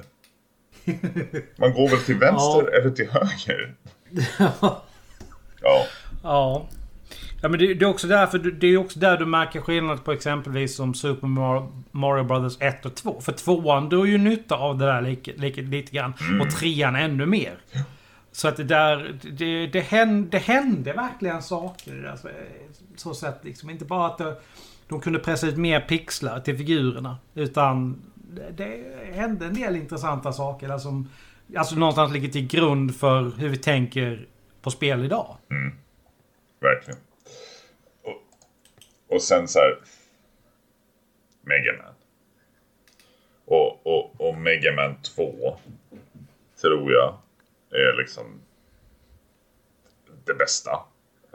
Man 1.55 1.74
går 1.74 1.89
väl 1.89 1.99
till 1.99 2.16
vänster 2.16 2.70
ja. 2.72 2.78
eller 2.80 2.89
till 2.89 3.09
höger? 3.09 3.76
ja. 4.39 4.84
Ja. 5.62 5.86
Ja. 6.24 6.68
men 7.41 7.51
det, 7.51 7.74
det, 7.74 7.86
är 7.86 7.89
också 7.89 8.07
därför, 8.07 8.38
det 8.38 8.68
är 8.68 8.78
också 8.78 8.99
där 8.99 9.18
du 9.18 9.26
märker 9.26 9.62
skillnad 9.62 10.03
på 10.03 10.12
exempelvis 10.12 10.76
som 10.76 10.93
Super 10.93 11.28
Mario 11.97 12.24
Brothers 12.24 12.57
1 12.59 12.86
och 12.86 12.95
2. 12.95 13.22
För 13.22 13.32
tvåan 13.32 13.89
du 13.89 13.97
har 13.97 14.05
ju 14.05 14.18
nytta 14.18 14.55
av 14.55 14.78
det 14.78 14.86
där 14.86 15.01
lite, 15.01 15.32
lite, 15.32 15.62
lite 15.62 15.91
grann. 15.91 16.14
Mm. 16.22 16.41
Och 16.41 16.51
trean 16.51 16.95
ännu 16.95 17.26
mer. 17.26 17.57
Så 18.32 18.47
att 18.47 18.57
det 18.57 18.64
där, 18.64 19.20
det, 19.32 19.68
det, 19.68 19.82
hände, 19.82 20.30
det 20.30 20.38
hände 20.38 20.93
verkligen 20.93 21.41
saker. 21.41 22.07
Alltså, 22.12 22.30
så 22.95 23.14
sätt 23.14 23.39
liksom. 23.41 23.70
Inte 23.70 23.86
bara 23.86 24.07
att 24.07 24.18
det, 24.18 24.36
de 24.92 25.02
kunde 25.02 25.20
pressa 25.20 25.48
ut 25.48 25.58
mer 25.58 25.80
pixlar 25.80 26.39
till 26.39 26.58
figurerna. 26.58 27.18
Utan 27.34 28.02
det 28.52 28.84
hände 29.14 29.46
en 29.46 29.54
del 29.54 29.76
intressanta 29.76 30.34
saker. 30.34 30.70
Alltså, 30.70 30.88
som 30.88 31.10
alltså 31.56 31.76
någonstans 31.76 32.14
ligger 32.14 32.28
till 32.28 32.48
grund 32.48 32.96
för 32.96 33.32
hur 33.38 33.50
vi 33.50 33.58
tänker 33.58 34.28
på 34.62 34.72
spel 34.72 35.06
idag. 35.06 35.38
Mm. 35.50 35.76
Verkligen. 36.60 37.00
Och, 38.04 39.16
och 39.16 39.22
sen 39.22 39.48
så 39.48 39.60
här. 39.60 39.80
Megaman. 41.42 41.94
Och, 43.46 43.88
och, 43.88 44.22
och 44.22 44.38
Megaman 44.38 44.96
2 45.02 45.58
tror 46.62 46.92
jag 46.92 47.18
är 47.70 47.98
liksom 47.98 48.42
det 50.26 50.34
bästa. 50.34 50.80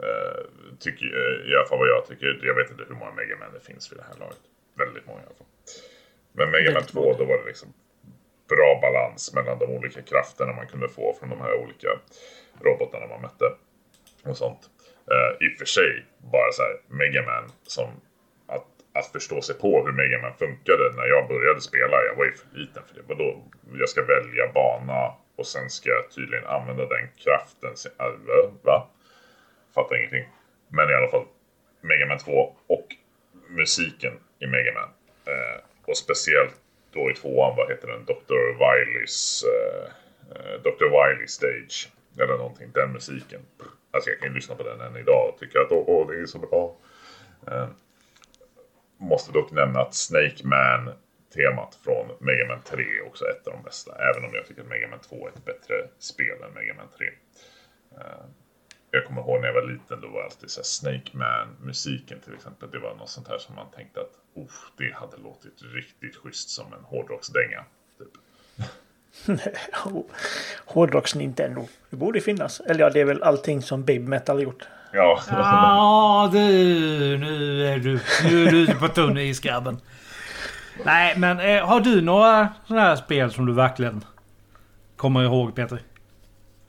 Uh, 0.03 0.43
tycker, 0.79 1.05
uh, 1.05 1.51
I 1.51 1.55
alla 1.55 1.65
fall 1.65 1.79
vad 1.79 1.87
jag 1.87 2.05
tycker. 2.05 2.39
Jag 2.43 2.55
vet 2.55 2.71
inte 2.71 2.83
hur 2.87 2.95
många 2.95 3.11
Megaman 3.11 3.53
det 3.53 3.59
finns 3.59 3.91
vid 3.91 3.99
det 3.99 4.05
här 4.09 4.19
laget. 4.19 4.43
Väldigt 4.75 5.05
många 5.07 5.19
i 5.19 5.25
alla 5.25 5.35
fall. 5.35 5.47
Men 6.31 6.51
Megaman 6.51 6.83
2 6.83 7.13
då 7.13 7.25
var 7.25 7.37
det 7.37 7.45
liksom 7.45 7.73
bra 8.49 8.79
balans 8.81 9.33
mellan 9.33 9.59
de 9.59 9.65
olika 9.65 10.01
krafterna 10.01 10.53
man 10.53 10.67
kunde 10.67 10.89
få 10.89 11.15
från 11.19 11.29
de 11.29 11.41
här 11.41 11.53
olika 11.53 11.87
robotarna 12.61 13.07
man 13.07 13.21
mötte. 13.21 13.45
Och 14.23 14.37
sånt. 14.37 14.69
Uh, 15.11 15.47
I 15.47 15.53
och 15.53 15.57
för 15.57 15.65
sig, 15.65 16.05
bara 16.17 16.51
så 16.51 16.61
här, 16.61 16.75
Megaman 16.87 17.51
som 17.63 17.89
att, 18.47 18.65
att 18.93 19.11
förstå 19.11 19.41
sig 19.41 19.55
på 19.55 19.85
hur 19.85 19.91
Megaman 19.91 20.33
funkade 20.33 20.91
när 20.95 21.05
jag 21.05 21.27
började 21.27 21.61
spela. 21.61 22.05
Jag 22.05 22.15
var 22.15 22.25
ju 22.25 22.31
för 22.31 22.57
liten 22.57 22.83
för 22.87 22.95
det. 22.95 23.01
Vadå? 23.07 23.43
Jag 23.79 23.89
ska 23.89 24.01
välja 24.03 24.51
bana 24.53 25.13
och 25.35 25.47
sen 25.47 25.69
ska 25.69 25.89
jag 25.89 26.11
tydligen 26.11 26.45
använda 26.45 26.85
den 26.85 27.07
kraften. 27.17 27.73
Va? 28.63 28.89
Fattar 29.77 29.95
ingenting. 29.95 30.25
Men 30.67 30.89
i 30.89 30.93
alla 30.93 31.07
fall 31.07 31.25
Mega 31.81 32.05
Man 32.05 32.17
2 32.17 32.55
och 32.67 32.87
musiken 33.49 34.13
i 34.39 34.47
Mega 34.47 34.73
Man. 34.73 34.89
Eh, 35.25 35.61
och 35.85 35.97
speciellt 35.97 36.55
då 36.91 37.11
i 37.11 37.13
tvåan, 37.13 37.57
vad 37.57 37.69
heter 37.69 37.87
den? 37.87 38.05
Dr. 38.05 38.43
Wileys 38.61 39.43
eh, 39.43 39.91
eh 40.35 40.61
Dr. 40.61 40.85
Wiley 40.85 41.27
Stage. 41.27 41.89
Eller 42.19 42.37
någonting, 42.37 42.71
den 42.73 42.93
musiken. 42.93 43.41
Alltså 43.91 44.09
jag 44.09 44.19
kan 44.19 44.27
ju 44.27 44.35
lyssna 44.35 44.55
på 44.55 44.63
den 44.63 44.81
än 44.81 44.97
idag 44.97 45.29
och 45.33 45.39
tycka 45.39 45.61
att 45.61 45.71
åh, 45.71 45.83
åh 45.87 46.07
det 46.07 46.21
är 46.21 46.25
så 46.25 46.39
bra. 46.39 46.75
Eh, 47.47 47.67
måste 48.97 49.31
dock 49.31 49.51
nämna 49.51 49.79
att 49.79 49.95
Snake 49.95 50.41
Man 50.43 50.93
temat 51.35 51.79
från 51.83 52.11
Mega 52.19 52.47
Man 52.47 52.61
3 52.61 52.83
är 52.83 53.07
också 53.07 53.25
ett 53.25 53.47
av 53.47 53.53
de 53.53 53.63
bästa. 53.63 53.91
Även 54.09 54.25
om 54.25 54.35
jag 54.35 54.45
tycker 54.47 54.61
att 54.61 54.67
Mega 54.67 54.87
Man 54.87 54.99
2 54.99 55.27
är 55.27 55.31
ett 55.31 55.45
bättre 55.45 55.87
spel 55.99 56.43
än 56.43 56.53
Mega 56.53 56.73
Man 56.73 56.87
3. 56.97 57.09
Jag 58.91 59.05
kommer 59.05 59.21
ihåg 59.21 59.41
när 59.41 59.47
jag 59.47 59.53
var 59.53 59.69
liten, 59.71 60.01
då 60.01 60.07
var 60.07 60.23
alltid 60.23 60.49
så 60.49 60.63
Snake 60.63 61.11
Man-musiken 61.11 62.19
till 62.19 62.33
exempel. 62.33 62.71
Det 62.71 62.79
var 62.79 62.95
något 62.95 63.09
sånt 63.09 63.27
här 63.27 63.37
som 63.37 63.55
man 63.55 63.65
tänkte 63.75 63.99
att 63.99 64.11
det 64.77 64.95
hade 64.95 65.17
låtit 65.17 65.61
riktigt 65.61 66.15
schysst 66.15 66.49
som 66.49 66.73
en 66.73 66.83
hårdrocksdänga. 66.83 67.63
Typ. 67.97 68.07
Hårdrocks-Nintendo. 70.65 71.67
Det 71.89 71.95
borde 71.95 72.21
finnas. 72.21 72.59
Eller 72.59 72.79
ja, 72.79 72.89
det 72.89 73.01
är 73.01 73.05
väl 73.05 73.23
allting 73.23 73.61
som 73.61 73.83
Baby 73.83 74.07
Metal 74.07 74.41
gjort. 74.41 74.67
Ja. 74.91 75.21
Ja, 75.29 76.29
du. 76.31 76.39
Nu 77.17 77.65
är 77.67 77.77
du, 77.77 77.99
nu 78.23 78.47
är 78.47 78.51
du 78.51 78.75
på 78.75 78.87
tunn 78.87 79.17
is 79.17 79.39
grabben. 79.39 79.81
Nej, 80.85 81.13
men 81.17 81.39
eh, 81.39 81.67
har 81.67 81.79
du 81.79 82.01
några 82.01 82.47
sådana 82.67 82.85
här 82.85 82.95
spel 82.95 83.31
som 83.31 83.45
du 83.45 83.53
verkligen 83.53 84.03
kommer 84.95 85.23
ihåg 85.23 85.55
Peter? 85.55 85.81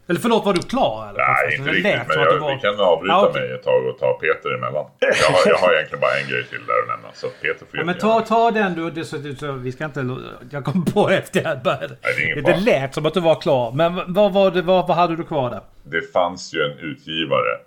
Eller 0.09 0.21
förlåt, 0.21 0.45
var 0.45 0.53
du 0.55 0.63
klar? 0.63 1.09
Eller? 1.09 1.19
Nej, 1.19 1.57
inte 1.59 1.71
riktigt. 1.71 2.09
Men 2.09 2.19
att 2.21 2.33
jag, 2.33 2.39
var- 2.41 2.55
vi 2.55 2.61
kan 2.61 2.81
avbryta 2.81 3.13
Ja, 3.15 3.27
okej. 3.31 3.43
mig 3.43 3.53
ett 3.53 3.63
tag 3.63 3.87
och 3.87 3.99
ta 3.99 4.19
Peter 4.21 4.55
emellan. 4.55 4.87
Jag 4.99 5.09
har, 5.09 5.41
jag 5.47 5.59
har 5.59 5.73
egentligen 5.75 6.01
bara 6.01 6.19
en 6.23 6.29
grej 6.29 6.45
till 6.47 6.67
där 6.67 6.83
att 6.83 6.89
nämna. 6.89 7.09
Så 7.15 7.27
att 7.27 7.41
Peter 7.43 7.67
får 7.67 7.79
Ja, 7.79 7.85
men 7.85 7.99
ta, 7.99 8.21
ta 8.21 8.51
den 8.51 8.75
du. 8.75 8.91
Det, 8.91 9.05
så, 9.05 9.35
så, 9.39 9.53
vi 9.53 9.73
ska 9.73 9.85
inte... 9.85 10.17
Jag 10.51 10.65
kom 10.65 10.85
på 10.85 11.11
efter 11.21 11.43
jag 11.43 11.63
började. 11.63 11.89
Nej, 12.03 12.15
det 12.17 12.23
är 12.23 12.33
ingen 12.33 12.45
det 12.45 12.57
lät 12.71 12.95
som 12.95 13.07
att 13.07 13.15
du 13.15 13.21
var 13.21 13.41
klar. 13.41 13.73
Men 13.73 14.13
vad, 14.15 14.33
var 14.33 14.51
det, 14.51 14.63
vad, 14.63 14.87
vad 14.89 14.97
hade 14.97 15.17
du 15.17 15.25
kvar 15.25 15.51
där? 15.51 15.61
Det 15.85 16.13
fanns 16.13 16.55
ju 16.55 16.61
en 16.63 16.79
utgivare 16.79 17.59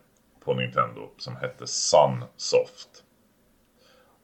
på 0.45 0.53
Nintendo 0.53 1.01
som 1.17 1.35
hette 1.35 1.67
Sunsoft. 1.67 2.89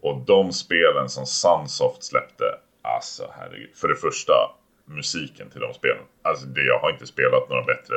Och 0.02 0.18
de 0.28 0.52
spelen 0.54 1.10
som 1.10 1.26
Sunsoft 1.26 2.04
släppte, 2.04 2.46
alltså 2.82 3.24
herregud. 3.40 3.70
För 3.76 3.88
det 3.88 3.96
första, 3.96 4.34
musiken 4.88 5.50
till 5.50 5.62
de 5.62 5.74
spelen. 5.74 6.04
Alltså 6.22 6.46
det, 6.46 6.62
jag 6.62 6.80
har 6.80 6.92
inte 6.92 7.08
spelat 7.08 7.50
några 7.50 7.64
bättre 7.64 7.96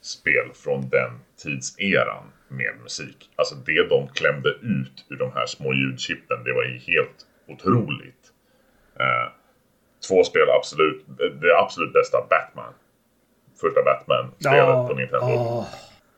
spel 0.00 0.50
från 0.54 0.88
den 0.88 1.10
tidseran 1.42 2.24
med 2.48 2.72
musik. 2.82 3.30
Alltså 3.36 3.54
det 3.54 3.88
de 3.88 4.08
klämde 4.08 4.48
ut 4.50 5.06
ur 5.08 5.16
de 5.16 5.32
här 5.32 5.46
små 5.46 5.74
ljudchippen, 5.74 6.44
det 6.44 6.52
var 6.52 6.62
ju 6.64 6.78
helt 6.78 7.26
otroligt. 7.48 8.32
Eh, 9.00 9.32
två 10.08 10.24
spel 10.24 10.50
absolut, 10.58 11.04
det 11.40 11.58
absolut 11.58 11.92
bästa 11.92 12.18
Batman. 12.30 12.72
Första 13.60 13.82
Batman-spelet 13.82 14.88
på 14.88 14.94
Nintendo. 14.94 15.26
åh. 15.26 15.66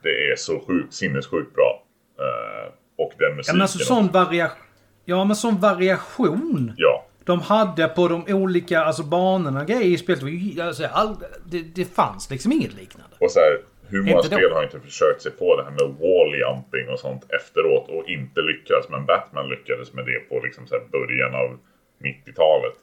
Det 0.03 0.33
är 0.33 0.37
så 0.37 0.61
sjukt, 0.67 0.95
sinnessjukt 0.95 1.55
bra. 1.55 1.83
Eh, 2.19 2.73
och 2.99 3.13
den 3.19 3.29
Ja, 3.31 3.35
musiken. 3.37 3.57
men 3.57 3.63
alltså 3.63 3.79
sån 3.79 4.09
variation. 4.09 4.59
Ja, 5.05 5.25
men 5.25 5.37
sån 5.37 5.61
variation. 5.61 6.73
Ja, 6.77 7.07
De 7.25 7.41
hade 7.41 7.89
på 7.89 8.09
de 8.09 8.25
olika 8.29 8.81
alltså, 8.81 9.03
banorna 9.03 9.64
grejer 9.64 9.83
i 9.83 9.99
spelet. 9.99 10.23
Alltså, 10.61 10.87
all, 10.87 11.16
det, 11.45 11.62
det 11.62 11.85
fanns 11.85 12.31
liksom 12.31 12.53
inget 12.53 12.75
liknande. 12.75 13.16
och 13.20 13.31
så 13.31 13.41
här, 13.41 13.59
hur 13.89 14.03
många 14.03 14.16
Inte 14.16 14.29
då. 14.29 14.37
spel 14.37 14.53
har 14.53 14.62
inte 14.62 14.81
försökt 14.81 15.23
sig 15.23 15.33
på 15.33 15.57
det 15.57 15.62
här 15.64 15.70
med 15.70 15.81
wall 15.81 16.35
jumping 16.35 16.89
och 16.89 16.99
sånt 16.99 17.33
efteråt 17.33 17.89
och 17.89 18.09
inte 18.09 18.41
lyckats. 18.41 18.89
Men 18.89 19.07
Batman 19.07 19.49
lyckades 19.49 19.93
med 19.93 20.05
det 20.07 20.18
på 20.29 20.41
liksom 20.45 20.66
så 20.66 20.75
här 20.75 20.85
början 20.93 21.35
av 21.35 21.59
90-talet. 22.03 22.77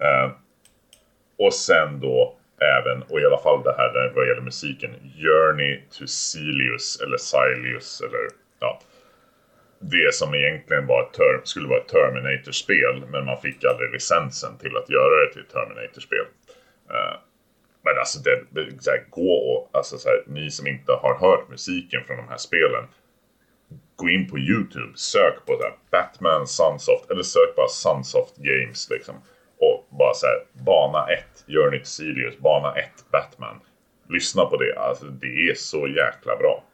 Eh, 0.00 0.30
och 1.38 1.54
sen 1.54 2.00
då 2.00 2.36
även, 2.62 3.02
och 3.02 3.20
i 3.20 3.26
alla 3.26 3.38
fall 3.38 3.62
det 3.62 3.74
här 3.76 4.12
vad 4.14 4.28
gäller 4.28 4.42
musiken, 4.42 4.90
Journey 5.16 5.80
to 5.98 6.06
Silius 6.06 7.00
eller 7.00 7.16
Silius 7.16 8.00
eller 8.00 8.28
ja. 8.60 8.80
Det 9.82 10.14
som 10.14 10.34
egentligen 10.34 10.86
var 10.86 11.02
ett 11.02 11.48
skulle 11.48 11.68
vara 11.68 11.80
ett 11.80 11.88
Terminator-spel 11.88 13.04
men 13.08 13.24
man 13.24 13.40
fick 13.40 13.64
aldrig 13.64 13.92
licensen 13.92 14.58
till 14.58 14.76
att 14.76 14.90
göra 14.90 15.24
det 15.24 15.32
till 15.32 15.42
ett 15.42 15.52
Terminator-spel. 15.52 16.26
Uh, 16.90 17.16
men 17.84 17.98
alltså 17.98 18.18
det 18.50 18.82
så 18.82 18.90
här, 18.90 19.04
gå 19.10 19.32
och, 19.32 19.70
alltså 19.72 19.98
så 19.98 20.08
här, 20.08 20.22
ni 20.26 20.50
som 20.50 20.66
inte 20.66 20.92
har 20.92 21.14
hört 21.18 21.48
musiken 21.48 22.04
från 22.06 22.16
de 22.16 22.28
här 22.28 22.36
spelen. 22.36 22.84
Gå 23.96 24.08
in 24.08 24.30
på 24.30 24.38
YouTube, 24.38 24.92
sök 24.94 25.46
på 25.46 25.56
så 25.56 25.62
här, 25.62 25.74
Batman 25.90 26.46
Sunsoft, 26.46 27.10
eller 27.10 27.22
sök 27.22 27.56
bara 27.56 27.68
Sunsoft 27.68 28.36
Games 28.36 28.90
liksom. 28.90 29.14
Och 29.58 29.86
bara 29.98 30.14
så 30.14 30.26
här, 30.26 30.64
bana 30.64 31.06
1, 31.06 31.24
Journey 31.46 31.78
to 31.78 31.86
Sirius, 31.86 32.38
bana 32.38 32.74
1, 32.74 32.90
Batman. 33.12 33.60
Lyssna 34.08 34.46
på 34.46 34.56
det, 34.56 34.78
alltså 34.78 35.04
det 35.04 35.50
är 35.50 35.54
så 35.54 35.88
jäkla 35.88 36.36
bra. 36.36 36.64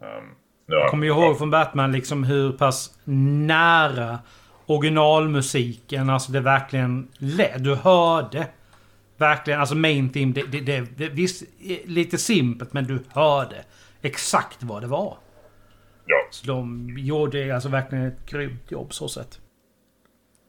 Um, 0.00 0.34
jag 0.66 0.90
kommer 0.90 1.06
ju 1.06 1.12
ihåg 1.12 1.38
från 1.38 1.50
Batman 1.50 1.92
liksom 1.92 2.24
hur 2.24 2.52
pass 2.52 2.98
nära 3.04 4.18
originalmusiken, 4.66 6.10
alltså 6.10 6.32
det 6.32 6.40
verkligen 6.40 7.08
lät. 7.18 7.64
Du 7.64 7.74
hörde 7.74 8.46
verkligen, 9.16 9.60
alltså 9.60 9.74
main 9.74 10.12
theme, 10.12 10.32
det, 10.32 10.42
det, 10.42 10.60
det, 10.60 10.80
det 10.96 11.08
visst 11.08 11.42
lite 11.84 12.18
simpelt 12.18 12.72
men 12.72 12.84
du 12.84 13.02
hörde 13.08 13.64
exakt 14.02 14.62
vad 14.62 14.82
det 14.82 14.86
var. 14.86 15.18
Ja, 16.06 16.16
Så 16.30 16.46
de 16.46 16.94
gjorde 16.98 17.54
alltså 17.54 17.68
verkligen 17.68 18.04
ett 18.06 18.26
grymt 18.30 18.70
jobb 18.70 18.94
så 18.94 19.08
sett. 19.08 19.40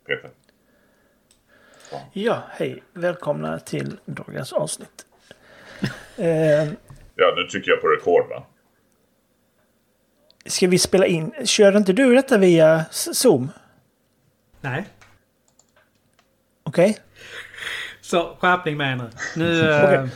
Peter. 0.08 0.30
Ja, 2.14 2.44
hej. 2.50 2.84
Välkomna 2.94 3.60
till 3.60 3.98
dagens 4.06 4.54
avsnitt. 4.54 5.06
eh, 6.18 6.74
Ja, 7.20 7.34
nu 7.36 7.44
trycker 7.52 7.72
jag 7.72 7.82
på 7.82 7.88
rekord 7.88 8.30
va? 8.30 8.46
Ska 10.48 10.68
vi 10.68 10.80
spela 10.80 11.06
in? 11.06 11.34
Kör 11.46 11.78
inte 11.78 11.94
du 11.94 12.16
detta 12.16 12.38
via 12.38 12.86
Zoom? 12.92 13.50
Nej. 14.62 14.86
Okej? 16.64 16.98
Så 18.02 18.36
skärpning 18.40 18.78
med 18.78 18.92
er 18.92 18.96
nu. 18.96 19.10
Nu... 19.36 19.72
eh, 19.72 19.84
Okej. 19.84 20.10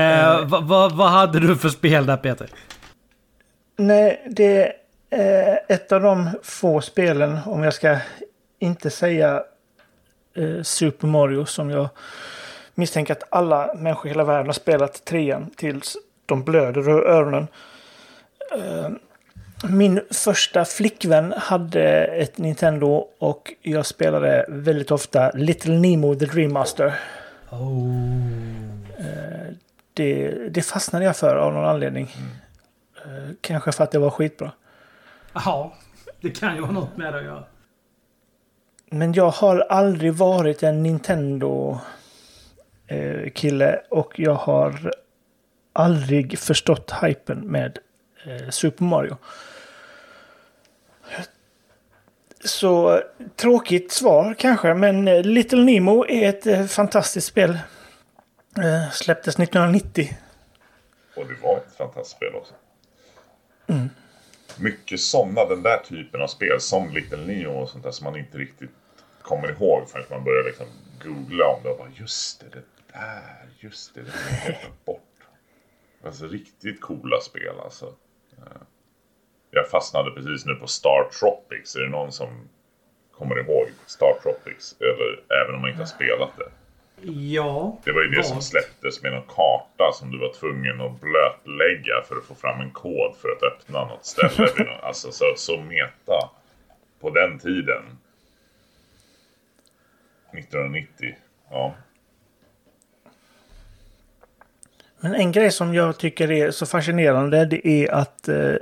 eh, 0.00 0.48
vad, 0.48 0.64
vad, 0.64 0.96
vad 0.96 1.10
hade 1.10 1.40
du 1.40 1.56
för 1.56 1.68
spel 1.68 2.06
där 2.06 2.16
Peter? 2.16 2.50
Nej, 3.76 4.26
det 4.30 4.72
är 5.10 5.60
ett 5.68 5.92
av 5.92 6.00
de 6.00 6.30
få 6.42 6.80
spelen, 6.80 7.38
om 7.46 7.62
jag 7.62 7.74
ska 7.74 7.98
inte 8.58 8.90
säga 8.90 9.42
eh, 10.34 10.62
Super 10.62 11.06
Mario, 11.06 11.44
som 11.44 11.70
jag 11.70 11.88
misstänker 12.74 13.12
att 13.12 13.22
alla 13.30 13.74
människor 13.74 14.06
i 14.06 14.08
hela 14.08 14.24
världen 14.24 14.46
har 14.46 14.52
spelat 14.52 15.04
trean 15.04 15.50
tills 15.56 15.96
de 16.26 16.44
blöder 16.44 16.90
ur 16.90 17.06
öronen. 17.06 17.46
Eh, 18.56 18.88
min 19.68 20.00
första 20.10 20.64
flickvän 20.64 21.34
hade 21.36 22.04
ett 22.04 22.38
Nintendo 22.38 23.06
och 23.18 23.54
jag 23.62 23.86
spelade 23.86 24.44
väldigt 24.48 24.90
ofta 24.90 25.30
Little 25.30 25.78
Nemo 25.78 26.14
The 26.14 26.26
Dream 26.26 26.52
Master. 26.52 26.94
Det, 29.94 30.30
det 30.48 30.62
fastnade 30.62 31.04
jag 31.04 31.16
för 31.16 31.36
av 31.36 31.52
någon 31.52 31.64
anledning. 31.64 32.10
Eh, 33.04 33.30
Kanske 33.40 33.72
för 33.72 33.84
att 33.84 33.90
det 33.90 33.98
var 33.98 34.10
skitbra. 34.10 34.52
Ja, 35.34 35.74
det 36.20 36.30
kan 36.30 36.54
ju 36.54 36.60
vara 36.60 36.72
något 36.72 36.96
med 36.96 37.12
det 37.12 37.18
att 37.18 37.24
göra. 37.24 37.44
Men 38.90 39.12
jag 39.12 39.30
har 39.30 39.60
aldrig 39.60 40.14
varit 40.14 40.62
en 40.62 40.82
Nintendo-kille 40.82 43.80
och 43.90 44.20
jag 44.20 44.34
har 44.34 44.92
aldrig 45.72 46.38
förstått 46.38 46.92
hypen 47.02 47.38
med 47.38 47.66
eh, 47.66 47.72
Super 48.50 48.84
Mario. 48.84 49.16
Så 52.44 53.02
tråkigt 53.36 53.92
svar 53.92 54.34
kanske, 54.38 54.74
men 54.74 55.08
eh, 55.08 55.22
Little 55.22 55.64
Nemo 55.64 56.06
är 56.08 56.28
ett 56.28 56.46
eh, 56.46 56.64
fantastiskt 56.66 57.26
spel. 57.26 57.50
Eh, 58.58 58.90
Släpptes 58.92 59.34
1990. 59.38 60.16
Och 61.16 61.26
det 61.26 61.34
var 61.42 61.56
ett 61.56 61.76
fantastiskt 61.76 62.16
spel 62.16 62.34
också. 62.34 62.54
Mycket 64.56 65.00
sådana, 65.00 65.44
den 65.44 65.62
där 65.62 65.78
typen 65.78 66.22
av 66.22 66.26
spel 66.26 66.60
som 66.60 66.90
Little 66.90 67.26
Neo 67.26 67.50
och 67.50 67.68
sånt 67.68 67.84
där 67.84 67.90
som 67.90 68.04
man 68.04 68.16
inte 68.16 68.38
riktigt 68.38 68.70
kommer 69.22 69.50
ihåg 69.50 69.88
förrän 69.90 70.04
man 70.10 70.24
börjar 70.24 70.44
liksom 70.44 70.66
googla 71.04 71.46
om 71.46 71.62
det 71.62 71.70
och 71.70 71.78
bara 71.78 71.90
just 71.94 72.40
det, 72.40 72.46
det 72.48 72.62
där, 72.92 73.48
just 73.60 73.94
det, 73.94 74.02
det 74.02 74.10
har 74.10 74.50
jag 74.50 74.72
bort. 74.84 75.02
Alltså 76.04 76.26
riktigt 76.26 76.80
coola 76.80 77.20
spel 77.20 77.54
alltså. 77.64 77.94
Eh, 78.46 78.60
Jag 79.50 79.68
fastnade 79.70 80.10
precis 80.10 80.46
nu 80.46 80.54
på 80.54 80.66
Star 80.66 81.08
Tropics. 81.20 81.76
Är 81.76 81.80
det 81.80 81.88
någon 81.88 82.12
som 82.12 82.48
kommer 83.12 83.38
ihåg 83.38 83.68
Star 83.86 84.14
Tropics? 84.22 84.76
Eller 84.80 85.20
även 85.42 85.54
om 85.54 85.60
man 85.60 85.70
inte 85.70 85.82
har 85.82 85.86
spelat 85.86 86.30
det. 86.36 86.50
Ja. 87.10 87.76
Det 87.84 87.92
var 87.92 88.02
ju 88.02 88.08
det 88.08 88.22
som 88.22 88.36
Vagt. 88.36 88.46
släpptes 88.46 89.02
med 89.02 89.12
någon 89.12 89.26
karta 89.28 89.92
som 89.92 90.10
du 90.10 90.18
var 90.18 90.32
tvungen 90.32 90.80
att 90.80 91.00
blötlägga 91.00 92.02
för 92.08 92.16
att 92.16 92.24
få 92.24 92.34
fram 92.34 92.60
en 92.60 92.70
kod 92.70 93.16
för 93.16 93.28
att 93.28 93.42
öppna 93.42 93.84
något 93.84 94.06
ställe. 94.06 94.78
alltså 94.82 95.12
så, 95.12 95.24
så 95.36 95.56
meta 95.60 96.30
på 97.00 97.10
den 97.10 97.38
tiden. 97.38 97.82
1990. 100.32 101.16
Ja. 101.50 101.74
Men 105.00 105.14
en 105.14 105.32
grej 105.32 105.50
som 105.50 105.74
jag 105.74 105.98
tycker 105.98 106.30
är 106.30 106.50
så 106.50 106.66
fascinerande 106.66 107.44
det 107.44 107.68
är 107.68 107.92
att 107.92 108.28
eh, 108.28 108.36
eh, 108.36 108.56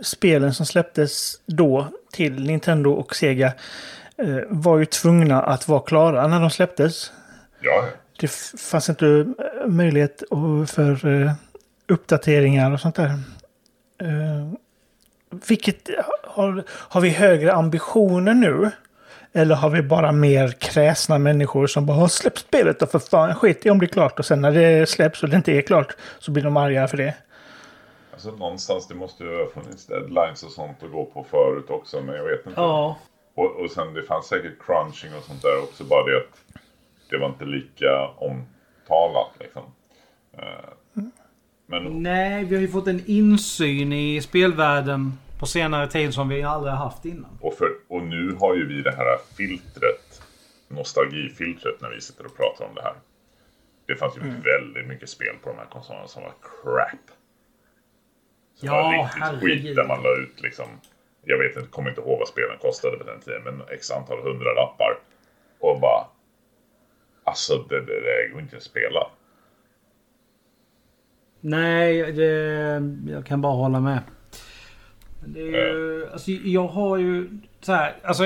spelen 0.00 0.54
som 0.54 0.66
släpptes 0.66 1.40
då 1.46 1.88
till 2.12 2.44
Nintendo 2.46 2.90
och 2.90 3.16
Sega 3.16 3.52
eh, 4.16 4.38
var 4.48 4.78
ju 4.78 4.84
tvungna 4.84 5.42
att 5.42 5.68
vara 5.68 5.80
klara 5.80 6.26
när 6.26 6.40
de 6.40 6.50
släpptes. 6.50 7.12
Ja. 7.60 7.84
Det 8.20 8.30
fanns 8.60 8.88
inte 8.88 9.06
eh, 9.06 9.66
möjlighet 9.66 10.22
för 10.66 11.06
eh, 11.06 11.32
uppdateringar 11.88 12.72
och 12.72 12.80
sånt 12.80 12.94
där. 12.94 13.10
Eh, 14.02 14.52
vilket 15.48 15.88
har, 16.24 16.64
har 16.68 17.00
vi 17.00 17.10
högre 17.10 17.52
ambitioner 17.52 18.34
nu 18.34 18.70
Eller 19.38 19.54
har 19.54 19.70
vi 19.70 19.82
bara 19.82 20.12
mer 20.12 20.48
kräsna 20.48 21.18
människor 21.18 21.66
som 21.66 21.86
bara 21.86 21.96
har 21.96 22.08
släppt 22.08 22.38
spelet 22.38 22.82
och 22.82 22.90
för 22.90 22.98
fan 22.98 23.34
skit 23.34 23.66
i 23.66 23.70
om 23.70 23.78
det 23.78 23.84
är 23.86 23.88
klart. 23.88 24.18
Och 24.18 24.24
sen 24.24 24.40
när 24.40 24.52
det 24.52 24.88
släpps 24.88 25.22
och 25.22 25.28
det 25.28 25.36
inte 25.36 25.52
är 25.52 25.62
klart 25.62 25.96
så 26.18 26.30
blir 26.30 26.42
de 26.42 26.56
arga 26.56 26.88
för 26.88 26.96
det. 26.96 27.14
Alltså 28.12 28.30
någonstans, 28.30 28.88
det 28.88 28.94
måste 28.94 29.24
ju 29.24 29.36
ha 29.36 29.46
funnits 29.46 29.86
deadlines 29.86 30.42
och 30.42 30.50
sånt 30.50 30.82
att 30.82 30.92
gå 30.92 31.04
på 31.04 31.24
förut 31.30 31.70
också, 31.70 32.00
men 32.00 32.14
jag 32.14 32.24
vet 32.24 32.46
inte. 32.46 32.60
Ja. 32.60 32.96
Och, 33.34 33.60
och 33.60 33.70
sen 33.70 33.94
det 33.94 34.02
fanns 34.02 34.26
säkert 34.26 34.52
crunching 34.66 35.10
och 35.18 35.24
sånt 35.24 35.42
där 35.42 35.62
också, 35.62 35.84
bara 35.84 36.04
det 36.04 36.16
att 36.16 36.62
det 37.10 37.18
var 37.18 37.28
inte 37.28 37.44
lika 37.44 38.06
omtalat 38.16 39.32
liksom. 39.40 39.62
Eh, 40.38 41.02
Men 41.66 42.02
Nej, 42.02 42.44
vi 42.44 42.54
har 42.54 42.62
ju 42.62 42.68
fått 42.68 42.86
en 42.86 43.02
insyn 43.06 43.92
i 43.92 44.20
spelvärlden 44.20 45.12
på 45.38 45.46
senare 45.46 45.86
tid 45.88 46.14
som 46.14 46.28
vi 46.28 46.42
aldrig 46.42 46.72
har 46.72 46.84
haft 46.84 47.04
innan. 47.04 47.38
Och, 47.40 47.54
för, 47.54 47.68
och 47.98 48.06
nu 48.06 48.32
har 48.40 48.54
ju 48.56 48.66
vi 48.66 48.82
det 48.82 48.90
här 48.96 49.18
filtret, 49.36 50.22
nostalgifiltret 50.68 51.80
när 51.80 51.90
vi 51.90 52.00
sitter 52.00 52.26
och 52.26 52.36
pratar 52.36 52.64
om 52.64 52.74
det 52.74 52.82
här. 52.82 52.94
Det 53.86 53.96
fanns 53.96 54.16
ju 54.16 54.20
väldigt 54.20 54.86
mycket 54.86 55.08
spel 55.08 55.34
på 55.42 55.48
de 55.50 55.58
här 55.58 55.66
konsolerna 55.66 56.06
som 56.08 56.22
var 56.22 56.32
crap. 56.42 57.06
Som 58.54 58.68
Ja, 58.68 58.74
var 58.82 58.92
riktigt 59.04 59.22
herregud. 59.22 59.62
skit 59.62 59.76
där 59.76 59.84
man 59.88 60.02
la 60.02 60.16
ut 60.16 60.40
liksom. 60.42 60.66
Jag 61.24 61.38
vet 61.38 61.56
inte, 61.56 61.68
kommer 61.68 61.88
inte 61.90 62.00
ihåg 62.00 62.18
vad 62.18 62.28
spelen 62.28 62.58
kostade 62.60 62.96
på 62.96 63.04
den 63.04 63.20
tiden, 63.20 63.42
men 63.44 63.62
x 63.70 63.90
antal 63.90 64.22
hundralappar. 64.22 64.98
Och 65.58 65.80
bara... 65.80 66.06
Alltså 67.24 67.56
det, 67.68 67.80
det, 67.80 68.00
det 68.00 68.28
går 68.32 68.40
inte 68.40 68.56
att 68.56 68.62
spela. 68.62 69.10
Nej, 71.40 72.12
det, 72.12 72.82
jag 73.08 73.26
kan 73.26 73.40
bara 73.40 73.52
hålla 73.52 73.80
med. 73.80 74.00
Det 75.26 75.40
är 75.40 75.74
ju, 75.74 76.08
alltså, 76.12 76.30
jag 76.30 76.66
har 76.68 76.96
ju 76.96 77.28
så 77.60 77.72
här, 77.72 77.96
alltså, 78.04 78.24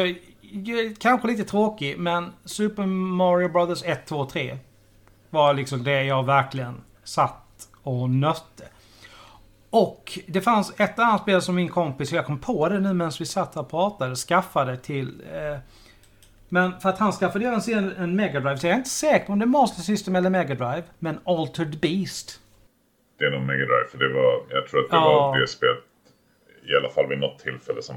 kanske 0.98 1.28
lite 1.28 1.44
tråkig, 1.44 1.98
men 1.98 2.32
Super 2.44 2.86
Mario 2.86 3.48
Brothers 3.48 3.82
1, 3.84 4.06
2, 4.06 4.26
3 4.26 4.58
var 5.30 5.54
liksom 5.54 5.84
det 5.84 6.04
jag 6.04 6.26
verkligen 6.26 6.80
satt 7.04 7.68
och 7.82 8.10
nötte. 8.10 8.64
Och 9.70 10.18
det 10.26 10.40
fanns 10.40 10.72
ett 10.80 10.98
annat 10.98 11.22
spel 11.22 11.42
som 11.42 11.54
min 11.54 11.68
kompis, 11.68 12.12
jag 12.12 12.26
kom 12.26 12.38
på 12.38 12.68
det 12.68 12.80
nu 12.80 12.92
medan 12.94 13.12
vi 13.18 13.26
satt 13.26 13.56
och 13.56 13.70
pratade, 13.70 14.16
skaffade 14.16 14.76
till... 14.76 15.22
Eh, 15.32 15.58
men 16.48 16.80
för 16.80 16.88
att 16.88 16.98
han 16.98 17.12
skaffade 17.12 17.46
även 17.46 17.62
sen 17.62 17.92
en 17.98 18.16
Mega 18.16 18.40
Drive 18.40 18.58
så 18.58 18.66
jag 18.66 18.72
är 18.72 18.76
inte 18.78 18.90
säker 18.90 19.26
på 19.26 19.32
om 19.32 19.38
det 19.38 19.44
är 19.44 19.46
Master 19.46 19.82
System 19.82 20.16
eller 20.16 20.30
Mega 20.30 20.54
Drive. 20.54 20.82
Men 20.98 21.20
Altered 21.24 21.78
Beast. 21.80 22.40
Det 23.18 23.24
är 23.24 23.30
nog 23.30 23.40
Mega 23.42 23.58
Drive, 23.64 23.86
för 23.90 23.98
det 23.98 24.08
var... 24.14 24.42
Jag 24.50 24.68
tror 24.68 24.80
att 24.84 24.90
det 24.90 24.96
Ja. 24.96 25.04
var 25.30 25.40
det 25.40 25.46
spelet, 25.48 25.78
i 26.62 26.76
alla 26.76 26.90
fall 26.90 27.08
vid 27.08 27.18
något 27.18 27.38
tillfälle, 27.38 27.82
som 27.82 27.96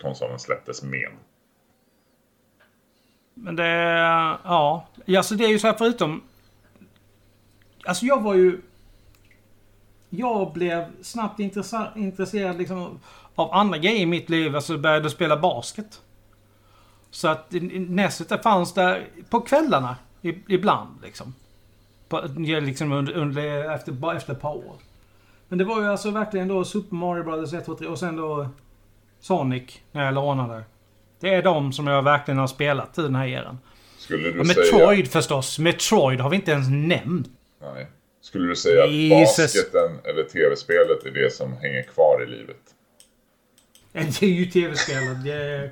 konsolen 0.00 0.38
släpptes 0.38 0.82
med. 0.82 1.08
Men 3.34 3.56
det... 3.56 3.68
Ja. 4.44 4.86
Alltså 5.16 5.34
det 5.34 5.44
är 5.44 5.48
ju 5.48 5.58
så 5.58 5.66
här 5.66 5.74
förutom... 5.74 6.22
Alltså 7.84 8.06
jag 8.06 8.22
var 8.22 8.34
ju... 8.34 8.60
Jag 10.10 10.52
blev 10.52 11.02
snabbt 11.02 11.40
intresserad 11.96 12.58
liksom 12.58 13.00
av 13.34 13.54
andra 13.54 13.78
grejer 13.78 14.00
i 14.00 14.06
mitt 14.06 14.30
liv. 14.30 14.56
Alltså 14.56 14.78
började 14.78 15.10
spela 15.10 15.36
basket. 15.36 16.00
Så 17.10 17.28
att 17.28 17.46
Nesset 17.72 18.42
fanns 18.42 18.74
där 18.74 19.08
på 19.30 19.40
kvällarna 19.40 19.96
ibland 20.48 21.02
liksom. 21.02 21.34
På, 22.08 22.20
liksom 22.36 22.92
under, 22.92 23.12
under, 23.12 23.70
efter, 23.74 23.92
bara 23.92 24.16
efter 24.16 24.32
ett 24.32 24.40
par 24.40 24.56
år. 24.56 24.76
Men 25.52 25.58
det 25.58 25.64
var 25.64 25.80
ju 25.80 25.88
alltså 25.88 26.10
verkligen 26.10 26.48
då 26.48 26.64
Super 26.64 26.96
Mario 26.96 27.24
Brothers 27.24 27.52
1, 27.52 27.64
2, 27.64 27.74
3 27.74 27.86
och 27.86 27.98
sen 27.98 28.16
då 28.16 28.48
Sonic 29.20 29.80
när 29.92 30.04
jag 30.04 30.14
lånade. 30.14 30.64
Det 31.20 31.34
är 31.34 31.42
de 31.42 31.72
som 31.72 31.86
jag 31.86 32.02
verkligen 32.02 32.38
har 32.38 32.46
spelat 32.46 32.98
i 32.98 33.02
den 33.02 33.14
här 33.14 33.26
eran. 33.26 33.58
Skulle 33.98 34.30
du 34.30 34.40
Och 34.40 34.46
säga... 34.46 34.72
Metroid 34.72 35.08
förstås. 35.08 35.58
Metroid 35.58 36.20
har 36.20 36.30
vi 36.30 36.36
inte 36.36 36.50
ens 36.50 36.68
nämnt. 36.70 37.28
Nej. 37.74 37.86
Skulle 38.20 38.48
du 38.48 38.56
säga 38.56 38.84
att 38.84 38.90
Jesus. 38.90 39.36
basketen 39.36 39.98
eller 40.04 40.22
tv-spelet 40.22 41.06
är 41.06 41.10
det 41.10 41.32
som 41.32 41.56
hänger 41.56 41.82
kvar 41.82 42.22
i 42.22 42.26
livet? 42.26 42.62
Det 43.92 44.22
är 44.22 44.30
ju 44.30 44.46
tv-spelet. 44.46 45.24
Det 45.24 45.32
är... 45.32 45.70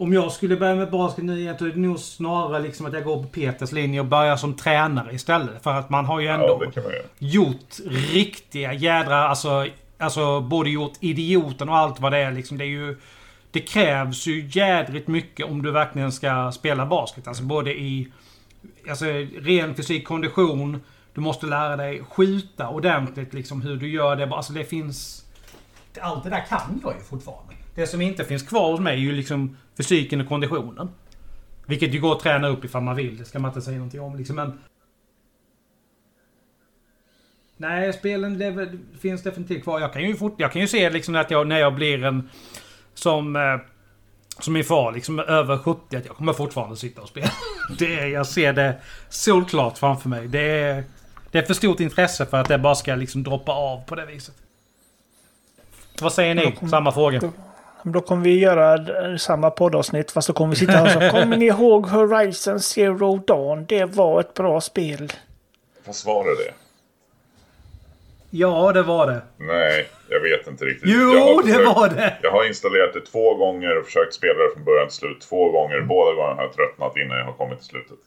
Om 0.00 0.12
jag 0.12 0.32
skulle 0.32 0.56
börja 0.56 0.74
med 0.74 0.90
basket 0.90 1.24
nu 1.24 1.38
igen, 1.40 1.56
då 1.58 1.64
är 1.64 1.70
det 1.70 1.78
nog 1.80 1.98
snarare 1.98 2.62
liksom 2.62 2.86
att 2.86 2.92
jag 2.92 3.04
går 3.04 3.22
på 3.22 3.28
Peters 3.28 3.72
linje 3.72 4.00
och 4.00 4.06
börjar 4.06 4.36
som 4.36 4.54
tränare 4.54 5.14
istället. 5.14 5.62
För 5.62 5.70
att 5.70 5.90
man 5.90 6.04
har 6.04 6.20
ju 6.20 6.26
Ja, 6.26 6.32
ändå 6.34 6.64
göra. 6.76 6.92
gjort 7.18 7.76
riktiga 8.12 8.72
jädra... 8.72 9.28
Alltså, 9.28 9.66
alltså 9.98 10.40
både 10.40 10.70
gjort 10.70 10.92
idioten 11.00 11.68
och 11.68 11.76
allt 11.76 12.00
vad 12.00 12.12
det 12.12 12.18
är 12.18 12.32
liksom. 12.32 12.58
Det 12.58 12.64
är 12.64 12.68
ju... 12.68 12.96
Det 13.50 13.60
krävs 13.60 14.26
ju 14.26 14.48
jädrigt 14.52 15.08
mycket 15.08 15.46
om 15.46 15.62
du 15.62 15.70
verkligen 15.70 16.12
ska 16.12 16.52
spela 16.52 16.86
basket. 16.86 17.28
Alltså 17.28 17.42
både 17.42 17.70
i... 17.78 18.08
Alltså 18.90 19.04
ren 19.40 19.74
fysik, 19.74 20.06
kondition. 20.06 20.80
Du 21.14 21.20
måste 21.20 21.46
lära 21.46 21.76
dig 21.76 22.02
skjuta 22.10 22.68
ordentligt 22.68 23.34
liksom 23.34 23.62
hur 23.62 23.76
du 23.76 23.88
gör 23.88 24.16
det. 24.16 24.34
Alltså 24.34 24.52
det 24.52 24.64
finns... 24.64 25.24
Allt 26.00 26.24
det 26.24 26.30
där 26.30 26.44
kan 26.48 26.80
jag 26.84 26.94
ju 26.94 27.00
fortfarande. 27.00 27.54
Det 27.78 27.86
som 27.86 28.00
inte 28.00 28.24
finns 28.24 28.42
kvar 28.42 28.70
hos 28.70 28.80
mig 28.80 28.94
är 28.94 28.98
ju 28.98 29.12
liksom 29.12 29.56
fysiken 29.76 30.20
och 30.20 30.28
konditionen. 30.28 30.90
Vilket 31.66 31.94
ju 31.94 32.00
går 32.00 32.12
att 32.12 32.20
träna 32.20 32.48
upp 32.48 32.64
ifall 32.64 32.82
man 32.82 32.96
vill. 32.96 33.18
Det 33.18 33.24
ska 33.24 33.38
man 33.38 33.50
inte 33.50 33.62
säga 33.62 33.76
någonting 33.76 34.00
om 34.00 34.16
liksom. 34.16 34.36
Men 34.36 34.58
Nej, 37.56 37.92
spelen 37.92 38.38
lever, 38.38 38.78
finns 39.00 39.22
definitivt 39.22 39.62
kvar. 39.62 39.80
Jag 39.80 39.92
kan 39.92 40.02
ju, 40.02 40.16
fort, 40.16 40.34
jag 40.38 40.52
kan 40.52 40.62
ju 40.62 40.68
se 40.68 40.90
liksom 40.90 41.16
att 41.16 41.30
jag, 41.30 41.46
när 41.46 41.58
jag 41.58 41.74
blir 41.74 42.04
en... 42.04 42.28
Som... 42.94 43.36
Eh, 43.36 43.56
som 44.38 44.52
min 44.52 44.64
far, 44.64 44.92
liksom 44.92 45.18
över 45.18 45.58
70, 45.58 45.96
att 45.96 46.06
jag 46.06 46.16
kommer 46.16 46.32
fortfarande 46.32 46.76
sitta 46.76 47.02
och 47.02 47.08
spela. 47.08 47.30
Det 47.78 47.98
är, 48.00 48.06
jag 48.06 48.26
ser 48.26 48.52
det 48.52 48.80
solklart 49.08 49.78
framför 49.78 50.08
mig. 50.08 50.28
Det 50.28 50.60
är, 50.60 50.84
det 51.30 51.38
är 51.38 51.42
för 51.42 51.54
stort 51.54 51.80
intresse 51.80 52.26
för 52.26 52.36
att 52.36 52.48
det 52.48 52.58
bara 52.58 52.74
ska 52.74 52.94
liksom 52.94 53.22
droppa 53.22 53.52
av 53.52 53.84
på 53.86 53.94
det 53.94 54.06
viset. 54.06 54.34
Vad 56.00 56.12
säger 56.12 56.34
ni? 56.34 56.68
Samma 56.70 56.92
fråga. 56.92 57.32
Då 57.92 58.00
kommer 58.00 58.24
vi 58.24 58.38
göra 58.38 58.78
samma 59.18 59.50
poddavsnitt 59.50 60.10
fast 60.10 60.28
då 60.28 60.34
kommer 60.34 60.50
vi 60.50 60.56
sitta 60.56 60.72
här 60.72 60.96
och 60.96 61.02
så 61.02 61.10
Kommer 61.10 61.36
ni 61.36 61.46
ihåg 61.46 61.86
Horizon 61.86 62.60
Zero 62.60 63.16
Dawn? 63.16 63.64
Det 63.68 63.84
var 63.84 64.20
ett 64.20 64.34
bra 64.34 64.60
spel. 64.60 65.12
Fast 65.86 66.06
var 66.06 66.24
det 66.24 66.30
det? 66.44 66.52
Ja, 68.30 68.72
det 68.72 68.82
var 68.82 69.06
det. 69.06 69.20
Nej, 69.36 69.88
jag 70.08 70.20
vet 70.20 70.46
inte 70.46 70.64
riktigt. 70.64 70.88
Jo, 70.92 70.98
har 71.18 71.42
det 71.42 71.52
försökt- 71.52 71.76
var 71.76 71.88
det! 71.88 72.16
Jag 72.22 72.30
har 72.30 72.44
installerat 72.48 72.94
det 72.94 73.00
två 73.00 73.34
gånger 73.34 73.78
och 73.78 73.84
försökt 73.84 74.14
spela 74.14 74.34
det 74.34 74.50
från 74.54 74.64
början 74.64 74.88
till 74.88 74.96
slut 74.96 75.20
två 75.20 75.50
gånger. 75.50 75.80
Båda 75.80 76.12
gångerna 76.14 76.34
har 76.34 76.42
jag 76.42 76.52
tröttnat 76.52 76.96
innan 76.96 77.18
jag 77.18 77.24
har 77.24 77.32
kommit 77.32 77.58
till 77.58 77.66
slutet. 77.68 77.98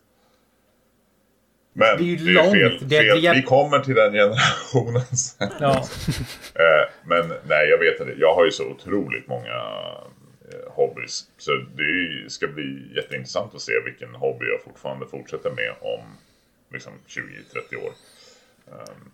Men 1.74 1.97
Det 1.97 2.03
är 2.03 2.05
ju 2.05 2.15
det 2.15 2.32
är 2.32 2.34
långt. 2.34 2.51
fel. 2.51 2.78
Det 2.89 2.97
är 2.97 3.01
fel. 3.13 3.24
jätte- 3.24 3.38
Vi 3.39 3.43
kommer 3.43 3.80
till 3.80 3.95
den 3.95 4.13
generationen 4.13 5.01
sen. 5.15 5.49
Ja. 5.59 5.84
Eh, 6.55 6.89
Men 7.03 7.34
nej, 7.47 7.69
jag 7.69 7.78
vet 7.78 7.99
inte. 7.99 8.13
Jag 8.17 8.36
har 8.36 8.45
ju 8.45 8.51
så 8.51 8.67
otroligt 8.69 9.28
många 9.28 9.55
eh, 10.51 10.72
hobbys. 10.74 11.24
Så 11.38 11.51
det 11.76 12.30
ska 12.32 12.47
bli 12.47 12.93
jätteintressant 12.95 13.55
att 13.55 13.61
se 13.61 13.74
vilken 13.86 14.15
hobby 14.15 14.45
jag 14.45 14.61
fortfarande 14.63 15.05
fortsätter 15.07 15.49
med 15.51 15.74
om 15.82 16.01
liksom 16.74 16.93
20-30 17.07 17.76
år. 17.86 17.91
Ehm, 18.67 19.11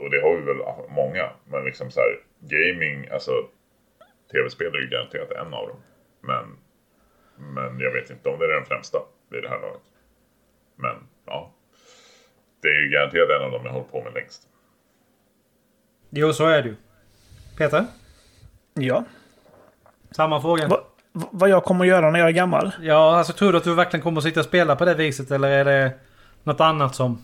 och 0.00 0.10
det 0.10 0.20
har 0.22 0.36
vi 0.36 0.42
väl 0.42 0.56
många. 0.88 1.30
Men 1.44 1.64
liksom 1.64 1.90
så 1.90 2.00
här, 2.00 2.16
gaming, 2.40 3.08
alltså 3.10 3.32
tv-spel 4.32 4.74
är 4.74 4.78
ju 4.78 4.88
garanterat 4.88 5.30
en 5.32 5.54
av 5.54 5.68
dem. 5.68 5.76
Men, 6.20 6.46
men 7.54 7.80
jag 7.80 7.92
vet 7.92 8.10
inte 8.10 8.28
om 8.28 8.38
det 8.38 8.44
är 8.44 8.48
den 8.48 8.64
främsta 8.66 8.98
vid 9.30 9.42
det 9.42 9.48
här 9.48 9.60
laget. 9.60 9.82
Men 10.76 10.96
ja, 11.26 11.50
det 12.62 12.68
är 12.68 12.82
ju 12.82 12.88
garanterat 12.90 13.28
en 13.40 13.44
av 13.46 13.50
dem 13.52 13.60
jag 13.64 13.70
har 13.72 13.78
hållit 13.78 13.92
på 13.92 14.02
med 14.02 14.14
längst. 14.14 14.42
Jo, 16.10 16.32
så 16.32 16.46
är 16.46 16.62
det 16.62 16.68
ju. 16.68 16.76
Peter? 17.58 17.86
Ja. 18.74 19.04
Samma 20.10 20.40
fråga. 20.40 20.68
Va, 20.68 20.80
va- 21.12 21.28
vad 21.30 21.48
jag 21.48 21.64
kommer 21.64 21.84
att 21.84 21.88
göra 21.88 22.10
när 22.10 22.18
jag 22.18 22.28
är 22.28 22.32
gammal? 22.32 22.72
Ja, 22.82 23.16
alltså 23.18 23.32
tror 23.32 23.52
du 23.52 23.58
att 23.58 23.64
du 23.64 23.74
verkligen 23.74 24.02
kommer 24.02 24.18
att 24.20 24.24
sitta 24.24 24.40
och 24.40 24.46
spela 24.46 24.76
på 24.76 24.84
det 24.84 24.94
viset 24.94 25.30
eller 25.30 25.48
är 25.50 25.64
det 25.64 25.92
något 26.42 26.60
annat 26.60 26.94
som... 26.94 27.22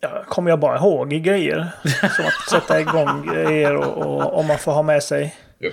Ja, 0.00 0.24
kommer 0.28 0.50
jag 0.50 0.58
bara 0.58 0.76
ihåg 0.78 1.12
i 1.12 1.20
grejer. 1.20 1.68
Som 2.16 2.24
att 2.26 2.50
sätta 2.50 2.80
igång 2.80 3.26
grejer 3.26 3.76
och, 3.76 4.06
och 4.06 4.38
om 4.38 4.46
man 4.46 4.58
får 4.58 4.72
ha 4.72 4.82
med 4.82 5.02
sig 5.02 5.36
Japp. 5.58 5.72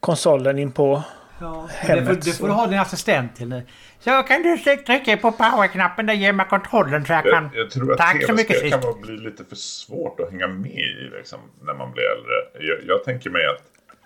konsolen 0.00 0.58
in 0.58 0.72
på 0.72 1.02
Ja, 1.38 1.68
det 1.86 2.04
får, 2.06 2.14
det 2.14 2.32
får 2.38 2.46
du 2.46 2.52
ha 2.52 2.66
din 2.66 2.78
assistent 2.78 3.36
till 3.36 3.48
nu. 3.48 3.62
Så 3.98 4.22
kan 4.22 4.42
du 4.42 4.58
trycka 4.58 5.16
på 5.16 5.32
powerknappen 5.32 6.06
där 6.06 6.14
ge 6.14 6.32
mig 6.32 6.46
kontrollen 6.46 7.06
så 7.06 7.12
jag 7.12 7.24
kan... 7.24 7.50
Jag, 7.54 7.62
jag 7.64 7.70
tror 7.70 7.92
att 7.92 7.98
Tack 7.98 8.26
så 8.26 8.32
mycket, 8.32 8.48
tv-spel 8.48 8.70
kan 8.70 8.80
Sist. 8.80 8.84
vara 8.84 9.00
bli 9.00 9.16
lite 9.16 9.44
för 9.44 9.56
svårt 9.56 10.20
att 10.20 10.30
hänga 10.30 10.46
med 10.46 10.70
i 10.70 11.10
liksom, 11.16 11.38
när 11.62 11.74
man 11.74 11.92
blir 11.92 12.04
äldre. 12.04 12.66
Jag, 12.68 12.78
jag 12.86 13.04
tänker 13.04 13.30
mig 13.30 13.46
att, 13.46 13.62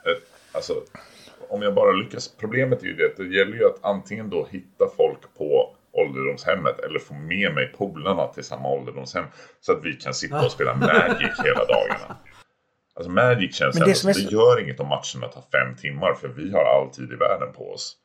ett, 0.07 0.23
alltså, 0.53 0.75
om 1.49 1.63
jag 1.63 1.75
bara 1.75 1.93
lyckas, 1.93 2.29
problemet 2.41 2.83
är 2.83 2.87
ju 2.87 2.97
det 2.97 3.07
att 3.07 3.17
det 3.17 3.27
gäller 3.37 3.57
ju 3.57 3.67
att 3.67 3.79
antingen 3.85 4.31
då 4.31 4.49
hitta 4.51 4.85
folk 4.97 5.21
på 5.39 5.77
ålderdomshemmet 5.93 6.79
eller 6.81 6.99
få 6.99 7.15
med 7.15 7.55
mig 7.55 7.73
polarna 7.79 8.27
till 8.27 8.45
samma 8.45 8.69
ålderdomshem 8.69 9.25
så 9.61 9.73
att 9.73 9.85
vi 9.85 9.93
kan 9.93 10.15
sitta 10.15 10.45
och 10.45 10.53
spela 10.53 10.75
Magic 10.75 11.41
hela 11.45 11.65
dagarna. 11.65 12.17
Alltså 13.01 13.11
Magic 13.11 13.55
känns 13.57 13.75
Men 13.75 13.83
ändå 13.83 13.91
det 13.91 13.95
som 13.95 14.01
som 14.15 14.21
är 14.21 14.25
det 14.25 14.31
så- 14.31 14.35
gör 14.37 14.63
inget 14.63 14.81
om 14.81 14.89
matcherna 14.89 15.29
tar 15.33 15.43
fem 15.53 15.77
timmar 15.77 16.15
för 16.15 16.29
vi 16.29 16.53
har 16.53 16.65
all 16.65 16.91
tid 16.91 17.13
i 17.13 17.17
världen 17.17 17.53
på 17.53 17.73
oss. 17.73 17.97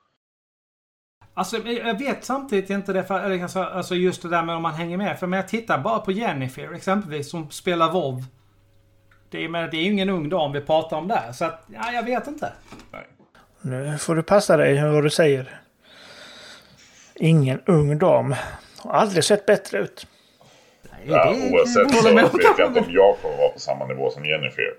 Alltså 1.34 1.58
jag 1.58 2.00
vet 2.00 2.24
samtidigt 2.26 2.70
inte 2.70 2.94
det 2.94 3.04
för 3.04 3.42
alltså, 3.42 3.60
alltså 3.60 3.96
just 3.96 4.22
det 4.22 4.30
där 4.30 4.44
med 4.44 4.56
om 4.56 4.62
man 4.62 4.74
hänger 4.74 4.98
med. 4.98 5.20
För 5.20 5.26
om 5.26 5.34
jag 5.34 5.48
tittar 5.48 5.78
bara 5.78 6.00
på 6.00 6.12
Jennifer 6.12 6.74
exempelvis 6.74 7.30
som 7.30 7.52
spelar 7.52 7.92
WoW. 7.92 8.24
Det 9.30 9.44
är, 9.46 9.50
men 9.50 9.70
det 9.70 9.78
är 9.78 9.82
ju 9.82 9.92
ingen 9.92 10.10
ung 10.10 10.30
dam 10.30 10.52
vi 10.52 10.62
pratar 10.62 10.98
om 10.98 11.08
där. 11.08 11.32
Så 11.32 11.46
att, 11.46 11.66
ja, 11.74 11.92
jag 11.92 12.04
vet 12.04 12.28
inte. 12.28 12.54
Nej. 12.92 13.08
Nu 13.62 13.98
får 13.98 14.16
du 14.16 14.24
passa 14.24 14.58
dig 14.58 14.92
vad 14.92 15.04
du 15.04 15.10
säger. 15.10 15.62
Ingen 17.16 17.62
ung 17.66 17.98
dam. 17.98 18.36
Har 18.78 18.92
aldrig 18.94 19.24
sett 19.24 19.46
bättre 19.46 19.78
ut. 19.80 20.08
Ja, 21.08 21.34
det- 21.34 21.52
oavsett 21.54 21.96
så 22.04 22.16
vet 22.16 22.58
jag 22.58 22.68
inte 22.68 22.80
om 22.80 22.86
jag 22.92 23.18
kommer 23.22 23.38
vara 23.38 23.50
på 23.50 23.60
samma 23.60 23.88
nivå 23.88 24.12
som 24.12 24.26
Jennifer. 24.26 24.74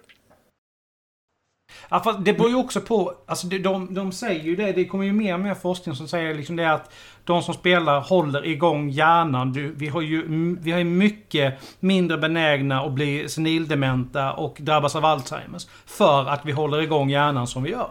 Ja, 1.89 2.01
fast 2.05 2.25
det 2.25 2.33
beror 2.33 2.49
ju 2.51 2.57
också 2.57 2.81
på... 2.81 3.15
Alltså 3.27 3.47
de, 3.47 3.59
de, 3.59 3.95
de 3.95 4.13
säger 4.13 4.43
ju 4.43 4.57
det. 4.57 4.73
Det 4.73 4.85
kommer 4.85 5.05
ju 5.05 5.13
mer 5.13 5.35
och 5.35 5.41
mer 5.41 5.55
forskning 5.55 5.95
som 5.95 6.09
säger 6.09 6.35
liksom 6.35 6.57
det 6.57 6.73
att 6.73 6.93
de 7.25 7.43
som 7.43 7.55
spelar 7.55 8.01
håller 8.01 8.47
igång 8.47 8.89
hjärnan. 8.91 9.53
Du, 9.53 9.73
vi, 9.77 9.89
har 9.89 10.01
ju, 10.01 10.25
vi 10.61 10.73
har 10.73 10.79
ju 10.79 10.85
mycket 10.85 11.55
mindre 11.81 12.19
benägna 12.19 12.81
att 12.83 12.93
bli 12.93 13.29
senildementa 13.29 14.33
och 14.33 14.57
drabbas 14.61 14.97
av 14.97 15.05
Alzheimers. 15.05 15.67
För 15.87 16.25
att 16.29 16.41
vi 16.45 16.53
håller 16.53 16.81
igång 16.83 17.11
hjärnan 17.11 17.47
som 17.47 17.63
vi 17.63 17.71
gör. 17.71 17.91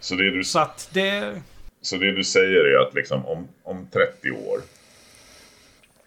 Så 0.00 0.14
det 0.14 0.30
du, 0.30 0.44
Så 0.44 0.58
att 0.58 0.90
det... 0.92 1.42
så 1.82 1.96
det 1.96 2.12
du 2.12 2.24
säger 2.24 2.64
är 2.64 2.86
att 2.88 2.94
liksom 2.94 3.26
om, 3.26 3.48
om 3.64 3.86
30 3.92 4.30
år 4.30 4.58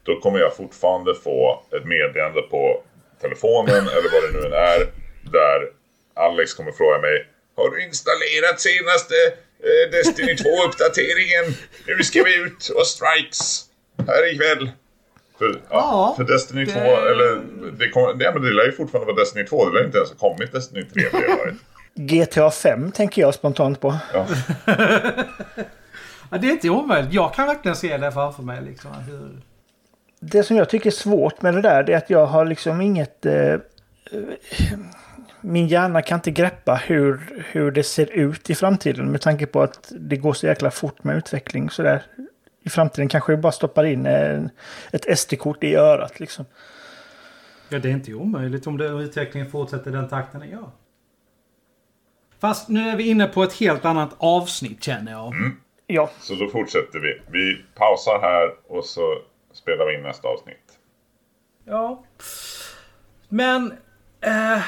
då 0.03 0.19
kommer 0.19 0.39
jag 0.39 0.55
fortfarande 0.55 1.15
få 1.15 1.63
ett 1.77 1.85
meddelande 1.85 2.41
på 2.41 2.83
telefonen 3.21 3.75
eller 3.75 4.09
vad 4.13 4.23
det 4.23 4.39
nu 4.39 4.45
än 4.45 4.53
är 4.53 4.79
där 5.31 5.59
Alex 6.13 6.53
kommer 6.53 6.71
fråga 6.71 6.99
mig 6.99 7.27
Har 7.57 7.69
du 7.69 7.83
installerat 7.85 8.59
senaste 8.61 9.15
eh, 9.59 9.91
Destiny 9.91 10.33
2-uppdateringen? 10.33 11.53
Nu 11.97 12.03
ska 12.03 12.23
vi 12.23 12.35
ut 12.39 12.69
och 12.69 12.87
strikes 12.87 13.65
här 14.07 14.33
ikväll. 14.33 14.71
För, 15.37 15.47
ja, 15.49 15.55
Ja, 15.69 16.13
för 16.17 16.23
Destiny 16.33 16.65
det- 16.65 16.71
2, 16.71 16.79
eller 16.79 17.41
det, 17.79 17.89
kom, 17.89 18.17
det, 18.17 18.31
men 18.33 18.41
det 18.43 18.51
lär 18.53 18.65
ju 18.65 18.71
fortfarande 18.71 19.13
vara 19.13 19.21
Destiny 19.23 19.45
2, 19.45 19.69
det 19.69 19.73
lär 19.79 19.85
inte 19.85 19.97
ens 19.97 20.09
ha 20.11 20.17
kommit 20.29 20.51
Destiny 20.51 20.83
3 20.93 21.03
på 21.09 21.17
det 21.19 21.27
året. 21.41 21.55
GTA 21.95 22.51
5 22.51 22.91
tänker 22.91 23.21
jag 23.21 23.33
spontant 23.33 23.81
på. 23.81 23.95
Ja. 24.13 24.27
Ja, 26.33 26.37
det 26.37 26.47
är 26.47 26.51
inte 26.51 26.69
omöjligt. 26.69 27.13
Jag 27.13 27.33
kan 27.33 27.47
verkligen 27.47 27.75
se 27.75 27.97
det 27.97 28.11
framför 28.11 28.43
mig. 28.43 28.61
Liksom, 28.61 28.91
hur... 29.07 29.29
Det 30.23 30.43
som 30.43 30.57
jag 30.57 30.69
tycker 30.69 30.89
är 30.89 30.91
svårt 30.91 31.41
med 31.41 31.53
det 31.53 31.61
där 31.61 31.83
det 31.83 31.93
är 31.93 31.97
att 31.97 32.09
jag 32.09 32.25
har 32.25 32.45
liksom 32.45 32.81
inget... 32.81 33.25
Eh, 33.25 33.53
eh, 33.53 33.59
min 35.41 35.67
hjärna 35.67 36.01
kan 36.01 36.17
inte 36.17 36.31
greppa 36.31 36.75
hur, 36.75 37.43
hur 37.51 37.71
det 37.71 37.83
ser 37.83 38.11
ut 38.11 38.49
i 38.49 38.55
framtiden 38.55 39.11
med 39.11 39.21
tanke 39.21 39.45
på 39.45 39.61
att 39.61 39.91
det 39.99 40.17
går 40.17 40.33
så 40.33 40.45
jäkla 40.45 40.71
fort 40.71 41.03
med 41.03 41.17
utveckling. 41.17 41.69
Så 41.69 41.83
där. 41.83 42.03
I 42.63 42.69
framtiden 42.69 43.07
kanske 43.07 43.35
vi 43.35 43.37
bara 43.37 43.51
stoppar 43.51 43.83
in 43.83 44.05
en, 44.05 44.49
ett 44.91 45.19
SD-kort 45.19 45.63
i 45.63 45.75
örat 45.75 46.19
liksom. 46.19 46.45
Ja, 47.69 47.79
det 47.79 47.89
är 47.89 47.93
inte 47.93 48.13
omöjligt 48.13 48.67
om 48.67 48.77
det, 48.77 48.87
utvecklingen 48.87 49.51
fortsätter 49.51 49.91
den 49.91 50.09
takten 50.09 50.39
den 50.39 50.49
gör. 50.49 50.69
Fast 52.39 52.69
nu 52.69 52.89
är 52.89 52.97
vi 52.97 53.07
inne 53.07 53.27
på 53.27 53.43
ett 53.43 53.53
helt 53.53 53.85
annat 53.85 54.15
avsnitt 54.17 54.83
känner 54.83 55.11
jag. 55.11 55.33
Ja, 55.87 56.09
Så 56.19 56.35
då 56.35 56.47
fortsätter 56.47 56.99
vi. 56.99 57.21
Vi 57.31 57.65
pausar 57.75 58.19
här 58.21 58.77
och 58.77 58.85
så 58.85 59.21
spelar 59.61 59.85
vi 59.85 59.95
in 59.95 60.03
nästa 60.03 60.27
avsnitt. 60.27 60.77
Ja. 61.65 62.03
Men 63.29 63.73
eh, 64.21 64.61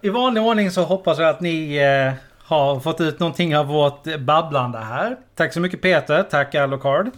i 0.00 0.08
vanlig 0.08 0.42
ordning 0.42 0.70
så 0.70 0.82
hoppas 0.82 1.18
jag 1.18 1.28
att 1.28 1.40
ni 1.40 1.76
eh, 1.76 2.12
har 2.44 2.80
fått 2.80 3.00
ut 3.00 3.18
någonting 3.20 3.56
av 3.56 3.66
vårt 3.66 4.18
babblande 4.18 4.78
här. 4.78 5.16
Tack 5.34 5.52
så 5.52 5.60
mycket 5.60 5.82
Peter. 5.82 6.22
Tack 6.22 6.54
Alucard. 6.54 7.10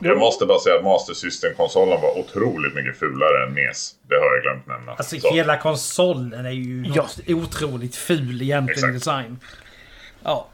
Jag 0.00 0.18
måste 0.18 0.46
bara 0.46 0.58
säga 0.58 0.76
att 0.76 0.84
Master 0.84 1.14
System-konsolen 1.14 2.00
var 2.02 2.18
otroligt 2.18 2.74
mycket 2.74 2.98
fulare 2.98 3.46
än 3.46 3.54
NES. 3.54 3.94
Det 4.08 4.14
har 4.14 4.34
jag 4.34 4.42
glömt 4.42 4.66
nämna. 4.66 4.92
Alltså 4.92 5.20
Så, 5.20 5.30
hela 5.34 5.56
konsolen 5.56 6.46
är 6.46 6.50
ju 6.50 6.84
Ja. 6.94 7.06
otroligt 7.28 7.96
ful 7.96 8.42
egentligen 8.42 8.68
i 8.68 8.70
Exakt. 8.70 8.94
design. 8.94 9.38
Ja. 10.24 10.48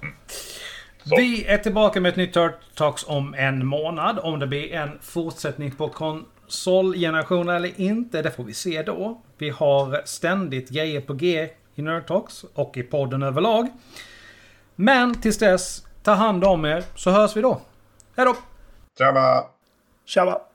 Så. 1.09 1.17
Vi 1.17 1.47
är 1.47 1.59
tillbaka 1.59 2.01
med 2.01 2.09
ett 2.09 2.17
nytt 2.17 2.35
Dirt 2.35 2.75
Talks 2.75 3.05
om 3.09 3.35
en 3.35 3.67
månad. 3.67 4.19
Om 4.19 4.39
det 4.39 4.47
blir 4.47 4.73
en 4.73 4.99
fortsättning 5.01 5.71
på 5.71 5.89
konsolgenerationen 5.89 7.57
eller 7.57 7.81
inte, 7.81 8.23
det 8.23 8.31
får 8.31 8.45
vi 8.45 8.55
se 8.55 8.83
då. 8.83 9.21
Vi 9.39 9.51
har 9.51 10.03
ständigt 10.05 10.69
grejer 10.71 11.01
på 11.01 11.15
G 11.15 11.49
i 11.75 11.83
Nerd 11.83 12.07
Talks 12.07 12.45
och 12.55 12.77
i 12.77 12.83
podden 12.83 13.23
överlag. 13.23 13.69
Men 14.77 15.15
tills 15.15 15.39
dess, 15.39 15.87
ta 16.03 16.13
hand 16.13 16.45
om 16.45 16.65
er 16.65 16.85
så 16.95 17.11
hörs 17.11 17.37
vi 17.37 17.41
då. 17.41 17.61
Hej 18.17 18.27
då! 18.27 18.37
Tjena! 18.99 19.45
tjaba! 20.07 20.46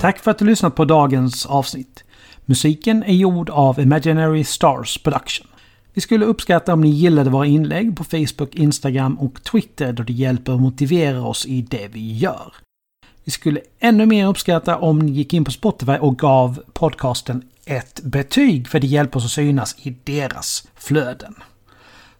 Tack 0.00 0.18
för 0.18 0.30
att 0.30 0.38
du 0.38 0.44
lyssnat 0.44 0.74
på 0.74 0.84
dagens 0.84 1.46
avsnitt. 1.46 2.04
Musiken 2.44 3.02
är 3.02 3.14
gjord 3.14 3.50
av 3.50 3.80
Imaginary 3.80 4.44
Stars 4.44 4.98
Production. 4.98 5.46
Vi 5.94 6.00
skulle 6.00 6.24
uppskatta 6.24 6.72
om 6.72 6.80
ni 6.80 6.88
gillade 6.88 7.30
våra 7.30 7.46
inlägg 7.46 7.96
på 7.96 8.04
Facebook, 8.04 8.54
Instagram 8.54 9.18
och 9.18 9.42
Twitter 9.42 9.92
då 9.92 10.02
det 10.02 10.12
hjälper 10.12 10.52
att 10.52 10.60
motivera 10.60 11.22
oss 11.22 11.46
i 11.46 11.62
det 11.62 11.88
vi 11.92 12.16
gör. 12.16 12.54
Vi 13.24 13.32
skulle 13.32 13.60
ännu 13.78 14.06
mer 14.06 14.26
uppskatta 14.26 14.78
om 14.78 14.98
ni 14.98 15.12
gick 15.12 15.34
in 15.34 15.44
på 15.44 15.50
Spotify 15.50 15.92
och 15.92 16.18
gav 16.18 16.62
podcasten 16.72 17.42
ett 17.64 18.00
betyg 18.02 18.68
för 18.68 18.80
det 18.80 18.86
hjälper 18.86 19.18
oss 19.18 19.24
att 19.24 19.30
synas 19.30 19.76
i 19.78 19.96
deras 20.04 20.68
flöden. 20.74 21.34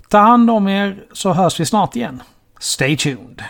Ta 0.09 0.19
hand 0.19 0.51
om 0.51 0.69
er 0.69 1.05
så 1.13 1.33
hörs 1.33 1.61
vi 1.61 1.67
snart 1.67 1.97
igen. 1.97 2.23
Stay 2.59 2.97
tuned! 2.97 3.43